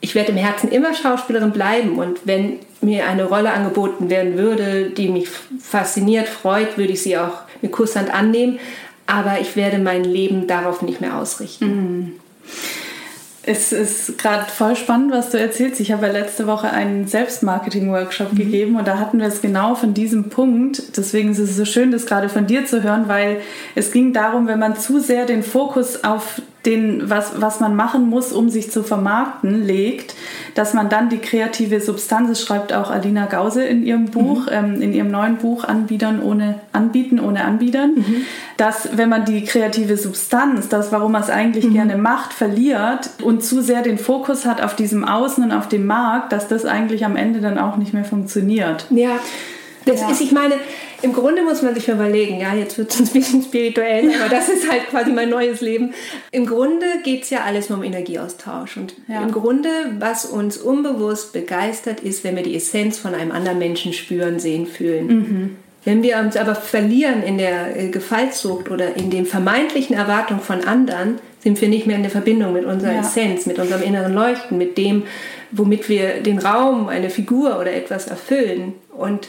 ich 0.00 0.14
werde 0.14 0.32
im 0.32 0.38
Herzen 0.38 0.70
immer 0.70 0.94
Schauspielerin 0.94 1.52
bleiben. 1.52 1.98
Und 1.98 2.20
wenn 2.24 2.58
mir 2.80 3.06
eine 3.06 3.24
Rolle 3.24 3.52
angeboten 3.52 4.10
werden 4.10 4.36
würde, 4.36 4.90
die 4.90 5.08
mich 5.08 5.28
fasziniert, 5.60 6.28
freut, 6.28 6.78
würde 6.78 6.92
ich 6.92 7.02
sie 7.02 7.18
auch 7.18 7.42
mit 7.62 7.72
Kusshand 7.72 8.12
annehmen. 8.12 8.58
Aber 9.06 9.40
ich 9.40 9.56
werde 9.56 9.78
mein 9.78 10.04
Leben 10.04 10.46
darauf 10.46 10.82
nicht 10.82 11.00
mehr 11.00 11.16
ausrichten. 11.16 11.66
Mhm. 11.66 12.12
Es 13.50 13.72
ist 13.72 14.18
gerade 14.18 14.44
voll 14.44 14.76
spannend, 14.76 15.10
was 15.10 15.30
du 15.30 15.38
erzählst. 15.38 15.80
Ich 15.80 15.90
habe 15.90 16.06
ja 16.06 16.12
letzte 16.12 16.46
Woche 16.46 16.70
einen 16.70 17.06
Selbstmarketing-Workshop 17.06 18.34
mhm. 18.34 18.36
gegeben 18.36 18.76
und 18.76 18.86
da 18.86 18.98
hatten 18.98 19.18
wir 19.20 19.26
es 19.26 19.40
genau 19.40 19.74
von 19.74 19.94
diesem 19.94 20.28
Punkt. 20.28 20.98
Deswegen 20.98 21.30
ist 21.30 21.38
es 21.38 21.56
so 21.56 21.64
schön, 21.64 21.90
das 21.90 22.04
gerade 22.04 22.28
von 22.28 22.46
dir 22.46 22.66
zu 22.66 22.82
hören, 22.82 23.08
weil 23.08 23.40
es 23.74 23.90
ging 23.90 24.12
darum, 24.12 24.48
wenn 24.48 24.58
man 24.58 24.76
zu 24.76 25.00
sehr 25.00 25.24
den 25.24 25.42
Fokus 25.42 26.04
auf 26.04 26.42
den, 26.66 27.08
was, 27.08 27.40
was 27.40 27.60
man 27.60 27.76
machen 27.76 28.08
muss, 28.08 28.32
um 28.32 28.50
sich 28.50 28.70
zu 28.70 28.82
vermarkten, 28.82 29.64
legt, 29.64 30.14
dass 30.54 30.74
man 30.74 30.88
dann 30.88 31.08
die 31.08 31.18
kreative 31.18 31.80
Substanz, 31.80 32.28
das 32.28 32.42
schreibt 32.42 32.72
auch 32.72 32.90
Alina 32.90 33.26
Gause 33.26 33.62
in 33.62 33.84
ihrem 33.84 34.06
Buch, 34.06 34.46
mhm. 34.46 34.52
ähm, 34.52 34.82
in 34.82 34.92
ihrem 34.92 35.10
neuen 35.10 35.36
Buch 35.36 35.64
Anbietern 35.64 36.20
ohne 36.20 36.56
Anbieten 36.72 37.20
ohne 37.20 37.44
Anbietern, 37.44 37.94
mhm. 37.94 38.22
dass 38.56 38.96
wenn 38.96 39.08
man 39.08 39.24
die 39.24 39.44
kreative 39.44 39.96
Substanz, 39.96 40.68
das, 40.68 40.90
warum 40.90 41.12
man 41.12 41.22
es 41.22 41.30
eigentlich 41.30 41.66
mhm. 41.66 41.74
gerne 41.74 41.96
macht, 41.96 42.32
verliert 42.32 43.10
und 43.22 43.44
zu 43.44 43.62
sehr 43.62 43.82
den 43.82 43.98
Fokus 43.98 44.44
hat 44.44 44.60
auf 44.60 44.74
diesem 44.74 45.04
Außen 45.04 45.44
und 45.44 45.52
auf 45.52 45.68
dem 45.68 45.86
Markt, 45.86 46.32
dass 46.32 46.48
das 46.48 46.64
eigentlich 46.64 47.04
am 47.04 47.16
Ende 47.16 47.40
dann 47.40 47.56
auch 47.58 47.76
nicht 47.76 47.94
mehr 47.94 48.04
funktioniert. 48.04 48.86
Ja. 48.90 49.20
Das 49.84 50.00
ja. 50.02 50.10
ist, 50.10 50.20
ich 50.20 50.32
meine, 50.32 50.54
im 51.02 51.12
Grunde 51.12 51.42
muss 51.42 51.62
man 51.62 51.74
sich 51.74 51.88
überlegen, 51.88 52.40
ja, 52.40 52.54
jetzt 52.54 52.76
wird 52.78 52.90
es 52.90 53.00
ein 53.00 53.08
bisschen 53.08 53.42
spirituell, 53.42 54.10
aber 54.20 54.28
das 54.28 54.48
ist 54.48 54.70
halt 54.70 54.88
quasi 54.88 55.12
mein 55.12 55.30
neues 55.30 55.60
Leben. 55.60 55.94
Im 56.30 56.46
Grunde 56.46 56.86
geht 57.04 57.22
es 57.22 57.30
ja 57.30 57.42
alles 57.44 57.68
nur 57.68 57.78
um 57.78 57.84
Energieaustausch. 57.84 58.76
Und 58.76 58.94
ja. 59.06 59.22
im 59.22 59.32
Grunde, 59.32 59.68
was 59.98 60.24
uns 60.24 60.56
unbewusst 60.56 61.32
begeistert, 61.32 62.00
ist, 62.00 62.24
wenn 62.24 62.36
wir 62.36 62.42
die 62.42 62.56
Essenz 62.56 62.98
von 62.98 63.14
einem 63.14 63.32
anderen 63.32 63.58
Menschen 63.58 63.92
spüren, 63.92 64.38
sehen, 64.40 64.66
fühlen. 64.66 65.06
Mhm. 65.06 65.56
Wenn 65.84 66.02
wir 66.02 66.18
uns 66.18 66.36
aber 66.36 66.54
verlieren 66.54 67.22
in 67.22 67.38
der 67.38 67.76
äh, 67.76 67.88
Gefallsucht 67.88 68.70
oder 68.70 68.96
in 68.96 69.10
den 69.10 69.24
vermeintlichen 69.24 69.96
Erwartungen 69.96 70.40
von 70.40 70.64
anderen, 70.64 71.18
sind 71.40 71.60
wir 71.60 71.68
nicht 71.68 71.86
mehr 71.86 71.96
in 71.96 72.02
der 72.02 72.10
Verbindung 72.10 72.52
mit 72.52 72.64
unserer 72.64 72.94
ja. 72.94 73.00
Essenz, 73.00 73.46
mit 73.46 73.58
unserem 73.58 73.82
inneren 73.82 74.12
Leuchten, 74.12 74.58
mit 74.58 74.76
dem, 74.76 75.04
womit 75.52 75.88
wir 75.88 76.20
den 76.20 76.40
Raum, 76.40 76.88
eine 76.88 77.10
Figur 77.10 77.58
oder 77.60 77.72
etwas 77.72 78.08
erfüllen. 78.08 78.74
Und 78.90 79.28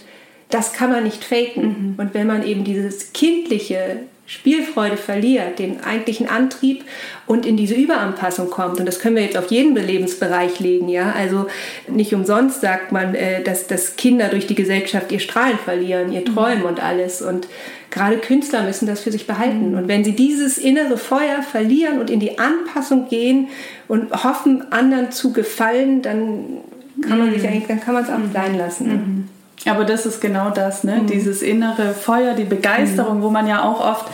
das 0.49 0.73
kann 0.73 0.89
man 0.89 1.03
nicht 1.03 1.23
faken. 1.23 1.63
Mhm. 1.63 1.93
Und 1.97 2.13
wenn 2.13 2.27
man 2.27 2.45
eben 2.45 2.63
dieses 2.63 3.13
kindliche 3.13 4.01
Spielfreude 4.29 4.95
verliert, 4.95 5.57
den 5.57 5.83
eigentlichen 5.83 6.29
Antrieb 6.29 6.83
und 7.25 7.47
in 7.47 7.57
diese 7.57 7.73
Überanpassung 7.73 8.51
kommt. 8.51 8.79
Und 8.79 8.85
das 8.85 8.99
können 8.99 9.15
wir 9.15 9.23
jetzt 9.23 9.37
auf 9.37 9.49
jeden 9.49 9.75
Lebensbereich 9.75 10.59
legen. 10.59 10.87
Ja? 10.87 11.13
Also 11.17 11.47
nicht 11.87 12.13
umsonst 12.13 12.61
sagt 12.61 12.91
man, 12.91 13.15
äh, 13.15 13.41
dass, 13.41 13.65
dass 13.65 13.95
Kinder 13.95 14.27
durch 14.27 14.45
die 14.45 14.53
Gesellschaft 14.53 15.11
ihr 15.11 15.19
Strahlen 15.19 15.57
verlieren, 15.57 16.11
ihr 16.11 16.23
Träumen 16.23 16.59
mhm. 16.59 16.65
und 16.65 16.83
alles. 16.83 17.23
Und 17.23 17.47
gerade 17.89 18.17
Künstler 18.17 18.61
müssen 18.61 18.85
das 18.85 18.99
für 18.99 19.11
sich 19.11 19.25
behalten. 19.25 19.71
Mhm. 19.71 19.77
Und 19.79 19.87
wenn 19.87 20.03
sie 20.03 20.15
dieses 20.15 20.59
innere 20.59 20.99
Feuer 20.99 21.41
verlieren 21.41 21.99
und 21.99 22.11
in 22.11 22.19
die 22.19 22.37
Anpassung 22.37 23.09
gehen 23.09 23.47
und 23.87 24.11
hoffen, 24.23 24.71
anderen 24.71 25.11
zu 25.11 25.33
gefallen, 25.33 26.03
dann 26.03 26.59
kann 27.01 27.17
man 27.17 27.31
sich 27.31 27.41
mhm. 27.41 27.49
eigentlich, 27.49 27.67
dann 27.67 27.81
kann 27.81 27.95
man 27.95 28.03
es 28.03 28.09
auch 28.11 28.19
sein 28.31 28.55
lassen. 28.59 29.27
Aber 29.65 29.83
das 29.83 30.05
ist 30.05 30.21
genau 30.21 30.51
das, 30.51 30.83
ne? 30.83 30.99
Mhm. 31.01 31.07
Dieses 31.07 31.41
innere 31.41 31.93
Feuer, 31.93 32.33
die 32.33 32.45
Begeisterung, 32.45 33.19
mhm. 33.19 33.23
wo 33.23 33.29
man 33.29 33.47
ja 33.47 33.63
auch 33.63 33.81
oft 33.81 34.05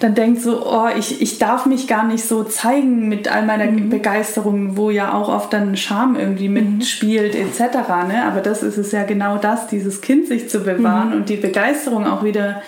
dann 0.00 0.14
denkt 0.14 0.42
so, 0.42 0.66
oh, 0.66 0.88
ich, 0.96 1.22
ich 1.22 1.38
darf 1.38 1.66
mich 1.66 1.86
gar 1.86 2.04
nicht 2.04 2.24
so 2.24 2.44
zeigen 2.44 3.08
mit 3.08 3.28
all 3.28 3.44
meiner 3.44 3.70
mhm. 3.70 3.90
Begeisterung, 3.90 4.76
wo 4.76 4.90
ja 4.90 5.14
auch 5.14 5.28
oft 5.28 5.52
dann 5.52 5.76
Scham 5.76 6.16
irgendwie 6.16 6.48
mhm. 6.48 6.76
mitspielt 6.76 7.34
etc. 7.34 7.76
Ne? 8.08 8.24
Aber 8.26 8.40
das 8.40 8.62
ist 8.62 8.76
es 8.76 8.92
ja 8.92 9.04
genau 9.04 9.38
das, 9.38 9.66
dieses 9.68 10.00
Kind 10.00 10.26
sich 10.26 10.48
zu 10.48 10.60
bewahren 10.60 11.10
mhm. 11.10 11.16
und 11.16 11.28
die 11.28 11.36
Begeisterung 11.36 12.06
auch 12.06 12.22
wieder 12.22 12.62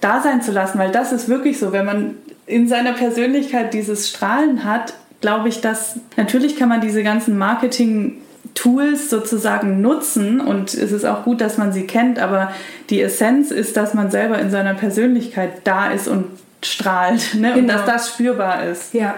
da 0.00 0.20
sein 0.20 0.42
zu 0.42 0.52
lassen, 0.52 0.78
weil 0.78 0.90
das 0.90 1.12
ist 1.12 1.28
wirklich 1.28 1.58
so, 1.58 1.72
wenn 1.72 1.86
man 1.86 2.14
in 2.46 2.68
seiner 2.68 2.92
Persönlichkeit 2.92 3.72
dieses 3.72 4.08
Strahlen 4.08 4.64
hat, 4.64 4.94
glaube 5.20 5.48
ich, 5.48 5.60
dass 5.62 5.98
natürlich 6.16 6.56
kann 6.56 6.68
man 6.68 6.82
diese 6.82 7.02
ganzen 7.02 7.38
Marketing 7.38 8.18
Tools 8.54 9.10
sozusagen 9.10 9.80
nutzen 9.80 10.40
und 10.40 10.74
es 10.74 10.92
ist 10.92 11.04
auch 11.04 11.24
gut, 11.24 11.40
dass 11.40 11.58
man 11.58 11.72
sie 11.72 11.86
kennt, 11.86 12.18
aber 12.18 12.52
die 12.88 13.00
Essenz 13.00 13.50
ist, 13.50 13.76
dass 13.76 13.94
man 13.94 14.10
selber 14.10 14.38
in 14.38 14.50
seiner 14.50 14.74
Persönlichkeit 14.74 15.62
da 15.64 15.90
ist 15.90 16.06
und 16.08 16.26
strahlt 16.62 17.34
ne? 17.34 17.48
Genau. 17.48 17.58
und 17.58 17.68
dass 17.68 17.84
das 17.84 18.08
spürbar 18.08 18.64
ist. 18.64 18.94
Ja. 18.94 19.16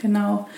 Genau. 0.00 0.48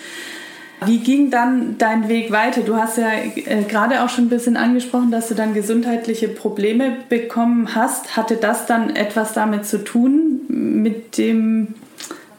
Wie 0.86 0.98
ging 0.98 1.30
dann 1.30 1.76
dein 1.76 2.08
Weg 2.08 2.30
weiter? 2.30 2.62
Du 2.62 2.76
hast 2.76 2.96
ja 2.96 3.10
äh, 3.12 3.64
gerade 3.68 4.02
auch 4.02 4.08
schon 4.08 4.26
ein 4.26 4.30
bisschen 4.30 4.56
angesprochen, 4.56 5.10
dass 5.10 5.28
du 5.28 5.34
dann 5.34 5.52
gesundheitliche 5.52 6.28
Probleme 6.28 6.96
bekommen 7.08 7.74
hast. 7.74 8.16
Hatte 8.16 8.36
das 8.36 8.66
dann 8.66 8.96
etwas 8.96 9.34
damit 9.34 9.66
zu 9.66 9.84
tun, 9.84 10.40
mit 10.48 11.18
dem 11.18 11.74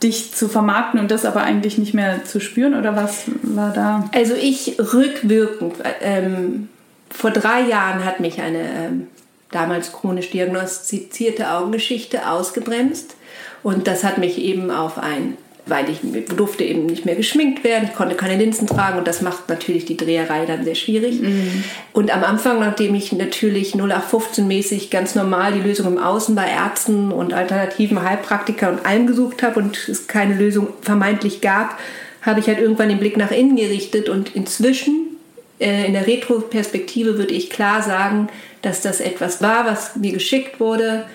dich 0.03 0.33
zu 0.33 0.47
vermarkten 0.47 0.99
und 0.99 1.11
das 1.11 1.25
aber 1.25 1.43
eigentlich 1.43 1.77
nicht 1.77 1.93
mehr 1.93 2.25
zu 2.25 2.39
spüren 2.39 2.73
oder 2.73 2.95
was 2.95 3.25
war 3.43 3.71
da? 3.71 4.09
Also 4.13 4.33
ich 4.33 4.77
rückwirkend, 4.79 5.75
ähm, 6.01 6.69
vor 7.09 7.31
drei 7.31 7.61
Jahren 7.61 8.05
hat 8.05 8.19
mich 8.19 8.41
eine 8.41 8.59
ähm, 8.59 9.07
damals 9.51 9.91
chronisch 9.91 10.31
diagnostizierte 10.31 11.51
Augengeschichte 11.51 12.29
ausgebremst 12.29 13.15
und 13.63 13.87
das 13.87 14.03
hat 14.03 14.17
mich 14.17 14.37
eben 14.39 14.71
auf 14.71 14.97
ein 14.97 15.37
weil 15.65 15.89
ich 15.89 15.99
durfte 16.35 16.63
eben 16.63 16.85
nicht 16.85 17.05
mehr 17.05 17.15
geschminkt 17.15 17.63
werden, 17.63 17.87
ich 17.89 17.95
konnte 17.95 18.15
keine 18.15 18.35
Linsen 18.35 18.67
tragen 18.67 18.97
und 18.97 19.07
das 19.07 19.21
macht 19.21 19.47
natürlich 19.47 19.85
die 19.85 19.97
Dreherei 19.97 20.45
dann 20.45 20.63
sehr 20.63 20.75
schwierig. 20.75 21.21
Mhm. 21.21 21.63
Und 21.93 22.13
am 22.13 22.23
Anfang, 22.23 22.59
nachdem 22.59 22.95
ich 22.95 23.11
natürlich 23.11 23.75
0815-mäßig 23.75 24.89
ganz 24.89 25.15
normal 25.15 25.53
die 25.53 25.61
Lösung 25.61 25.87
im 25.87 25.97
Außen 25.97 26.35
bei 26.35 26.47
Ärzten 26.47 27.11
und 27.11 27.33
alternativen 27.33 28.01
Heilpraktikern 28.01 28.77
und 28.77 28.85
allem 28.85 29.07
gesucht 29.07 29.43
habe 29.43 29.59
und 29.59 29.87
es 29.87 30.07
keine 30.07 30.35
Lösung 30.35 30.69
vermeintlich 30.81 31.41
gab, 31.41 31.77
habe 32.21 32.39
ich 32.39 32.47
halt 32.47 32.59
irgendwann 32.59 32.89
den 32.89 32.99
Blick 32.99 33.17
nach 33.17 33.31
innen 33.31 33.55
gerichtet 33.55 34.09
und 34.09 34.35
inzwischen 34.35 35.17
äh, 35.59 35.85
in 35.85 35.93
der 35.93 36.07
Retroperspektive 36.07 37.17
würde 37.17 37.33
ich 37.33 37.49
klar 37.49 37.81
sagen, 37.81 38.29
dass 38.61 38.81
das 38.81 38.99
etwas 38.99 39.41
war, 39.41 39.65
was 39.65 39.95
mir 39.95 40.11
geschickt 40.11 40.59
wurde, 40.59 41.05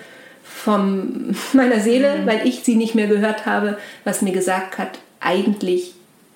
von 0.67 1.33
meiner 1.53 1.79
Seele, 1.79 2.17
mhm. 2.17 2.25
weil 2.25 2.45
ich 2.45 2.59
sie 2.65 2.75
nicht 2.75 2.93
mehr 2.93 3.07
gehört 3.07 3.45
habe, 3.45 3.77
was 4.03 4.21
mir 4.21 4.33
gesagt 4.33 4.77
hat, 4.77 4.99
eigentlich 5.21 5.93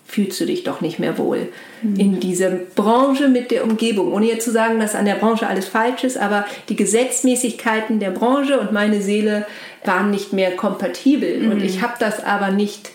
fühlst 0.08 0.39
du 0.39 0.46
dich 0.46 0.63
doch 0.63 0.80
nicht 0.80 1.00
mehr 1.00 1.17
wohl 1.17 1.50
mhm. 1.82 1.96
in 1.98 2.20
dieser 2.22 2.50
Branche 2.50 3.28
mit 3.28 3.52
der 3.52 3.65
Umgebung. 3.65 4.13
Ohne 4.13 4.28
jetzt 4.28 4.46
zu 4.46 4.52
sagen, 4.52 4.80
dass 4.80 4.96
an 4.96 5.04
der 5.04 5.15
Branche 5.15 5.48
alles 5.48 5.67
falsch 5.67 6.06
ist, 6.06 6.17
aber 6.17 6.46
die 6.70 6.78
Gesetzmäßigkeiten 6.78 8.00
der 8.00 8.12
Branche 8.12 8.58
und 8.58 8.72
meine 8.72 9.02
Seele 9.02 9.46
waren 9.84 10.12
nicht 10.12 10.32
mehr 10.32 10.56
kompatibel. 10.56 11.41
Mhm. 11.41 11.52
Und 11.52 11.62
ich 11.62 11.82
habe 11.82 11.96
das 12.00 12.24
aber 12.24 12.52
nicht 12.52 12.91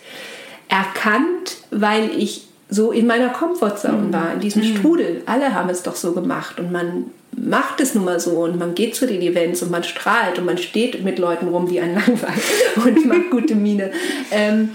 erkannt, 0.69 1.59
weil 1.71 2.11
ich 2.17 2.47
so 2.71 2.93
in 2.93 3.07
meiner 3.07 3.29
Komfortzone 3.29 4.09
mhm. 4.09 4.13
war, 4.15 4.33
in 4.33 4.41
diesem 4.41 4.63
mhm. 4.63 4.77
Strudel. 4.77 5.23
Alle 5.27 5.55
haben 5.55 5.69
es 5.69 5.83
doch 5.83 5.97
so 5.97 6.13
gemacht 6.13 6.59
und 6.59 6.73
man 6.73 7.11
macht 7.37 7.81
es 7.81 7.95
nun 7.95 8.05
mal 8.05 8.19
so 8.19 8.45
und 8.45 8.59
man 8.59 8.75
geht 8.75 8.97
zu 8.97 9.07
den 9.07 9.21
Events 9.21 9.63
und 9.63 9.71
man 9.71 9.85
strahlt 9.85 10.39
und 10.39 10.47
man 10.47 10.59
steht 10.59 11.05
mit 11.05 11.19
Leuten 11.19 11.49
rum 11.49 11.71
wie 11.71 11.81
ein 11.81 11.95
Langweil 11.95 12.35
und 12.77 13.07
macht 13.07 13.31
gute 13.31 13.55
Miene. 13.55 13.91
Ähm, 14.31 14.71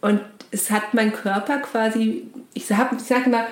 und 0.00 0.20
es 0.50 0.70
hat 0.70 0.94
mein 0.94 1.12
Körper 1.12 1.58
quasi, 1.58 2.24
ich 2.54 2.66
sage 2.66 2.96
sag 2.98 3.26
mal, 3.26 3.46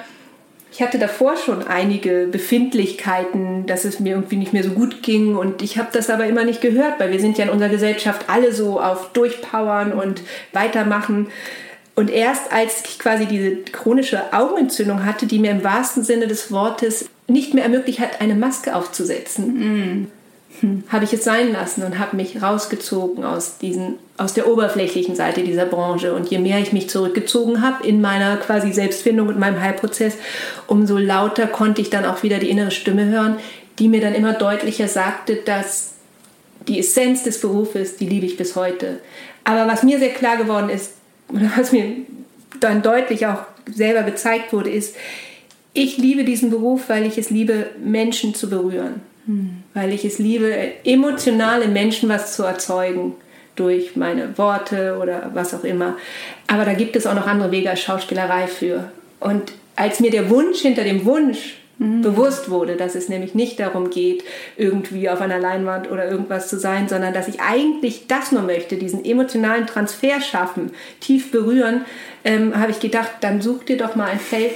ich 0.73 0.83
hatte 0.83 0.99
davor 0.99 1.37
schon 1.37 1.65
einige 1.69 2.27
Befindlichkeiten, 2.27 3.65
dass 3.67 3.85
es 3.85 4.01
mir 4.01 4.15
irgendwie 4.15 4.37
nicht 4.37 4.53
mehr 4.53 4.65
so 4.65 4.71
gut 4.71 5.03
ging 5.03 5.37
und 5.37 5.63
ich 5.63 5.79
habe 5.79 5.91
das 5.93 6.11
aber 6.11 6.27
immer 6.27 6.45
nicht 6.45 6.61
gehört, 6.61 6.99
weil 6.99 7.13
wir 7.13 7.21
sind 7.21 7.39
ja 7.39 7.45
in 7.45 7.51
unserer 7.51 7.69
Gesellschaft 7.69 8.25
alle 8.29 8.53
so 8.53 8.81
auf 8.81 9.13
Durchpowern 9.13 9.93
und 9.93 10.23
weitermachen. 10.53 11.29
Und 11.95 12.11
erst 12.11 12.53
als 12.53 12.83
ich 12.89 12.99
quasi 12.99 13.27
diese 13.27 13.57
chronische 13.57 14.33
Augenentzündung 14.33 15.05
hatte, 15.05 15.27
die 15.27 15.39
mir 15.39 15.53
im 15.53 15.63
wahrsten 15.63 16.03
Sinne 16.03 16.27
des 16.27 16.51
Wortes 16.51 17.09
nicht 17.27 17.55
mehr 17.55 17.65
ermöglicht 17.65 18.01
hat, 18.01 18.21
eine 18.21 18.35
Maske 18.35 18.75
aufzusetzen, 18.75 20.09
mm. 20.63 20.85
habe 20.89 21.05
ich 21.05 21.13
es 21.13 21.25
sein 21.25 21.53
lassen 21.53 21.83
und 21.83 21.99
habe 21.99 22.17
mich 22.17 22.43
rausgezogen 22.43 23.25
aus, 23.25 23.59
diesen, 23.59 23.95
aus 24.19 24.35
der 24.35 24.49
oberflächlichen 24.49 25.17
Seite 25.17 25.43
dieser 25.43 25.67
Branche. 25.67 26.15
Und 26.15 26.29
je 26.29 26.39
mehr 26.39 26.59
ich 26.59 26.73
mich 26.73 26.91
zurückgezogen 26.91 27.63
habe 27.63 27.87
in 27.87 28.01
meiner 28.01 28.37
quasi 28.37 28.73
Selbstfindung 28.73 29.29
und 29.29 29.39
meinem 29.39 29.61
Heilprozess, 29.61 30.15
umso 30.67 30.99
lauter 30.99 31.47
konnte 31.47 31.81
ich 31.81 31.91
dann 31.91 32.05
auch 32.05 32.23
wieder 32.23 32.39
die 32.39 32.51
innere 32.51 32.71
Stimme 32.71 33.07
hören, 33.07 33.37
die 33.79 33.89
mir 33.89 34.01
dann 34.01 34.15
immer 34.15 34.35
deutlicher 34.35 34.89
sagte, 34.89 35.37
dass 35.37 35.95
die 36.69 36.79
Essenz 36.79 37.25
des 37.25 37.41
Berufes, 37.41 37.97
die 37.97 38.07
liebe 38.07 38.27
ich 38.27 38.37
bis 38.37 38.57
heute. 38.57 39.01
Aber 39.45 39.67
was 39.67 39.83
mir 39.83 39.99
sehr 39.99 40.11
klar 40.11 40.37
geworden 40.37 40.69
ist, 40.69 40.93
was 41.57 41.73
mir 41.73 41.97
dann 42.61 42.83
deutlich 42.83 43.27
auch 43.27 43.41
selber 43.73 44.03
gezeigt 44.03 44.53
wurde, 44.53 44.71
ist, 44.71 44.95
ich 45.75 45.99
liebe 45.99 46.25
diesen 46.25 46.51
Beruf, 46.51 46.89
weil 46.89 47.05
ich 47.05 47.19
es 47.19 47.31
liebe, 47.31 47.67
Menschen 47.85 48.35
zu 48.35 48.49
berühren. 48.49 49.03
Hm. 49.27 49.63
Weil 49.75 49.93
ich 49.93 50.05
es 50.05 50.19
liebe, 50.19 50.55
emotional 50.85 51.63
in 51.63 51.73
Menschen 51.73 52.09
was 52.09 52.35
zu 52.35 52.45
erzeugen. 52.45 53.15
Durch 53.57 53.95
meine 53.95 54.37
Worte 54.37 54.99
oder 55.01 55.31
was 55.33 55.55
auch 55.55 55.63
immer. 55.63 55.97
Aber 56.49 56.65
da 56.65 56.73
gibt 56.73 56.97
es 56.97 57.07
auch 57.07 57.15
noch 57.15 57.29
andere 57.29 57.53
Wege 57.53 57.71
als 57.71 57.83
Schauspielerei 57.83 58.49
für. 58.49 58.91
Und 59.21 59.53
als 59.77 60.01
mir 60.01 60.11
der 60.11 60.29
Wunsch 60.29 60.59
hinter 60.59 60.83
dem 60.83 61.05
Wunsch 61.05 61.59
mhm. 61.79 62.03
bewusst 62.03 62.51
wurde, 62.51 62.75
dass 62.75 62.97
es 62.97 63.09
nämlich 63.09 63.37
nicht 63.37 63.61
darum 63.61 63.91
geht, 63.91 64.25
irgendwie 64.57 65.09
auf 65.09 65.21
einer 65.21 65.39
Leinwand 65.39 65.89
oder 65.89 66.11
irgendwas 66.11 66.49
zu 66.49 66.59
sein, 66.59 66.89
sondern 66.89 67.15
dass 67.15 67.29
ich 67.29 67.41
eigentlich 67.41 68.09
das 68.09 68.33
nur 68.33 68.43
möchte, 68.43 68.77
diesen 68.77 69.05
emotionalen 69.05 69.69
Transfer 69.69 70.21
schaffen, 70.21 70.73
tief 71.01 71.31
berühren, 71.31 71.83
ähm, 72.25 72.59
habe 72.59 72.73
ich 72.73 72.81
gedacht, 72.81 73.11
dann 73.21 73.41
such 73.41 73.65
dir 73.65 73.77
doch 73.77 73.95
mal 73.95 74.09
ein 74.09 74.19
Feld, 74.19 74.53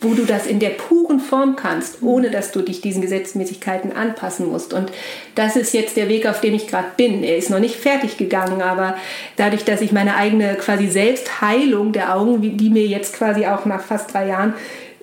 wo 0.00 0.14
du 0.14 0.24
das 0.24 0.46
in 0.46 0.60
der 0.60 0.70
puren 0.70 1.20
Form 1.20 1.56
kannst, 1.56 2.02
ohne 2.02 2.30
dass 2.30 2.52
du 2.52 2.62
dich 2.62 2.80
diesen 2.80 3.02
Gesetzmäßigkeiten 3.02 3.92
anpassen 3.92 4.50
musst. 4.50 4.72
Und 4.72 4.90
das 5.34 5.56
ist 5.56 5.74
jetzt 5.74 5.96
der 5.96 6.08
Weg, 6.08 6.26
auf 6.26 6.40
dem 6.40 6.54
ich 6.54 6.66
gerade 6.66 6.88
bin. 6.96 7.22
Er 7.22 7.36
ist 7.36 7.50
noch 7.50 7.58
nicht 7.58 7.76
fertig 7.76 8.16
gegangen, 8.16 8.62
aber 8.62 8.96
dadurch, 9.36 9.64
dass 9.64 9.82
ich 9.82 9.92
meine 9.92 10.16
eigene 10.16 10.54
quasi 10.54 10.88
Selbstheilung 10.88 11.92
der 11.92 12.16
Augen, 12.16 12.56
die 12.56 12.70
mir 12.70 12.86
jetzt 12.86 13.14
quasi 13.14 13.44
auch 13.46 13.66
nach 13.66 13.82
fast 13.82 14.14
drei 14.14 14.28
Jahren 14.28 14.54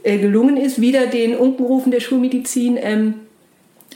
äh, 0.03 0.17
gelungen 0.17 0.57
ist, 0.57 0.81
wieder 0.81 1.05
den 1.05 1.35
Unkenrufen 1.35 1.91
der 1.91 1.99
Schulmedizin 1.99 2.77
ähm, 2.81 3.13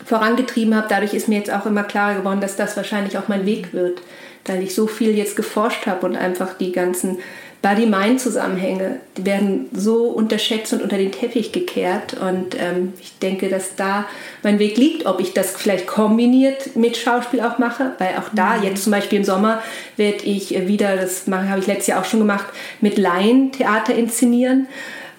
vorangetrieben 0.05 0.75
habe, 0.75 0.87
dadurch 0.89 1.13
ist 1.13 1.27
mir 1.27 1.37
jetzt 1.37 1.51
auch 1.51 1.65
immer 1.65 1.83
klarer 1.83 2.19
geworden, 2.19 2.41
dass 2.41 2.55
das 2.55 2.77
wahrscheinlich 2.77 3.17
auch 3.17 3.27
mein 3.27 3.45
Weg 3.45 3.73
wird, 3.73 4.01
weil 4.45 4.61
ich 4.61 4.75
so 4.75 4.87
viel 4.87 5.17
jetzt 5.17 5.35
geforscht 5.35 5.87
habe 5.87 6.05
und 6.05 6.15
einfach 6.15 6.57
die 6.57 6.71
ganzen 6.71 7.19
Body-Mind-Zusammenhänge 7.61 9.01
werden 9.15 9.69
so 9.71 10.05
unterschätzt 10.05 10.73
und 10.73 10.81
unter 10.81 10.97
den 10.97 11.11
Teppich 11.11 11.51
gekehrt. 11.51 12.15
Und 12.15 12.55
ähm, 12.59 12.93
ich 12.99 13.19
denke, 13.19 13.49
dass 13.49 13.75
da 13.75 14.05
mein 14.41 14.57
Weg 14.57 14.77
liegt, 14.77 15.05
ob 15.05 15.19
ich 15.19 15.33
das 15.33 15.51
vielleicht 15.51 15.85
kombiniert 15.85 16.75
mit 16.75 16.97
Schauspiel 16.97 17.41
auch 17.41 17.59
mache, 17.59 17.91
weil 17.99 18.15
auch 18.17 18.29
da, 18.33 18.57
mhm. 18.57 18.63
jetzt 18.63 18.83
zum 18.83 18.91
Beispiel 18.91 19.19
im 19.19 19.25
Sommer, 19.25 19.61
werde 19.95 20.23
ich 20.23 20.67
wieder, 20.67 20.95
das 20.95 21.25
habe 21.27 21.59
ich 21.59 21.67
letztes 21.67 21.87
Jahr 21.87 22.01
auch 22.01 22.05
schon 22.05 22.19
gemacht, 22.19 22.45
mit 22.81 22.97
Laien 22.97 23.51
Theater 23.51 23.93
inszenieren. 23.93 24.67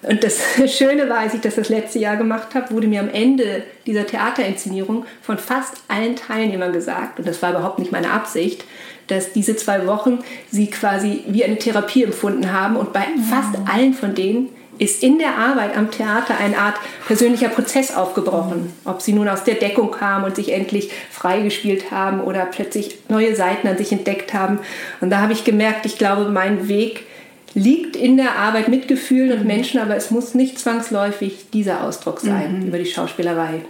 Und 0.01 0.23
das 0.23 0.41
Schöne 0.77 1.09
war, 1.09 1.19
als 1.19 1.33
ich 1.33 1.41
das 1.41 1.55
das 1.55 1.69
letzte 1.69 1.99
Jahr 1.99 2.17
gemacht 2.17 2.55
habe, 2.55 2.71
wurde 2.71 2.87
mir 2.87 2.99
am 2.99 3.09
Ende 3.09 3.63
dieser 3.85 4.05
Theaterinszenierung 4.05 5.05
von 5.21 5.37
fast 5.37 5.75
allen 5.87 6.17
Teilnehmern 6.17 6.73
gesagt, 6.73 7.19
und 7.19 7.27
das 7.27 7.41
war 7.41 7.51
überhaupt 7.51 7.79
nicht 7.79 7.93
meine 7.93 8.11
Absicht, 8.11 8.65
dass 9.07 9.33
diese 9.33 9.55
zwei 9.55 9.85
Wochen 9.87 10.19
sie 10.51 10.67
quasi 10.67 11.23
wie 11.27 11.43
eine 11.43 11.57
Therapie 11.57 12.03
empfunden 12.03 12.51
haben. 12.51 12.75
Und 12.75 12.93
bei 12.93 13.01
mhm. 13.01 13.23
fast 13.23 13.55
allen 13.71 13.93
von 13.93 14.15
denen 14.15 14.49
ist 14.79 15.03
in 15.03 15.19
der 15.19 15.37
Arbeit 15.37 15.77
am 15.77 15.91
Theater 15.91 16.37
eine 16.37 16.57
Art 16.57 16.75
persönlicher 17.05 17.49
Prozess 17.49 17.95
aufgebrochen. 17.95 18.73
Ob 18.85 19.01
sie 19.01 19.13
nun 19.13 19.27
aus 19.27 19.43
der 19.43 19.55
Deckung 19.55 19.91
kamen 19.91 20.25
und 20.25 20.35
sich 20.35 20.51
endlich 20.51 20.91
freigespielt 21.11 21.91
haben 21.91 22.21
oder 22.21 22.45
plötzlich 22.45 22.97
neue 23.09 23.35
Seiten 23.35 23.67
an 23.67 23.77
sich 23.77 23.91
entdeckt 23.91 24.33
haben. 24.33 24.59
Und 24.99 25.09
da 25.09 25.21
habe 25.21 25.33
ich 25.33 25.43
gemerkt, 25.43 25.85
ich 25.85 25.97
glaube, 25.97 26.29
mein 26.29 26.67
Weg 26.67 27.05
liegt 27.53 27.95
in 27.95 28.17
der 28.17 28.37
Arbeit 28.37 28.67
mit 28.67 28.87
Gefühlen 28.87 29.31
und 29.31 29.41
mhm. 29.41 29.47
Menschen, 29.47 29.79
aber 29.79 29.95
es 29.95 30.09
muss 30.11 30.33
nicht 30.33 30.57
zwangsläufig 30.59 31.45
dieser 31.53 31.83
Ausdruck 31.83 32.19
sein 32.19 32.61
mhm. 32.61 32.67
über 32.67 32.79
die 32.79 32.85
Schauspielerei. 32.85 33.61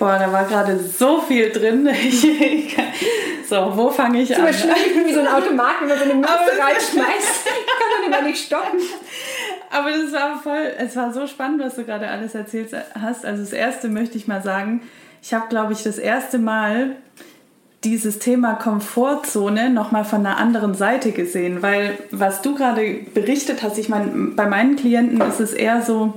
Boah, 0.00 0.18
da 0.18 0.32
war 0.32 0.44
gerade 0.46 0.78
so 0.78 1.20
viel 1.20 1.50
drin. 1.50 1.86
so, 3.46 3.72
wo 3.76 3.90
fange 3.90 4.22
ich 4.22 4.34
an? 4.34 4.46
Das 4.46 4.56
ist 4.56 4.66
wie 4.66 5.12
so 5.12 5.20
ein 5.20 5.28
Automat, 5.28 5.74
wenn 5.82 5.88
man 5.88 5.98
so 5.98 6.04
eine 6.04 6.14
Münze 6.14 6.30
reinschmeißt, 6.30 7.44
kann 7.44 8.00
man 8.00 8.06
immer 8.10 8.26
nicht 8.26 8.42
stoppen. 8.42 8.80
Aber 9.70 9.90
das 9.90 10.10
war 10.10 10.40
voll, 10.42 10.72
es 10.78 10.96
war 10.96 11.12
so 11.12 11.26
spannend, 11.26 11.62
was 11.62 11.74
du 11.74 11.84
gerade 11.84 12.08
alles 12.08 12.34
erzählt 12.34 12.74
hast. 12.98 13.26
Also 13.26 13.42
das 13.42 13.52
erste 13.52 13.88
möchte 13.88 14.16
ich 14.16 14.26
mal 14.26 14.42
sagen, 14.42 14.80
ich 15.22 15.34
habe, 15.34 15.48
glaube 15.50 15.74
ich, 15.74 15.82
das 15.82 15.98
erste 15.98 16.38
Mal 16.38 16.96
dieses 17.84 18.20
Thema 18.20 18.54
Komfortzone 18.54 19.68
nochmal 19.68 20.06
von 20.06 20.24
einer 20.24 20.38
anderen 20.38 20.72
Seite 20.72 21.12
gesehen, 21.12 21.60
weil 21.60 21.98
was 22.10 22.40
du 22.40 22.54
gerade 22.54 23.00
berichtet 23.12 23.62
hast, 23.62 23.76
ich 23.76 23.90
meine, 23.90 24.06
bei 24.34 24.46
meinen 24.46 24.76
Klienten 24.76 25.20
ist 25.20 25.40
es 25.40 25.52
eher 25.52 25.82
so, 25.82 26.14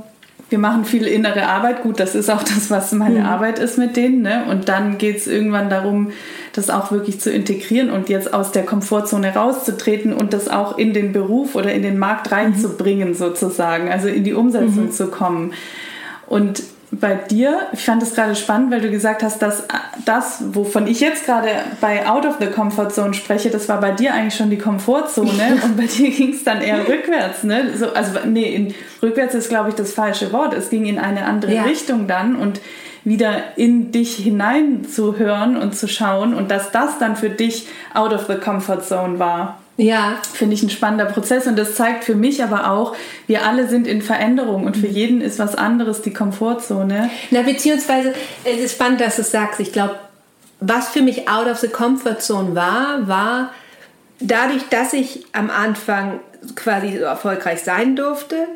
wir 0.54 0.60
machen 0.60 0.86
viel 0.86 1.08
innere 1.08 1.48
Arbeit. 1.48 1.82
Gut, 1.82 2.00
das 2.00 2.14
ist 2.14 2.30
auch 2.30 2.44
das, 2.44 2.70
was 2.70 2.92
meine 2.92 3.22
mhm. 3.22 3.26
Arbeit 3.26 3.58
ist 3.58 3.80
mit 3.80 3.96
denen. 3.96 4.22
Ne? 4.22 4.46
Und 4.48 4.70
dann 4.70 5.00
geht 5.00 5.18
es 5.18 5.26
irgendwann 5.26 5.68
darum, 5.68 6.12
das 6.54 6.70
auch 6.70 6.92
wirklich 6.92 7.20
zu 7.20 7.32
integrieren 7.32 7.90
und 7.90 8.08
jetzt 8.08 8.36
aus 8.36 8.52
der 8.52 8.64
Komfortzone 8.64 9.34
rauszutreten 9.34 10.14
und 10.14 10.32
das 10.32 10.50
auch 10.50 10.78
in 10.78 10.94
den 10.94 11.12
Beruf 11.12 11.56
oder 11.56 11.74
in 11.74 11.82
den 11.82 11.98
Markt 11.98 12.32
reinzubringen, 12.32 13.10
mhm. 13.10 13.14
sozusagen, 13.16 13.90
also 13.90 14.08
in 14.08 14.24
die 14.24 14.36
Umsetzung 14.36 14.86
mhm. 14.86 14.92
zu 14.92 15.08
kommen. 15.08 15.54
Und 16.28 16.62
bei 17.00 17.16
dir, 17.16 17.68
ich 17.72 17.86
fand 17.86 18.04
es 18.04 18.14
gerade 18.14 18.36
spannend, 18.36 18.72
weil 18.72 18.82
du 18.82 18.90
gesagt 18.90 19.24
hast, 19.24 19.42
dass 19.42 19.64
das, 20.06 20.44
wovon 20.54 20.88
ich 20.88 21.00
jetzt 21.00 21.26
gerade 21.26 21.50
bei 21.82 22.08
Out 22.08 22.26
of 22.26 22.36
the 22.40 22.48
Comfort 22.48 22.90
Zone 22.90 23.14
spreche, 23.14 23.50
das 23.50 23.70
war 23.70 23.80
bei 23.80 23.92
dir 23.92 24.14
eigentlich 24.14 24.36
schon 24.36 24.50
die 24.50 24.58
Komfortzone 24.58 25.60
und 25.64 25.78
bei 25.78 25.86
dir 25.86 26.12
ging 26.12 26.34
es 26.34 26.44
dann 26.44 26.62
eher 26.62 26.88
rückwärts. 26.88 27.44
Ne? 27.44 27.76
So, 27.78 27.94
also 27.94 28.20
nee, 28.26 28.54
in, 28.54 28.74
rückwärts 29.02 29.34
ist, 29.34 29.50
glaube 29.50 29.70
ich, 29.70 29.76
das 29.76 29.94
falsche 29.94 30.32
Wort. 30.32 30.54
Es 30.54 30.70
ging 30.70 30.86
in 30.86 31.00
eine 31.00 31.26
andere 31.26 31.54
ja. 31.54 31.64
Richtung 31.64 32.08
dann 32.08 32.36
und 32.36 32.62
wieder 33.04 33.58
in 33.58 33.92
dich 33.92 34.16
hinein 34.16 34.86
zu 34.86 35.18
hören 35.18 35.58
und 35.58 35.76
zu 35.76 35.88
schauen 35.88 36.34
und 36.34 36.52
dass 36.52 36.72
das 36.72 37.00
dann 37.00 37.16
für 37.16 37.30
dich 37.30 37.68
Out 37.94 38.14
of 38.14 38.28
the 38.28 38.36
Comfort 38.36 38.82
Zone 38.82 39.20
war. 39.20 39.60
Ja. 39.78 40.20
Finde 40.34 40.56
ich 40.56 40.64
ein 40.64 40.70
spannender 40.70 41.06
Prozess 41.06 41.48
und 41.48 41.58
das 41.58 41.76
zeigt 41.76 42.04
für 42.04 42.16
mich 42.16 42.44
aber 42.44 42.70
auch, 42.72 42.96
wir 43.28 43.46
alle 43.46 43.68
sind 43.68 43.88
in 43.88 44.02
Veränderung 44.02 44.66
und 44.66 44.78
für 44.78 44.88
mhm. 44.88 44.94
jeden 44.94 45.22
ist 45.22 45.40
was 45.40 45.56
anderes 45.56 46.02
die 46.02 46.14
Komfortzone. 46.14 47.10
Na, 47.32 47.42
beziehungsweise, 47.42 48.14
es 48.44 48.60
ist 48.60 48.74
spannend, 48.74 49.02
dass 49.02 49.16
du 49.16 49.22
es 49.22 49.32
sagst. 49.32 49.60
Ich 49.60 49.72
glaube, 49.72 49.96
was 50.60 50.90
für 50.90 51.02
mich 51.02 51.28
out 51.28 51.48
of 51.48 51.58
the 51.58 51.68
comfort 51.68 52.22
zone 52.22 52.56
war, 52.56 53.08
war 53.08 53.52
dadurch, 54.20 54.64
dass 54.70 54.94
ich 54.94 55.26
am 55.34 55.50
Anfang 55.50 56.20
quasi 56.56 56.98
so 56.98 57.06
erfolgreich 57.06 57.62
sein 57.62 57.96
durfte, 57.96 58.48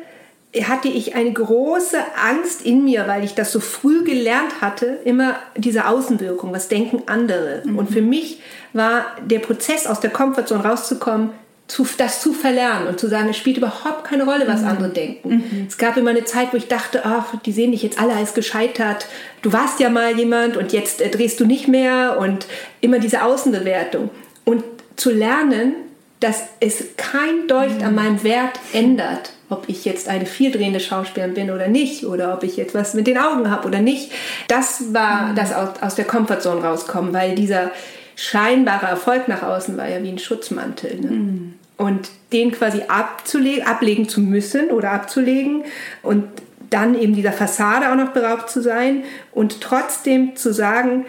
hatte 0.62 0.88
ich 0.88 1.14
eine 1.14 1.32
große 1.32 1.98
Angst 2.16 2.62
in 2.62 2.84
mir, 2.84 3.06
weil 3.06 3.22
ich 3.22 3.34
das 3.34 3.52
so 3.52 3.60
früh 3.60 4.02
gelernt 4.04 4.60
hatte, 4.60 4.98
immer 5.04 5.36
diese 5.56 5.86
Außenwirkung, 5.86 6.52
was 6.52 6.68
denken 6.68 7.02
andere. 7.06 7.62
Mhm. 7.64 7.78
Und 7.78 7.90
für 7.90 8.00
mich 8.00 8.40
war 8.72 9.06
der 9.24 9.40
Prozess 9.40 9.86
aus 9.86 10.00
der 10.00 10.10
Komfortzone 10.10 10.64
rauszukommen, 10.64 11.30
zu, 11.66 11.86
das 11.98 12.22
zu 12.22 12.32
verlernen 12.32 12.88
und 12.88 12.98
zu 12.98 13.08
sagen, 13.08 13.28
es 13.28 13.36
spielt 13.36 13.58
überhaupt 13.58 14.04
keine 14.04 14.24
Rolle, 14.24 14.48
was 14.48 14.62
mhm. 14.62 14.68
andere 14.68 14.88
denken. 14.88 15.28
Mhm. 15.28 15.66
Es 15.68 15.76
gab 15.76 15.98
immer 15.98 16.10
eine 16.10 16.24
Zeit, 16.24 16.52
wo 16.52 16.56
ich 16.56 16.66
dachte, 16.66 17.02
ach, 17.04 17.34
die 17.44 17.52
sehen 17.52 17.72
dich 17.72 17.82
jetzt 17.82 18.00
alle 18.00 18.14
als 18.14 18.32
gescheitert. 18.32 19.06
Du 19.42 19.52
warst 19.52 19.78
ja 19.78 19.90
mal 19.90 20.16
jemand 20.18 20.56
und 20.56 20.72
jetzt 20.72 21.02
äh, 21.02 21.10
drehst 21.10 21.38
du 21.40 21.44
nicht 21.44 21.68
mehr 21.68 22.16
und 22.18 22.46
immer 22.80 22.98
diese 22.98 23.22
Außenbewertung. 23.22 24.08
Und 24.46 24.64
zu 24.96 25.10
lernen, 25.10 25.74
dass 26.20 26.44
es 26.58 26.96
kein 26.96 27.46
Deut 27.48 27.78
mhm. 27.78 27.84
an 27.84 27.94
meinem 27.94 28.22
Wert 28.22 28.58
ändert, 28.72 29.32
ob 29.50 29.68
ich 29.68 29.84
jetzt 29.84 30.08
eine 30.08 30.26
viertdrehende 30.26 30.80
Schauspielerin 30.80 31.34
bin 31.34 31.50
oder 31.50 31.68
nicht, 31.68 32.04
oder 32.04 32.34
ob 32.34 32.42
ich 32.42 32.56
jetzt 32.56 32.74
was 32.74 32.94
mit 32.94 33.06
den 33.06 33.18
Augen 33.18 33.50
habe 33.50 33.66
oder 33.66 33.80
nicht. 33.80 34.12
Das 34.48 34.92
war 34.92 35.28
mhm. 35.28 35.36
das 35.36 35.52
aus, 35.52 35.70
aus 35.80 35.94
der 35.94 36.04
Komfortzone 36.04 36.62
rauskommen, 36.62 37.12
weil 37.12 37.34
dieser 37.34 37.70
scheinbare 38.16 38.86
Erfolg 38.86 39.28
nach 39.28 39.42
außen 39.42 39.76
war 39.76 39.88
ja 39.88 40.02
wie 40.02 40.08
ein 40.08 40.18
Schutzmantel. 40.18 41.00
Ne? 41.00 41.10
Mhm. 41.10 41.54
Und 41.76 42.10
den 42.32 42.50
quasi 42.50 42.82
abzulegen, 42.88 43.64
ablegen 43.64 44.08
zu 44.08 44.20
müssen 44.20 44.70
oder 44.70 44.90
abzulegen 44.90 45.62
und 46.02 46.24
dann 46.70 46.98
eben 46.98 47.14
dieser 47.14 47.32
Fassade 47.32 47.90
auch 47.90 47.94
noch 47.94 48.10
beraubt 48.10 48.50
zu 48.50 48.60
sein 48.60 49.04
und 49.32 49.60
trotzdem 49.60 50.36
zu 50.36 50.52
sagen, 50.52 51.06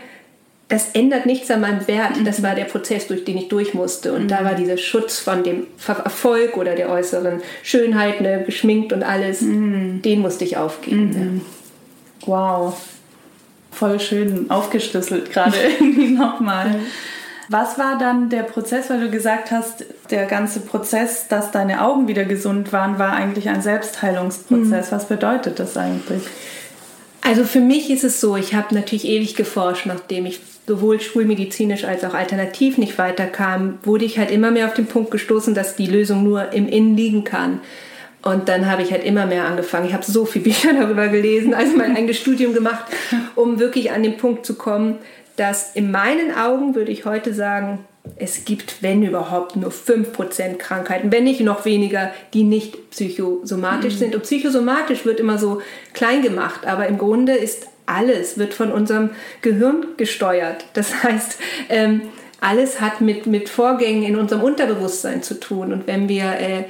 das 0.70 0.92
ändert 0.92 1.26
nichts 1.26 1.50
an 1.50 1.62
meinem 1.62 1.88
Wert. 1.88 2.12
Das 2.26 2.44
war 2.44 2.54
der 2.54 2.66
Prozess, 2.66 3.08
durch 3.08 3.26
den 3.26 3.38
ich 3.38 3.50
durch 3.50 3.74
musste. 3.74 4.14
Und 4.14 4.24
mhm. 4.24 4.28
da 4.28 4.46
war 4.46 4.54
dieser 4.54 4.78
Schutz 4.78 5.18
von 5.18 5.44
dem 5.44 5.66
Erfolg 5.86 6.58
oder 6.58 6.76
der 6.76 6.90
äußeren 6.90 7.42
Schönheit, 7.64 8.22
ne, 8.22 8.44
geschminkt 8.46 8.94
und 8.94 9.02
alles, 9.02 9.42
mhm. 9.42 10.04
den 10.04 10.20
musste 10.20 10.46
ich 10.46 10.58
aufgeben. 10.58 11.06
Mhm. 11.06 11.12
Ne. 11.12 11.42
Wow. 12.26 12.80
Voll 13.72 14.00
schön 14.00 14.50
aufgeschlüsselt 14.52 15.32
gerade 15.32 15.58
irgendwie 15.58 16.10
nochmal. 16.14 16.76
Was 17.50 17.80
war 17.80 17.98
dann 17.98 18.30
der 18.30 18.44
Prozess, 18.44 18.92
weil 18.92 19.00
du 19.00 19.10
gesagt 19.10 19.50
hast, 19.50 19.86
der 20.12 20.28
ganze 20.28 20.60
Prozess, 20.60 21.28
dass 21.28 21.50
deine 21.50 21.82
Augen 21.82 22.08
wieder 22.08 22.26
gesund 22.26 22.72
waren, 22.72 23.00
war 23.00 23.14
eigentlich 23.14 23.50
ein 23.50 23.64
Selbstheilungsprozess. 23.64 24.92
Mhm. 24.92 24.96
Was 24.96 25.08
bedeutet 25.08 25.58
das 25.58 25.76
eigentlich? 25.78 26.22
Also 27.22 27.44
für 27.44 27.60
mich 27.60 27.90
ist 27.90 28.04
es 28.04 28.22
so, 28.22 28.36
ich 28.36 28.54
habe 28.54 28.76
natürlich 28.76 29.06
ewig 29.06 29.36
geforscht, 29.36 29.88
nachdem 29.88 30.28
ich 30.28 30.42
sowohl 30.70 31.02
schulmedizinisch 31.02 31.84
als 31.84 32.04
auch 32.04 32.14
alternativ 32.14 32.78
nicht 32.78 33.00
weiterkam, 33.00 33.80
wurde 33.82 34.06
ich 34.06 34.20
halt 34.20 34.30
immer 34.30 34.52
mehr 34.52 34.68
auf 34.68 34.76
den 34.76 34.86
Punkt 34.86 35.10
gestoßen, 35.10 35.56
dass 35.56 35.76
die 35.76 35.88
Lösung 35.88 36.24
nur 36.24 36.54
im 36.54 36.70
Innen 36.70 36.96
liegen 36.96 37.24
kann. 37.24 37.62
Und 38.22 38.50
dann 38.50 38.70
habe 38.70 38.84
ich 38.84 38.92
halt 38.92 39.04
immer 39.04 39.26
mehr 39.26 39.46
angefangen. 39.46 39.88
Ich 39.88 39.94
habe 39.94 40.06
so 40.06 40.26
viele 40.26 40.44
Bücher 40.46 40.74
darüber 40.74 41.08
gelesen, 41.08 41.56
also 41.56 41.76
mein 41.76 41.98
eigenes 41.98 42.18
Studium 42.18 42.54
gemacht, 42.54 42.86
um 43.36 43.60
wirklich 43.60 43.92
an 43.92 44.04
den 44.04 44.18
Punkt 44.18 44.46
zu 44.46 44.54
kommen, 44.54 45.00
dass 45.38 45.76
in 45.76 45.90
meinen 45.90 46.36
Augen, 46.36 46.76
würde 46.76 46.92
ich 46.92 47.06
heute 47.06 47.34
sagen, 47.34 47.80
es 48.18 48.46
gibt, 48.46 48.84
wenn 48.84 49.02
überhaupt, 49.02 49.56
nur 49.56 49.72
5% 49.72 50.58
Krankheiten, 50.58 51.12
wenn 51.12 51.24
nicht 51.24 51.42
noch 51.42 51.66
weniger, 51.66 52.12
die 52.36 52.44
nicht 52.44 52.92
psychosomatisch 52.92 53.96
mhm. 53.96 53.98
sind. 53.98 54.16
Und 54.16 54.22
psychosomatisch 54.22 55.04
wird 55.04 55.20
immer 55.20 55.40
so 55.40 55.64
klein 55.94 56.22
gemacht, 56.22 56.68
aber 56.68 56.86
im 56.86 57.00
Grunde 57.00 57.34
ist 57.34 57.68
alles, 57.90 58.38
wird 58.38 58.54
von 58.54 58.72
unserem 58.72 59.12
Gehirn 59.42 59.88
gesteuert. 59.98 60.66
Das 60.74 61.04
heißt, 61.04 61.38
ähm, 61.70 62.02
alles 62.40 62.80
hat 62.80 63.02
mit, 63.02 63.26
mit 63.26 63.50
Vorgängen 63.50 64.04
in 64.04 64.16
unserem 64.16 64.44
Unterbewusstsein 64.44 65.24
zu 65.24 65.40
tun. 65.40 65.74
Und 65.74 65.88
wenn 65.88 66.08
wir 66.08 66.40
äh, 66.40 66.64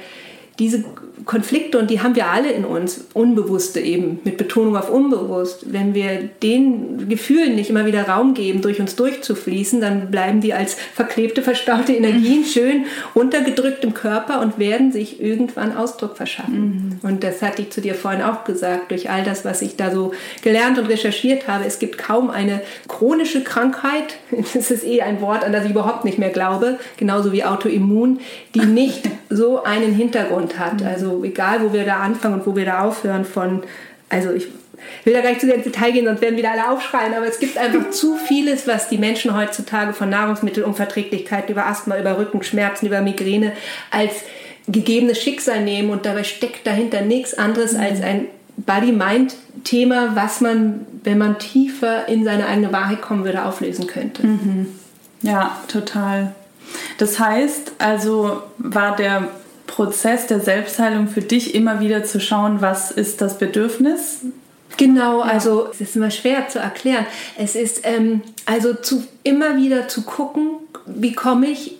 diese 0.58 0.84
Konflikte, 1.24 1.78
und 1.78 1.90
die 1.90 2.00
haben 2.00 2.16
wir 2.16 2.26
alle 2.26 2.50
in 2.50 2.64
uns, 2.64 3.04
unbewusste 3.14 3.80
eben, 3.80 4.20
mit 4.24 4.36
Betonung 4.36 4.76
auf 4.76 4.90
unbewusst, 4.90 5.72
wenn 5.72 5.94
wir 5.94 6.28
den 6.42 7.08
Gefühlen 7.08 7.54
nicht 7.54 7.70
immer 7.70 7.86
wieder 7.86 8.08
Raum 8.08 8.34
geben, 8.34 8.62
durch 8.62 8.80
uns 8.80 8.96
durchzufließen, 8.96 9.80
dann 9.80 10.10
bleiben 10.10 10.40
die 10.40 10.54
als 10.54 10.74
verklebte, 10.94 11.42
verstaute 11.42 11.92
Energien 11.92 12.44
schön 12.44 12.84
untergedrückt 13.14 13.84
im 13.84 13.94
Körper 13.94 14.40
und 14.40 14.58
werden 14.58 14.92
sich 14.92 15.20
irgendwann 15.20 15.76
Ausdruck 15.76 16.16
verschaffen. 16.16 16.98
Mhm. 17.02 17.08
Und 17.08 17.24
das 17.24 17.42
hatte 17.42 17.62
ich 17.62 17.70
zu 17.70 17.80
dir 17.80 17.94
vorhin 17.94 18.22
auch 18.22 18.44
gesagt, 18.44 18.90
durch 18.90 19.10
all 19.10 19.24
das, 19.24 19.44
was 19.44 19.62
ich 19.62 19.76
da 19.76 19.90
so 19.90 20.12
gelernt 20.42 20.78
und 20.78 20.86
recherchiert 20.86 21.48
habe. 21.48 21.64
Es 21.64 21.78
gibt 21.78 21.98
kaum 21.98 22.30
eine 22.30 22.62
chronische 22.88 23.42
Krankheit, 23.42 24.16
das 24.54 24.70
ist 24.70 24.84
eh 24.84 25.02
ein 25.02 25.20
Wort, 25.20 25.44
an 25.44 25.52
das 25.52 25.64
ich 25.64 25.70
überhaupt 25.70 26.04
nicht 26.04 26.18
mehr 26.18 26.30
glaube, 26.30 26.78
genauso 26.96 27.32
wie 27.32 27.44
Autoimmun, 27.44 28.20
die 28.54 28.60
nicht 28.60 29.08
so 29.30 29.62
einen 29.62 29.94
Hintergrund 29.94 30.58
hat. 30.58 30.80
Mhm. 30.80 30.86
Also 31.10 31.24
egal, 31.24 31.62
wo 31.62 31.72
wir 31.72 31.84
da 31.84 31.96
anfangen 31.96 32.34
und 32.34 32.46
wo 32.46 32.54
wir 32.54 32.64
da 32.64 32.84
aufhören 32.84 33.24
von, 33.24 33.62
also 34.08 34.30
ich 34.32 34.46
will 35.04 35.12
da 35.12 35.20
gar 35.20 35.30
nicht 35.30 35.40
zu 35.40 35.46
sehr 35.46 35.56
ins 35.56 35.64
Detail 35.64 35.92
gehen, 35.92 36.06
sonst 36.06 36.20
werden 36.20 36.36
wieder 36.36 36.52
alle 36.52 36.70
aufschreien, 36.70 37.14
aber 37.14 37.26
es 37.26 37.38
gibt 37.38 37.58
einfach 37.58 37.90
zu 37.90 38.16
vieles, 38.16 38.66
was 38.66 38.88
die 38.88 38.98
Menschen 38.98 39.36
heutzutage 39.36 39.92
von 39.92 40.08
Nahrungsmittelunverträglichkeit 40.08 41.50
über 41.50 41.66
Asthma, 41.66 41.98
über 41.98 42.18
Rückenschmerzen, 42.18 42.86
über 42.86 43.00
Migräne 43.00 43.52
als 43.90 44.12
gegebenes 44.68 45.20
Schicksal 45.20 45.62
nehmen 45.62 45.90
und 45.90 46.06
dabei 46.06 46.22
steckt 46.22 46.66
dahinter 46.66 47.00
nichts 47.02 47.34
anderes 47.34 47.72
mhm. 47.72 47.80
als 47.80 48.02
ein 48.02 48.26
Body-Mind-Thema, 48.56 50.14
was 50.14 50.40
man, 50.40 50.86
wenn 51.02 51.18
man 51.18 51.38
tiefer 51.38 52.08
in 52.08 52.24
seine 52.24 52.46
eigene 52.46 52.72
Wahrheit 52.72 53.00
kommen 53.00 53.24
würde, 53.24 53.44
auflösen 53.44 53.86
könnte. 53.86 54.26
Mhm. 54.26 54.66
Ja, 55.22 55.58
total. 55.68 56.34
Das 56.98 57.18
heißt, 57.18 57.72
also 57.78 58.42
war 58.58 58.96
der 58.96 59.28
Prozess 59.70 60.26
der 60.26 60.40
Selbstheilung 60.40 61.06
für 61.06 61.22
dich 61.22 61.54
immer 61.54 61.80
wieder 61.80 62.02
zu 62.02 62.20
schauen, 62.20 62.60
was 62.60 62.90
ist 62.90 63.20
das 63.20 63.38
Bedürfnis? 63.38 64.22
Genau, 64.76 65.20
also 65.20 65.68
es 65.70 65.80
ist 65.80 65.96
immer 65.96 66.10
schwer 66.10 66.48
zu 66.48 66.58
erklären. 66.58 67.06
Es 67.38 67.54
ist 67.54 67.82
ähm, 67.84 68.22
also 68.46 68.74
zu, 68.74 69.04
immer 69.22 69.56
wieder 69.56 69.88
zu 69.88 70.02
gucken, 70.02 70.50
wie 70.86 71.12
komme 71.12 71.46
ich 71.46 71.76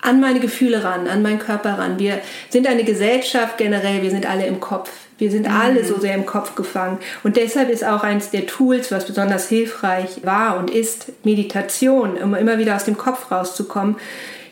an 0.00 0.20
meine 0.20 0.40
Gefühle 0.40 0.84
ran, 0.84 1.08
an 1.08 1.22
meinen 1.22 1.38
Körper 1.38 1.78
ran. 1.78 1.98
Wir 1.98 2.20
sind 2.50 2.66
eine 2.66 2.84
Gesellschaft 2.84 3.58
generell, 3.58 4.02
wir 4.02 4.10
sind 4.10 4.28
alle 4.28 4.46
im 4.46 4.60
Kopf. 4.60 4.90
Wir 5.18 5.30
sind 5.30 5.48
mhm. 5.48 5.54
alle 5.54 5.84
so 5.84 5.98
sehr 5.98 6.14
im 6.14 6.26
Kopf 6.26 6.54
gefangen. 6.54 6.98
Und 7.22 7.36
deshalb 7.36 7.70
ist 7.70 7.84
auch 7.84 8.02
eines 8.02 8.30
der 8.30 8.46
Tools, 8.46 8.90
was 8.90 9.06
besonders 9.06 9.48
hilfreich 9.48 10.24
war 10.24 10.58
und 10.58 10.70
ist, 10.70 11.12
Meditation, 11.24 12.16
um 12.22 12.34
immer 12.34 12.58
wieder 12.58 12.76
aus 12.76 12.84
dem 12.84 12.96
Kopf 12.96 13.30
rauszukommen. 13.30 13.96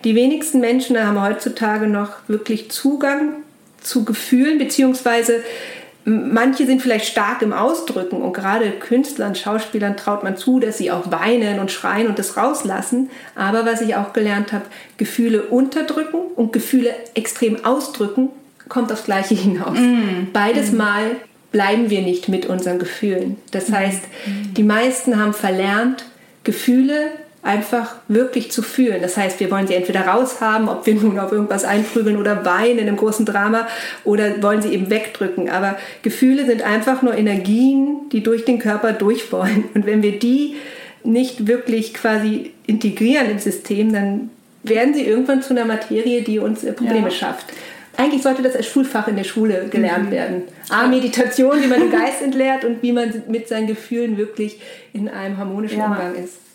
Die 0.05 0.15
wenigsten 0.15 0.61
Menschen 0.61 0.99
haben 0.99 1.23
heutzutage 1.23 1.87
noch 1.87 2.29
wirklich 2.29 2.71
Zugang 2.71 3.37
zu 3.81 4.05
Gefühlen, 4.05 4.59
beziehungsweise 4.59 5.43
manche 6.05 6.67
sind 6.67 6.81
vielleicht 6.81 7.07
stark 7.07 7.43
im 7.43 7.53
Ausdrücken 7.53 8.23
und 8.23 8.33
gerade 8.33 8.71
Künstlern, 8.71 9.35
Schauspielern 9.35 9.97
traut 9.97 10.23
man 10.23 10.37
zu, 10.37 10.59
dass 10.59 10.79
sie 10.79 10.91
auch 10.91 11.11
weinen 11.11 11.61
und 11.61 11.71
schreien 11.71 12.09
und 12.09 12.19
das 12.19 12.37
rauslassen. 12.37 13.11
Aber 13.35 13.67
was 13.67 13.81
ich 13.83 13.95
auch 13.97 14.13
gelernt 14.13 14.53
habe, 14.53 14.65
Gefühle 14.97 15.43
unterdrücken 15.43 16.19
und 16.37 16.53
Gefühle 16.53 16.95
extrem 17.15 17.65
ausdrücken, 17.65 18.31
kommt 18.69 18.93
aufs 18.93 19.05
Gleiche 19.05 19.35
hinaus. 19.35 19.79
Mm. 19.79 20.29
Beides 20.33 20.73
mm. 20.73 20.77
Mal 20.77 21.17
bleiben 21.53 21.91
wir 21.91 22.03
nicht 22.03 22.29
mit 22.29 22.47
unseren 22.47 22.79
Gefühlen. 22.79 23.37
Das 23.51 23.69
mm. 23.69 23.75
heißt, 23.75 24.03
die 24.57 24.63
meisten 24.63 25.21
haben 25.21 25.35
verlernt, 25.35 26.05
Gefühle 26.45 27.11
einfach 27.43 27.97
wirklich 28.09 28.53
zu 28.53 28.63
fühlen. 28.63 29.01
Das 29.01 29.17
heißt, 29.17 29.41
wir 29.41 29.51
wollen 29.51 29.67
sie 29.67 29.75
entweder 29.75 30.03
raushaben, 30.07 30.69
ob 30.69 30.85
wir 30.87 30.95
nun 30.95 31.19
auf 31.19 31.33
irgendwas 31.33 31.65
einprügeln 31.65 32.19
oder 32.19 32.45
weinen 32.45 32.79
in 32.79 32.89
einem 32.89 32.97
großen 32.97 33.25
Drama 33.25 33.67
oder 34.05 34.43
wollen 34.43 34.61
sie 34.61 34.73
eben 34.73 34.91
wegdrücken. 34.91 35.49
Aber 35.49 35.79
Gefühle 36.03 36.45
sind 36.45 36.63
einfach 36.63 37.01
nur 37.03 37.17
Energien, 37.17 38.09
die 38.13 38.23
durch 38.23 38.45
den 38.45 38.59
Körper 38.59 38.93
durch 38.93 39.33
wollen. 39.33 39.65
Und 39.75 39.87
wenn 39.87 40.03
wir 40.03 40.19
die 40.19 40.57
nicht 41.03 41.47
wirklich 41.47 41.95
quasi 41.95 42.53
integrieren 42.67 43.31
im 43.31 43.39
System, 43.39 43.93
dann 43.93 44.31
werden 44.63 44.93
sie 44.93 45.07
irgendwann 45.07 45.41
zu 45.41 45.55
einer 45.55 45.65
Materie, 45.65 46.21
die 46.21 46.39
uns 46.39 46.63
äh, 46.63 46.73
Probleme 46.73 47.09
ja. 47.09 47.11
schafft. 47.11 47.47
Eigentlich 47.97 48.23
sollte 48.23 48.43
das 48.43 48.55
als 48.55 48.67
Schulfach 48.67 49.09
in 49.09 49.17
der 49.17 49.25
Schule 49.25 49.67
gelernt 49.71 50.07
mhm. 50.07 50.11
werden. 50.11 50.43
A, 50.69 50.87
Meditation, 50.87 51.63
wie 51.63 51.67
man 51.67 51.81
den 51.81 51.91
Geist 51.91 52.23
entleert 52.23 52.65
und 52.65 52.83
wie 52.83 52.93
man 52.93 53.23
mit 53.29 53.49
seinen 53.49 53.67
Gefühlen 53.67 54.19
wirklich 54.19 54.61
in 54.93 55.09
einem 55.09 55.39
harmonischen 55.39 55.79
ja. 55.79 55.87
Umgang 55.87 56.15
ist. 56.15 56.50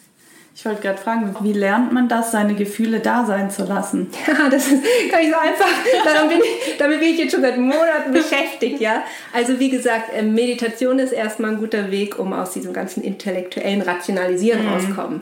Ich 0.57 0.63
wollte 0.63 0.81
gerade 0.81 0.97
fragen, 0.97 1.35
wie 1.41 1.51
lernt 1.51 1.91
man 1.91 2.07
das, 2.07 2.31
seine 2.31 2.55
Gefühle 2.55 3.01
da 3.01 3.25
sein 3.25 3.51
zu 3.51 3.65
lassen? 3.65 4.07
Ja, 4.27 4.49
das 4.49 4.67
ist 4.67 4.81
gar 5.11 5.19
nicht 5.19 5.33
so 5.33 5.37
einfach. 5.37 5.67
Damit 6.05 6.29
bin, 6.29 6.39
ich, 6.39 6.77
damit 6.77 6.99
bin 7.01 7.09
ich 7.09 7.19
jetzt 7.19 7.33
schon 7.33 7.41
seit 7.41 7.57
Monaten 7.57 8.13
beschäftigt, 8.13 8.79
ja. 8.79 9.03
Also 9.33 9.59
wie 9.59 9.69
gesagt, 9.69 10.11
ähm, 10.13 10.33
Meditation 10.33 10.97
ist 10.99 11.11
erstmal 11.11 11.51
ein 11.51 11.57
guter 11.57 11.91
Weg, 11.91 12.17
um 12.17 12.31
aus 12.31 12.51
diesem 12.51 12.71
ganzen 12.71 13.03
intellektuellen 13.03 13.81
Rationalisieren 13.81 14.63
mhm. 14.63 14.73
rauskommen. 14.73 15.21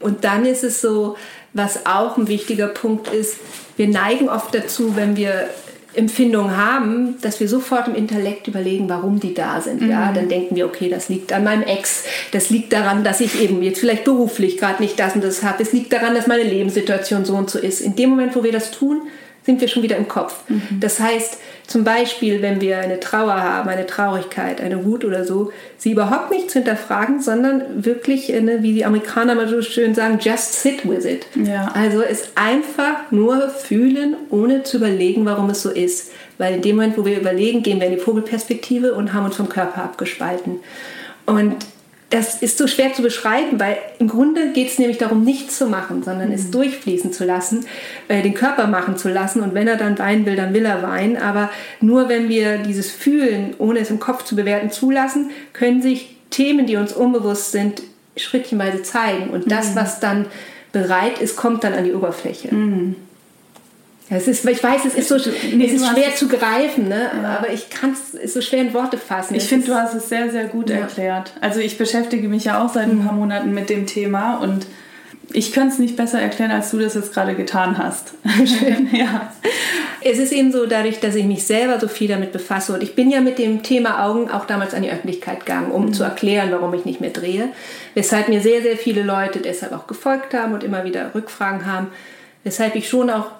Und 0.00 0.24
dann 0.24 0.44
ist 0.44 0.64
es 0.64 0.80
so, 0.80 1.16
was 1.52 1.86
auch 1.86 2.16
ein 2.16 2.26
wichtiger 2.26 2.66
Punkt 2.66 3.08
ist, 3.08 3.38
wir 3.76 3.86
neigen 3.86 4.28
oft 4.28 4.52
dazu, 4.54 4.96
wenn 4.96 5.16
wir 5.16 5.48
Empfindungen 5.94 6.56
haben, 6.56 7.16
dass 7.20 7.40
wir 7.40 7.48
sofort 7.48 7.88
im 7.88 7.94
Intellekt 7.94 8.48
überlegen, 8.48 8.88
warum 8.88 9.20
die 9.20 9.34
da 9.34 9.60
sind. 9.60 9.82
Mhm. 9.82 9.90
Ja, 9.90 10.12
dann 10.12 10.28
denken 10.28 10.56
wir, 10.56 10.66
okay, 10.66 10.88
das 10.88 11.08
liegt 11.08 11.32
an 11.32 11.44
meinem 11.44 11.62
Ex, 11.62 12.04
das 12.32 12.50
liegt 12.50 12.72
daran, 12.72 13.04
dass 13.04 13.20
ich 13.20 13.40
eben 13.40 13.62
jetzt 13.62 13.80
vielleicht 13.80 14.04
beruflich 14.04 14.58
gerade 14.58 14.82
nicht 14.82 14.98
das 14.98 15.14
und 15.14 15.24
das 15.24 15.42
habe, 15.42 15.62
es 15.62 15.72
liegt 15.72 15.92
daran, 15.92 16.14
dass 16.14 16.26
meine 16.26 16.44
Lebenssituation 16.44 17.24
so 17.24 17.34
und 17.34 17.50
so 17.50 17.58
ist. 17.58 17.80
In 17.80 17.96
dem 17.96 18.10
Moment, 18.10 18.34
wo 18.34 18.42
wir 18.42 18.52
das 18.52 18.70
tun, 18.70 19.02
sind 19.44 19.60
wir 19.60 19.68
schon 19.68 19.82
wieder 19.82 19.96
im 19.96 20.08
Kopf. 20.08 20.36
Mhm. 20.48 20.80
Das 20.80 21.00
heißt, 21.00 21.38
zum 21.66 21.84
Beispiel, 21.84 22.42
wenn 22.42 22.60
wir 22.60 22.78
eine 22.78 23.00
Trauer 23.00 23.42
haben, 23.42 23.68
eine 23.68 23.86
Traurigkeit, 23.86 24.60
eine 24.60 24.84
Wut 24.84 25.04
oder 25.04 25.24
so, 25.24 25.52
sie 25.78 25.92
überhaupt 25.92 26.30
nicht 26.30 26.50
zu 26.50 26.58
hinterfragen, 26.58 27.20
sondern 27.20 27.84
wirklich, 27.84 28.34
eine, 28.34 28.62
wie 28.62 28.72
die 28.72 28.84
Amerikaner 28.84 29.34
mal 29.34 29.48
so 29.48 29.62
schön 29.62 29.94
sagen, 29.94 30.18
just 30.20 30.62
sit 30.62 30.88
with 30.88 31.04
it. 31.04 31.26
Ja. 31.34 31.72
Also 31.74 32.02
es 32.02 32.30
einfach 32.34 33.10
nur 33.10 33.48
fühlen, 33.48 34.16
ohne 34.30 34.62
zu 34.62 34.78
überlegen, 34.78 35.24
warum 35.24 35.50
es 35.50 35.62
so 35.62 35.70
ist. 35.70 36.12
Weil 36.38 36.54
in 36.54 36.62
dem 36.62 36.76
Moment, 36.76 36.98
wo 36.98 37.04
wir 37.04 37.18
überlegen, 37.18 37.62
gehen 37.62 37.80
wir 37.80 37.86
in 37.86 37.94
die 37.94 38.00
Vogelperspektive 38.00 38.94
und 38.94 39.12
haben 39.12 39.26
uns 39.26 39.36
vom 39.36 39.48
Körper 39.48 39.84
abgespalten. 39.84 40.60
Und 41.26 41.56
das 42.14 42.40
ist 42.40 42.58
so 42.58 42.68
schwer 42.68 42.92
zu 42.92 43.02
beschreiben, 43.02 43.58
weil 43.58 43.76
im 43.98 44.06
Grunde 44.06 44.52
geht 44.52 44.68
es 44.68 44.78
nämlich 44.78 44.98
darum, 44.98 45.24
nichts 45.24 45.58
zu 45.58 45.66
machen, 45.66 46.04
sondern 46.04 46.28
mhm. 46.28 46.34
es 46.34 46.52
durchfließen 46.52 47.12
zu 47.12 47.24
lassen, 47.24 47.66
äh, 48.06 48.22
den 48.22 48.34
Körper 48.34 48.68
machen 48.68 48.96
zu 48.96 49.08
lassen. 49.08 49.40
Und 49.40 49.52
wenn 49.54 49.66
er 49.66 49.76
dann 49.76 49.98
weinen 49.98 50.24
will, 50.24 50.36
dann 50.36 50.54
will 50.54 50.64
er 50.64 50.84
weinen. 50.84 51.16
Aber 51.16 51.50
nur 51.80 52.08
wenn 52.08 52.28
wir 52.28 52.58
dieses 52.58 52.92
Fühlen, 52.92 53.54
ohne 53.58 53.80
es 53.80 53.90
im 53.90 53.98
Kopf 53.98 54.22
zu 54.22 54.36
bewerten, 54.36 54.70
zulassen, 54.70 55.30
können 55.52 55.82
sich 55.82 56.16
Themen, 56.30 56.66
die 56.66 56.76
uns 56.76 56.92
unbewusst 56.92 57.50
sind, 57.50 57.82
schrittchenweise 58.16 58.82
zeigen. 58.82 59.30
Und 59.30 59.50
das, 59.50 59.70
mhm. 59.70 59.76
was 59.76 59.98
dann 59.98 60.26
bereit 60.70 61.20
ist, 61.20 61.34
kommt 61.34 61.64
dann 61.64 61.72
an 61.72 61.82
die 61.82 61.94
Oberfläche. 61.94 62.54
Mhm. 62.54 62.94
Es 64.10 64.28
ist, 64.28 64.44
ich 64.44 64.62
weiß, 64.62 64.84
es 64.84 64.94
ist 64.94 65.08
so 65.08 65.16
nee, 65.54 65.66
es 65.66 65.72
ist 65.72 65.86
schwer 65.86 66.14
zu 66.14 66.28
greifen, 66.28 66.88
ne? 66.88 67.10
Ja. 67.22 67.38
aber 67.38 67.50
ich 67.50 67.70
kann 67.70 67.92
es 67.92 68.32
so 68.32 68.42
schwer 68.42 68.60
in 68.60 68.74
Worte 68.74 68.98
fassen. 68.98 69.34
Ich 69.34 69.44
finde, 69.44 69.66
du 69.66 69.74
hast 69.74 69.94
es 69.94 70.10
sehr, 70.10 70.30
sehr 70.30 70.44
gut 70.44 70.68
ja. 70.68 70.76
erklärt. 70.76 71.32
Also 71.40 71.60
ich 71.60 71.78
beschäftige 71.78 72.28
mich 72.28 72.44
ja 72.44 72.62
auch 72.62 72.72
seit 72.72 72.88
ein 72.88 73.02
paar 73.02 73.14
Monaten 73.14 73.54
mit 73.54 73.70
dem 73.70 73.86
Thema 73.86 74.36
und 74.36 74.66
ich 75.32 75.52
könnte 75.52 75.72
es 75.72 75.78
nicht 75.78 75.96
besser 75.96 76.20
erklären, 76.20 76.50
als 76.50 76.70
du 76.70 76.78
das 76.78 76.94
jetzt 76.94 77.14
gerade 77.14 77.34
getan 77.34 77.78
hast. 77.78 78.12
ja. 78.92 79.32
Es 80.02 80.18
ist 80.18 80.32
eben 80.32 80.52
so, 80.52 80.66
dadurch, 80.66 81.00
dass 81.00 81.14
ich 81.14 81.24
mich 81.24 81.46
selber 81.46 81.80
so 81.80 81.88
viel 81.88 82.08
damit 82.08 82.30
befasse 82.30 82.74
und 82.74 82.82
ich 82.82 82.94
bin 82.94 83.10
ja 83.10 83.22
mit 83.22 83.38
dem 83.38 83.62
Thema 83.62 84.04
Augen 84.04 84.30
auch 84.30 84.44
damals 84.44 84.74
an 84.74 84.82
die 84.82 84.90
Öffentlichkeit 84.90 85.40
gegangen, 85.40 85.72
um 85.72 85.86
mhm. 85.86 85.92
zu 85.94 86.02
erklären, 86.04 86.50
warum 86.52 86.74
ich 86.74 86.84
nicht 86.84 87.00
mehr 87.00 87.10
drehe, 87.10 87.48
weshalb 87.94 88.28
mir 88.28 88.42
sehr, 88.42 88.60
sehr 88.60 88.76
viele 88.76 89.02
Leute 89.02 89.38
deshalb 89.38 89.72
auch 89.72 89.86
gefolgt 89.86 90.34
haben 90.34 90.52
und 90.52 90.62
immer 90.62 90.84
wieder 90.84 91.14
Rückfragen 91.14 91.64
haben, 91.64 91.86
weshalb 92.42 92.76
ich 92.76 92.86
schon 92.86 93.08
auch 93.08 93.30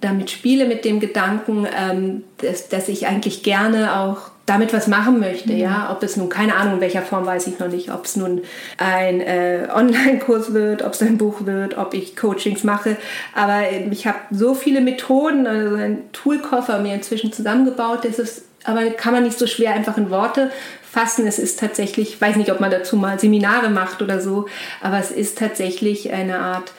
damit 0.00 0.30
spiele, 0.30 0.66
mit 0.66 0.84
dem 0.84 1.00
Gedanken, 1.00 1.66
ähm, 1.76 2.24
dass, 2.38 2.68
dass 2.68 2.88
ich 2.88 3.06
eigentlich 3.06 3.42
gerne 3.42 3.98
auch 3.98 4.30
damit 4.46 4.72
was 4.72 4.86
machen 4.86 5.20
möchte, 5.20 5.52
mhm. 5.52 5.58
ja, 5.58 5.88
ob 5.92 6.02
es 6.02 6.16
nun 6.16 6.28
keine 6.28 6.54
Ahnung 6.54 6.74
in 6.74 6.80
welcher 6.80 7.02
Form 7.02 7.26
weiß 7.26 7.46
ich 7.48 7.58
noch 7.58 7.68
nicht, 7.68 7.92
ob 7.92 8.04
es 8.06 8.16
nun 8.16 8.42
ein 8.78 9.20
äh, 9.20 9.68
Online-Kurs 9.74 10.54
wird, 10.54 10.82
ob 10.82 10.94
es 10.94 11.02
ein 11.02 11.18
Buch 11.18 11.44
wird, 11.44 11.76
ob 11.76 11.92
ich 11.92 12.16
Coachings 12.16 12.64
mache, 12.64 12.96
aber 13.34 13.64
ich 13.90 14.06
habe 14.06 14.18
so 14.30 14.54
viele 14.54 14.80
Methoden, 14.80 15.46
also 15.46 15.76
ein 15.76 16.10
Toolkoffer 16.12 16.78
mir 16.78 16.94
inzwischen 16.94 17.32
zusammengebaut, 17.32 18.04
das 18.04 18.18
ist, 18.18 18.44
aber 18.64 18.84
kann 18.90 19.12
man 19.12 19.24
nicht 19.24 19.38
so 19.38 19.46
schwer 19.46 19.74
einfach 19.74 19.98
in 19.98 20.10
Worte 20.10 20.50
fassen. 20.90 21.26
Es 21.26 21.38
ist 21.38 21.60
tatsächlich, 21.60 22.14
ich 22.14 22.20
weiß 22.20 22.36
nicht, 22.36 22.50
ob 22.50 22.60
man 22.60 22.70
dazu 22.70 22.96
mal 22.96 23.18
Seminare 23.18 23.70
macht 23.70 24.02
oder 24.02 24.20
so, 24.20 24.46
aber 24.80 24.98
es 24.98 25.10
ist 25.10 25.38
tatsächlich 25.38 26.12
eine 26.12 26.38
Art 26.38 26.72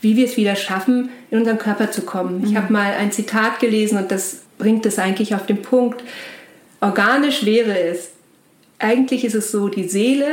wie 0.00 0.16
wir 0.16 0.24
es 0.24 0.36
wieder 0.36 0.56
schaffen, 0.56 1.10
in 1.30 1.38
unseren 1.38 1.58
Körper 1.58 1.90
zu 1.90 2.02
kommen. 2.02 2.40
Mhm. 2.40 2.46
Ich 2.46 2.56
habe 2.56 2.72
mal 2.72 2.92
ein 2.92 3.12
Zitat 3.12 3.60
gelesen 3.60 3.98
und 3.98 4.10
das 4.10 4.42
bringt 4.58 4.86
es 4.86 4.98
eigentlich 4.98 5.34
auf 5.34 5.46
den 5.46 5.62
Punkt. 5.62 6.02
Organisch 6.80 7.44
wäre 7.44 7.78
es, 7.78 8.10
eigentlich 8.78 9.24
ist 9.24 9.34
es 9.34 9.50
so, 9.52 9.68
die 9.68 9.88
Seele, 9.88 10.26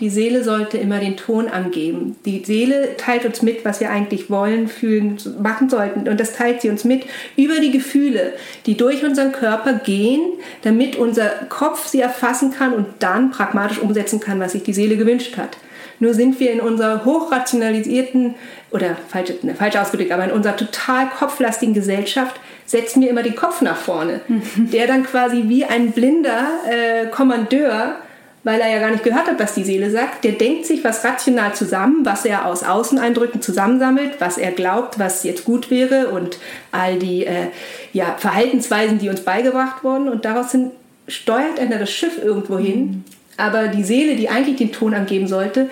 die 0.00 0.10
Seele 0.10 0.42
sollte 0.42 0.78
immer 0.78 0.98
den 0.98 1.16
Ton 1.16 1.46
angeben. 1.46 2.16
Die 2.24 2.42
Seele 2.44 2.96
teilt 2.96 3.24
uns 3.24 3.40
mit, 3.40 3.64
was 3.64 3.78
wir 3.78 3.90
eigentlich 3.90 4.30
wollen, 4.30 4.66
fühlen, 4.66 5.16
machen 5.40 5.70
sollten. 5.70 6.08
Und 6.08 6.18
das 6.18 6.32
teilt 6.32 6.60
sie 6.60 6.70
uns 6.70 6.82
mit 6.82 7.04
über 7.36 7.60
die 7.60 7.70
Gefühle, 7.70 8.32
die 8.66 8.76
durch 8.76 9.04
unseren 9.04 9.30
Körper 9.30 9.74
gehen, 9.74 10.22
damit 10.62 10.96
unser 10.96 11.28
Kopf 11.48 11.86
sie 11.86 12.00
erfassen 12.00 12.50
kann 12.50 12.72
und 12.72 12.86
dann 12.98 13.30
pragmatisch 13.30 13.78
umsetzen 13.78 14.18
kann, 14.18 14.40
was 14.40 14.52
sich 14.52 14.64
die 14.64 14.72
Seele 14.72 14.96
gewünscht 14.96 15.36
hat. 15.36 15.56
Nur 16.00 16.14
sind 16.14 16.40
wir 16.40 16.50
in 16.50 16.60
unserer 16.60 17.04
hochrationalisierten, 17.04 18.34
oder 18.72 18.96
falsch, 19.08 19.32
ne, 19.42 19.54
falsch 19.54 19.76
ausgedrückt, 19.76 20.12
aber 20.12 20.24
in 20.24 20.32
unserer 20.32 20.56
total 20.56 21.08
kopflastigen 21.10 21.74
Gesellschaft 21.74 22.40
setzen 22.66 23.02
wir 23.02 23.10
immer 23.10 23.22
den 23.22 23.36
Kopf 23.36 23.60
nach 23.60 23.76
vorne, 23.76 24.20
der 24.56 24.86
dann 24.86 25.04
quasi 25.04 25.44
wie 25.46 25.64
ein 25.64 25.92
blinder 25.92 26.48
äh, 26.68 27.06
Kommandeur 27.06 27.96
weil 28.44 28.60
er 28.60 28.70
ja 28.70 28.80
gar 28.80 28.90
nicht 28.90 29.04
gehört 29.04 29.28
hat, 29.28 29.38
was 29.38 29.54
die 29.54 29.62
Seele 29.62 29.90
sagt. 29.90 30.24
Der 30.24 30.32
denkt 30.32 30.66
sich 30.66 30.82
was 30.82 31.04
rational 31.04 31.54
zusammen, 31.54 32.04
was 32.04 32.24
er 32.24 32.46
aus 32.46 32.64
Außeneindrücken 32.64 33.40
zusammensammelt, 33.40 34.20
was 34.20 34.36
er 34.36 34.50
glaubt, 34.50 34.98
was 34.98 35.22
jetzt 35.22 35.44
gut 35.44 35.70
wäre 35.70 36.08
und 36.08 36.38
all 36.72 36.98
die 36.98 37.24
äh, 37.24 37.48
ja, 37.92 38.16
Verhaltensweisen, 38.18 38.98
die 38.98 39.08
uns 39.08 39.20
beigebracht 39.20 39.84
wurden. 39.84 40.08
Und 40.08 40.24
daraus 40.24 40.50
hin 40.50 40.72
steuert 41.06 41.58
er 41.58 41.66
das 41.66 41.90
Schiff 41.90 42.18
irgendwo 42.22 42.58
hin. 42.58 42.80
Mhm. 42.80 43.04
Aber 43.36 43.68
die 43.68 43.84
Seele, 43.84 44.16
die 44.16 44.28
eigentlich 44.28 44.56
den 44.56 44.72
Ton 44.72 44.92
angeben 44.94 45.28
sollte, 45.28 45.70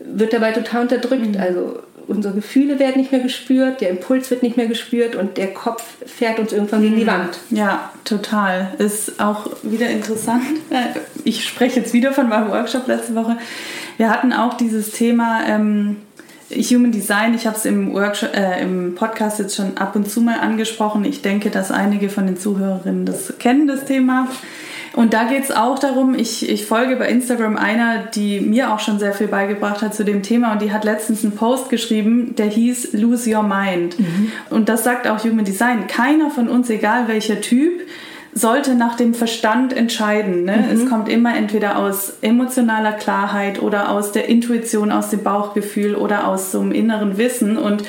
wird 0.00 0.32
dabei 0.32 0.50
total 0.52 0.82
unterdrückt. 0.82 1.36
Mhm. 1.36 1.40
Also 1.40 1.78
unsere 2.10 2.34
Gefühle 2.34 2.78
werden 2.78 3.00
nicht 3.00 3.12
mehr 3.12 3.20
gespürt, 3.20 3.80
der 3.80 3.90
Impuls 3.90 4.30
wird 4.30 4.42
nicht 4.42 4.56
mehr 4.56 4.66
gespürt 4.66 5.14
und 5.14 5.36
der 5.36 5.54
Kopf 5.54 5.84
fährt 6.04 6.40
uns 6.40 6.52
irgendwann 6.52 6.82
gegen 6.82 6.96
die 6.96 7.04
mhm. 7.04 7.08
Wand. 7.08 7.38
Ja, 7.50 7.90
total. 8.04 8.74
Ist 8.78 9.20
auch 9.20 9.46
wieder 9.62 9.88
interessant. 9.88 10.42
Ich 11.24 11.46
spreche 11.46 11.80
jetzt 11.80 11.92
wieder 11.92 12.12
von 12.12 12.28
meinem 12.28 12.50
Workshop 12.50 12.88
letzte 12.88 13.14
Woche. 13.14 13.36
Wir 13.96 14.10
hatten 14.10 14.32
auch 14.32 14.54
dieses 14.54 14.90
Thema 14.90 15.42
ähm, 15.46 15.98
Human 16.52 16.90
Design. 16.90 17.34
Ich 17.34 17.46
habe 17.46 17.56
es 17.56 17.64
im, 17.64 17.96
äh, 17.96 18.62
im 18.62 18.96
Podcast 18.96 19.38
jetzt 19.38 19.54
schon 19.54 19.78
ab 19.78 19.94
und 19.94 20.10
zu 20.10 20.20
mal 20.20 20.40
angesprochen. 20.40 21.04
Ich 21.04 21.22
denke, 21.22 21.50
dass 21.50 21.70
einige 21.70 22.08
von 22.08 22.26
den 22.26 22.36
Zuhörerinnen 22.36 23.06
das 23.06 23.34
kennen, 23.38 23.68
das 23.68 23.84
Thema. 23.84 24.26
Und 24.94 25.14
da 25.14 25.24
geht 25.24 25.44
es 25.44 25.50
auch 25.52 25.78
darum, 25.78 26.14
ich, 26.14 26.48
ich 26.48 26.66
folge 26.66 26.96
bei 26.96 27.08
Instagram 27.08 27.56
einer, 27.56 27.98
die 27.98 28.40
mir 28.40 28.72
auch 28.72 28.80
schon 28.80 28.98
sehr 28.98 29.12
viel 29.12 29.28
beigebracht 29.28 29.82
hat 29.82 29.94
zu 29.94 30.04
dem 30.04 30.22
Thema 30.22 30.52
und 30.52 30.62
die 30.62 30.72
hat 30.72 30.84
letztens 30.84 31.22
einen 31.22 31.36
Post 31.36 31.70
geschrieben, 31.70 32.34
der 32.36 32.46
hieß 32.46 32.94
Lose 32.94 33.32
Your 33.32 33.44
Mind. 33.44 33.98
Mhm. 33.98 34.32
Und 34.50 34.68
das 34.68 34.82
sagt 34.82 35.06
auch 35.06 35.22
Human 35.22 35.44
Design. 35.44 35.86
Keiner 35.86 36.30
von 36.30 36.48
uns, 36.48 36.68
egal 36.70 37.06
welcher 37.06 37.40
Typ, 37.40 37.82
sollte 38.32 38.74
nach 38.74 38.96
dem 38.96 39.14
Verstand 39.14 39.72
entscheiden. 39.72 40.44
Ne? 40.44 40.56
Mhm. 40.56 40.76
Es 40.76 40.88
kommt 40.88 41.08
immer 41.08 41.36
entweder 41.36 41.78
aus 41.78 42.14
emotionaler 42.20 42.92
Klarheit 42.92 43.62
oder 43.62 43.90
aus 43.90 44.12
der 44.12 44.28
Intuition, 44.28 44.92
aus 44.92 45.10
dem 45.10 45.22
Bauchgefühl 45.22 45.94
oder 45.94 46.26
aus 46.28 46.52
so 46.52 46.60
einem 46.60 46.72
inneren 46.72 47.16
Wissen. 47.18 47.56
Und 47.56 47.84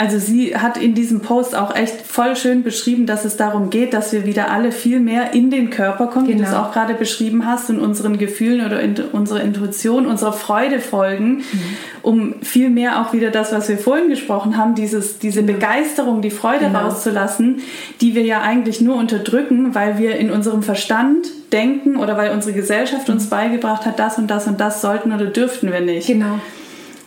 also 0.00 0.18
sie 0.18 0.56
hat 0.56 0.78
in 0.78 0.94
diesem 0.94 1.20
Post 1.20 1.54
auch 1.54 1.76
echt 1.76 2.06
voll 2.06 2.34
schön 2.34 2.62
beschrieben, 2.62 3.04
dass 3.04 3.26
es 3.26 3.36
darum 3.36 3.68
geht, 3.68 3.92
dass 3.92 4.14
wir 4.14 4.24
wieder 4.24 4.50
alle 4.50 4.72
viel 4.72 4.98
mehr 4.98 5.34
in 5.34 5.50
den 5.50 5.68
Körper 5.68 6.06
kommen, 6.06 6.24
genau. 6.24 6.38
wie 6.38 6.38
du 6.38 6.44
es 6.44 6.50
genau. 6.52 6.62
auch 6.62 6.72
gerade 6.72 6.94
beschrieben 6.94 7.44
hast, 7.44 7.68
und 7.68 7.80
unseren 7.80 8.16
Gefühlen 8.16 8.64
oder 8.64 8.80
in 8.80 8.94
unserer 9.12 9.42
Intuition, 9.42 10.06
unserer 10.06 10.32
Freude 10.32 10.80
folgen, 10.80 11.42
mhm. 11.52 11.76
um 12.00 12.34
viel 12.40 12.70
mehr 12.70 13.02
auch 13.02 13.12
wieder 13.12 13.30
das, 13.30 13.52
was 13.52 13.68
wir 13.68 13.76
vorhin 13.76 14.08
gesprochen 14.08 14.56
haben, 14.56 14.74
dieses, 14.74 15.18
diese 15.18 15.42
Begeisterung, 15.42 16.22
die 16.22 16.30
Freude 16.30 16.64
genau. 16.64 16.86
rauszulassen, 16.86 17.60
die 18.00 18.14
wir 18.14 18.22
ja 18.22 18.40
eigentlich 18.40 18.80
nur 18.80 18.96
unterdrücken, 18.96 19.74
weil 19.74 19.98
wir 19.98 20.16
in 20.16 20.30
unserem 20.30 20.62
Verstand 20.62 21.26
denken 21.52 21.96
oder 21.96 22.16
weil 22.16 22.30
unsere 22.30 22.54
Gesellschaft 22.54 23.08
mhm. 23.08 23.16
uns 23.16 23.26
beigebracht 23.26 23.84
hat, 23.84 23.98
das 23.98 24.16
und 24.16 24.28
das 24.28 24.46
und 24.46 24.60
das 24.60 24.80
sollten 24.80 25.12
oder 25.12 25.26
dürften 25.26 25.70
wir 25.70 25.82
nicht. 25.82 26.06
Genau. 26.06 26.38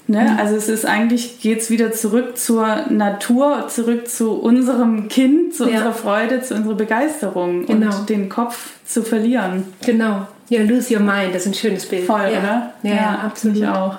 Ne? 0.08 0.22
Mhm. 0.22 0.38
Also 0.38 0.56
es 0.56 0.68
ist 0.68 0.86
eigentlich, 0.86 1.40
geht 1.42 1.62
es 1.62 1.70
wieder 1.70 1.94
zurück 1.94 2.38
zur 2.38 2.88
Natur, 2.90 3.68
zurück 3.70 4.10
zu 4.10 4.34
unserem 4.34 5.08
Kind, 5.08 5.56
zu 5.56 5.64
ja. 5.64 5.78
unserer 5.78 5.94
Freude, 5.94 6.42
zu 6.42 6.56
unserer 6.56 6.76
Begeisterung 6.76 7.66
genau. 7.66 7.98
und 7.98 8.10
den 8.10 8.28
Kopf 8.28 8.72
zu 8.86 9.02
verlieren. 9.04 9.66
Genau. 9.86 10.28
Ja, 10.50 10.62
lose 10.64 10.94
your 10.94 11.00
mind, 11.00 11.34
das 11.34 11.44
ist 11.44 11.48
ein 11.48 11.54
schönes 11.54 11.86
Bild. 11.86 12.06
Voll, 12.06 12.20
ja. 12.22 12.40
oder? 12.40 12.74
Ja, 12.84 12.96
ja 12.96 13.20
absolut. 13.24 13.58
Ich 13.58 13.68
auch. 13.68 13.96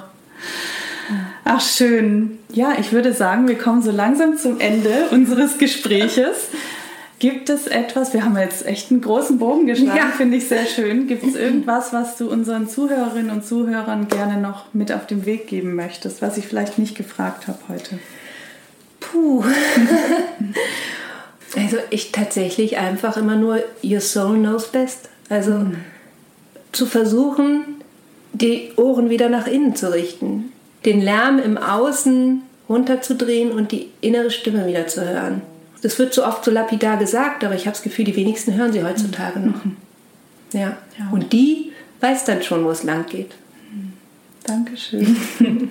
Ach, 1.44 1.61
schön. 1.61 2.38
Ja, 2.52 2.74
ich 2.78 2.92
würde 2.92 3.12
sagen, 3.12 3.48
wir 3.48 3.59
kommen 3.59 3.82
so 3.82 3.90
langsam 3.90 4.36
zum 4.36 4.61
Ende 4.61 5.09
unseres 5.11 5.59
Gespräches. 5.59 6.48
Gibt 7.25 7.49
es 7.49 7.66
etwas, 7.66 8.12
wir 8.12 8.22
haben 8.22 8.37
jetzt 8.37 8.66
echt 8.66 8.91
einen 8.91 9.01
großen 9.01 9.39
Bogen 9.39 9.66
geschlagen, 9.66 9.97
ja. 9.97 10.09
finde 10.14 10.37
ich 10.37 10.47
sehr 10.47 10.66
schön. 10.66 11.07
Gibt 11.07 11.25
es 11.25 11.35
irgendwas, 11.35 11.91
was 11.95 12.18
du 12.18 12.29
unseren 12.29 12.68
Zuhörerinnen 12.68 13.31
und 13.31 13.47
Zuhörern 13.47 14.09
gerne 14.09 14.39
noch 14.39 14.66
mit 14.75 14.93
auf 14.93 15.07
den 15.07 15.25
Weg 15.25 15.47
geben 15.47 15.75
möchtest, 15.75 16.20
was 16.20 16.37
ich 16.37 16.47
vielleicht 16.47 16.79
nicht 16.79 16.95
gefragt 16.95 17.49
habe 17.49 17.61
heute? 17.70 17.99
Puh. 19.01 19.43
also 21.57 21.79
ich 21.89 22.12
tatsächlich 22.12 22.77
einfach 22.77 23.16
immer 23.16 23.37
nur 23.37 23.62
Your 23.83 24.03
Soul 24.03 24.37
knows 24.37 24.68
best. 24.68 25.09
Also 25.31 25.53
mhm. 25.53 25.77
zu 26.72 26.85
versuchen, 26.85 27.64
die 28.35 28.72
Ohren 28.77 29.09
wieder 29.09 29.31
nach 29.31 29.47
innen 29.47 29.75
zu 29.75 29.91
richten, 29.91 30.53
den 30.85 31.01
Lärm 31.01 31.39
im 31.39 31.57
Außen 31.57 32.43
runterzudrehen 32.68 33.51
und 33.51 33.72
die 33.72 33.89
innere 34.03 34.31
Stimme 34.31 34.66
wieder 34.66 34.87
zu 34.89 35.09
hören. 35.09 35.41
Das 35.85 35.99
wird 35.99 36.14
so 36.14 36.24
oft 36.24 36.43
so 36.43 36.51
lapidar 36.51 36.97
gesagt, 36.97 37.45
aber 37.45 37.55
ich 37.55 37.66
habe 37.66 37.72
das 37.72 37.82
Gefühl, 37.82 38.07
die 38.07 38.16
wenigsten 38.16 38.55
hören 38.55 38.72
sie 38.72 38.82
heutzutage 38.82 39.39
noch. 39.39 39.66
Mhm. 39.66 39.76
Ja. 40.55 40.78
ja. 40.99 41.11
Und 41.12 41.35
die 41.35 41.72
weiß 42.01 42.24
dann 42.24 42.43
schon, 42.43 42.64
wo 42.64 42.70
es 42.70 42.85
lang 42.85 43.05
geht. 43.05 43.32
Dankeschön. 44.45 45.14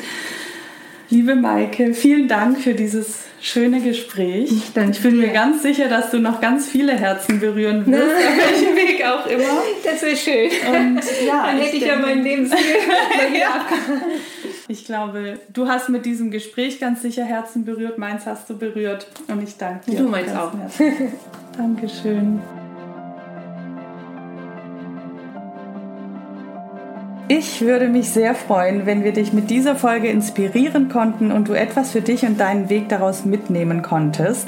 Liebe 1.09 1.33
Maike, 1.33 1.95
vielen 1.95 2.27
Dank 2.27 2.59
für 2.59 2.75
dieses 2.75 3.21
schöne 3.41 3.81
Gespräch. 3.81 4.51
Ich, 4.51 4.77
ich 4.77 5.01
bin 5.01 5.17
mir 5.17 5.29
ganz 5.29 5.63
sicher, 5.63 5.89
dass 5.89 6.11
du 6.11 6.19
noch 6.19 6.39
ganz 6.41 6.67
viele 6.67 6.93
Herzen 6.93 7.39
berühren 7.39 7.83
wirst, 7.87 8.03
auf 8.03 8.37
welchem 8.51 8.75
Weg 8.75 9.03
auch 9.03 9.25
immer. 9.25 9.63
Das 9.83 10.03
wäre 10.03 10.15
schön. 10.15 10.51
Und 10.67 11.01
ja, 11.25 11.47
dann 11.47 11.57
hätte 11.57 11.77
ich, 11.77 11.83
ja 11.85 11.97
meinen 11.97 12.23
Lebensstil. 12.23 12.59
ja. 13.39 13.65
Ich 14.73 14.85
glaube, 14.85 15.39
du 15.53 15.67
hast 15.67 15.89
mit 15.89 16.03
diesem 16.03 16.31
Gespräch 16.31 16.79
ganz 16.79 17.03
sicher 17.03 17.23
Herzen 17.23 17.63
berührt, 17.63 17.99
meins 17.99 18.25
hast 18.25 18.49
du 18.49 18.57
berührt 18.57 19.05
und 19.27 19.43
ich 19.43 19.55
danke 19.55 19.91
dir. 19.91 19.99
Du 19.99 20.07
meinst 20.07 20.35
auch. 20.35 20.51
Dankeschön. 21.57 22.41
Ich 27.27 27.61
würde 27.61 27.87
mich 27.87 28.09
sehr 28.09 28.33
freuen, 28.33 28.87
wenn 28.87 29.03
wir 29.03 29.13
dich 29.13 29.31
mit 29.31 29.51
dieser 29.51 29.75
Folge 29.75 30.07
inspirieren 30.07 30.89
konnten 30.89 31.31
und 31.31 31.49
du 31.49 31.53
etwas 31.53 31.91
für 31.91 32.01
dich 32.01 32.23
und 32.23 32.39
deinen 32.39 32.71
Weg 32.71 32.89
daraus 32.89 33.25
mitnehmen 33.25 33.83
konntest. 33.83 34.47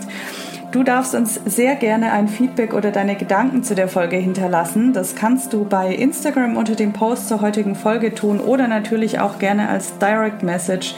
Du 0.76 0.84
darfst 0.84 1.16
uns 1.16 1.40
sehr 1.46 1.76
gerne 1.76 2.12
ein 2.12 2.28
Feedback 2.28 2.74
oder 2.74 2.92
deine 2.92 3.16
Gedanken 3.16 3.64
zu 3.64 3.76
der 3.76 3.88
Folge 3.88 4.18
hinterlassen. 4.18 4.92
Das 4.92 5.16
kannst 5.16 5.54
du 5.54 5.64
bei 5.64 5.96
Instagram 5.96 6.58
unter 6.58 6.76
dem 6.76 6.92
Post 6.92 7.30
zur 7.30 7.40
heutigen 7.40 7.76
Folge 7.76 8.14
tun 8.14 8.42
oder 8.42 8.68
natürlich 8.68 9.22
auch 9.22 9.40
gerne 9.40 9.70
als 9.70 9.98
Direct 10.00 10.44
Message. 10.44 10.94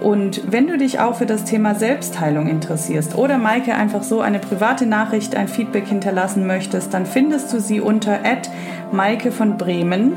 Und 0.00 0.50
wenn 0.50 0.66
du 0.66 0.78
dich 0.78 0.98
auch 1.00 1.16
für 1.16 1.26
das 1.26 1.44
Thema 1.44 1.74
Selbstheilung 1.74 2.46
interessierst 2.46 3.18
oder 3.18 3.36
Maike 3.36 3.74
einfach 3.74 4.02
so 4.02 4.22
eine 4.22 4.38
private 4.38 4.86
Nachricht, 4.86 5.36
ein 5.36 5.48
Feedback 5.48 5.88
hinterlassen 5.88 6.46
möchtest, 6.46 6.94
dann 6.94 7.04
findest 7.04 7.52
du 7.52 7.60
sie 7.60 7.82
unter 7.82 8.20
Maike 8.92 9.30
von 9.30 9.58
Bremen. 9.58 10.16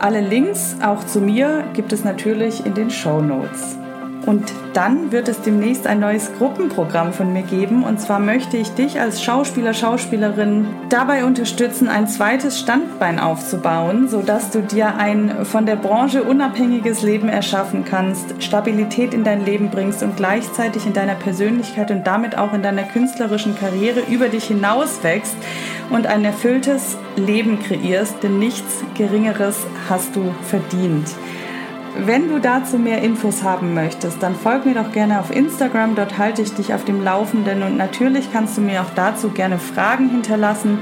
Alle 0.00 0.20
Links 0.20 0.76
auch 0.84 1.02
zu 1.04 1.22
mir 1.22 1.64
gibt 1.72 1.94
es 1.94 2.04
natürlich 2.04 2.66
in 2.66 2.74
den 2.74 2.90
Show 2.90 3.22
Notes. 3.22 3.79
Und 4.26 4.52
dann 4.74 5.12
wird 5.12 5.28
es 5.28 5.40
demnächst 5.40 5.86
ein 5.86 5.98
neues 5.98 6.30
Gruppenprogramm 6.36 7.12
von 7.12 7.32
mir 7.32 7.42
geben. 7.42 7.82
Und 7.84 8.00
zwar 8.00 8.20
möchte 8.20 8.56
ich 8.56 8.70
dich 8.74 9.00
als 9.00 9.22
Schauspieler, 9.22 9.74
Schauspielerin 9.74 10.66
dabei 10.88 11.24
unterstützen, 11.24 11.88
ein 11.88 12.06
zweites 12.06 12.60
Standbein 12.60 13.18
aufzubauen, 13.18 14.08
sodass 14.08 14.50
du 14.50 14.60
dir 14.60 14.96
ein 14.96 15.44
von 15.44 15.66
der 15.66 15.76
Branche 15.76 16.22
unabhängiges 16.22 17.02
Leben 17.02 17.28
erschaffen 17.28 17.84
kannst, 17.84 18.42
Stabilität 18.42 19.14
in 19.14 19.24
dein 19.24 19.44
Leben 19.44 19.70
bringst 19.70 20.02
und 20.02 20.16
gleichzeitig 20.16 20.86
in 20.86 20.92
deiner 20.92 21.14
Persönlichkeit 21.14 21.90
und 21.90 22.06
damit 22.06 22.36
auch 22.36 22.52
in 22.52 22.62
deiner 22.62 22.84
künstlerischen 22.84 23.58
Karriere 23.58 24.00
über 24.08 24.28
dich 24.28 24.44
hinaus 24.44 25.02
wächst 25.02 25.36
und 25.90 26.06
ein 26.06 26.24
erfülltes 26.24 26.98
Leben 27.16 27.58
kreierst, 27.60 28.22
denn 28.22 28.38
nichts 28.38 28.84
Geringeres 28.96 29.66
hast 29.88 30.14
du 30.14 30.34
verdient. 30.42 31.08
Wenn 31.96 32.28
du 32.28 32.38
dazu 32.38 32.78
mehr 32.78 33.02
Infos 33.02 33.42
haben 33.42 33.74
möchtest, 33.74 34.22
dann 34.22 34.34
folg 34.34 34.64
mir 34.64 34.74
doch 34.74 34.92
gerne 34.92 35.18
auf 35.18 35.34
Instagram, 35.34 35.96
dort 35.96 36.18
halte 36.18 36.40
ich 36.42 36.54
dich 36.54 36.72
auf 36.72 36.84
dem 36.84 37.02
Laufenden 37.02 37.62
und 37.62 37.76
natürlich 37.76 38.32
kannst 38.32 38.56
du 38.56 38.60
mir 38.60 38.82
auch 38.82 38.94
dazu 38.94 39.30
gerne 39.30 39.58
Fragen 39.58 40.08
hinterlassen. 40.08 40.78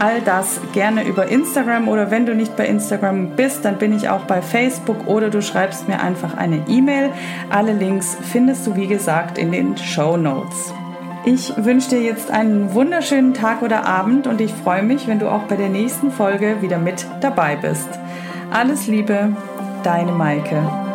All 0.00 0.20
das 0.20 0.60
gerne 0.72 1.06
über 1.06 1.26
Instagram 1.26 1.88
oder 1.88 2.10
wenn 2.10 2.26
du 2.26 2.34
nicht 2.34 2.56
bei 2.56 2.66
Instagram 2.66 3.30
bist, 3.30 3.64
dann 3.64 3.78
bin 3.78 3.92
ich 3.92 4.08
auch 4.08 4.22
bei 4.22 4.42
Facebook 4.42 5.06
oder 5.06 5.30
du 5.30 5.42
schreibst 5.42 5.88
mir 5.88 6.00
einfach 6.00 6.36
eine 6.36 6.64
E-Mail. 6.68 7.10
Alle 7.50 7.72
Links 7.72 8.16
findest 8.20 8.66
du 8.66 8.76
wie 8.76 8.86
gesagt 8.86 9.38
in 9.38 9.52
den 9.52 9.76
Show 9.76 10.16
Notes. 10.16 10.72
Ich 11.24 11.52
wünsche 11.56 11.90
dir 11.90 12.02
jetzt 12.02 12.30
einen 12.30 12.74
wunderschönen 12.74 13.34
Tag 13.34 13.62
oder 13.62 13.86
Abend 13.86 14.26
und 14.26 14.40
ich 14.40 14.52
freue 14.52 14.82
mich, 14.82 15.08
wenn 15.08 15.18
du 15.18 15.28
auch 15.28 15.42
bei 15.42 15.56
der 15.56 15.68
nächsten 15.68 16.10
Folge 16.10 16.62
wieder 16.62 16.78
mit 16.78 17.06
dabei 17.20 17.56
bist. 17.56 17.88
Alles 18.50 18.86
Liebe, 18.86 19.36
deine 19.82 20.12
Maike. 20.12 20.87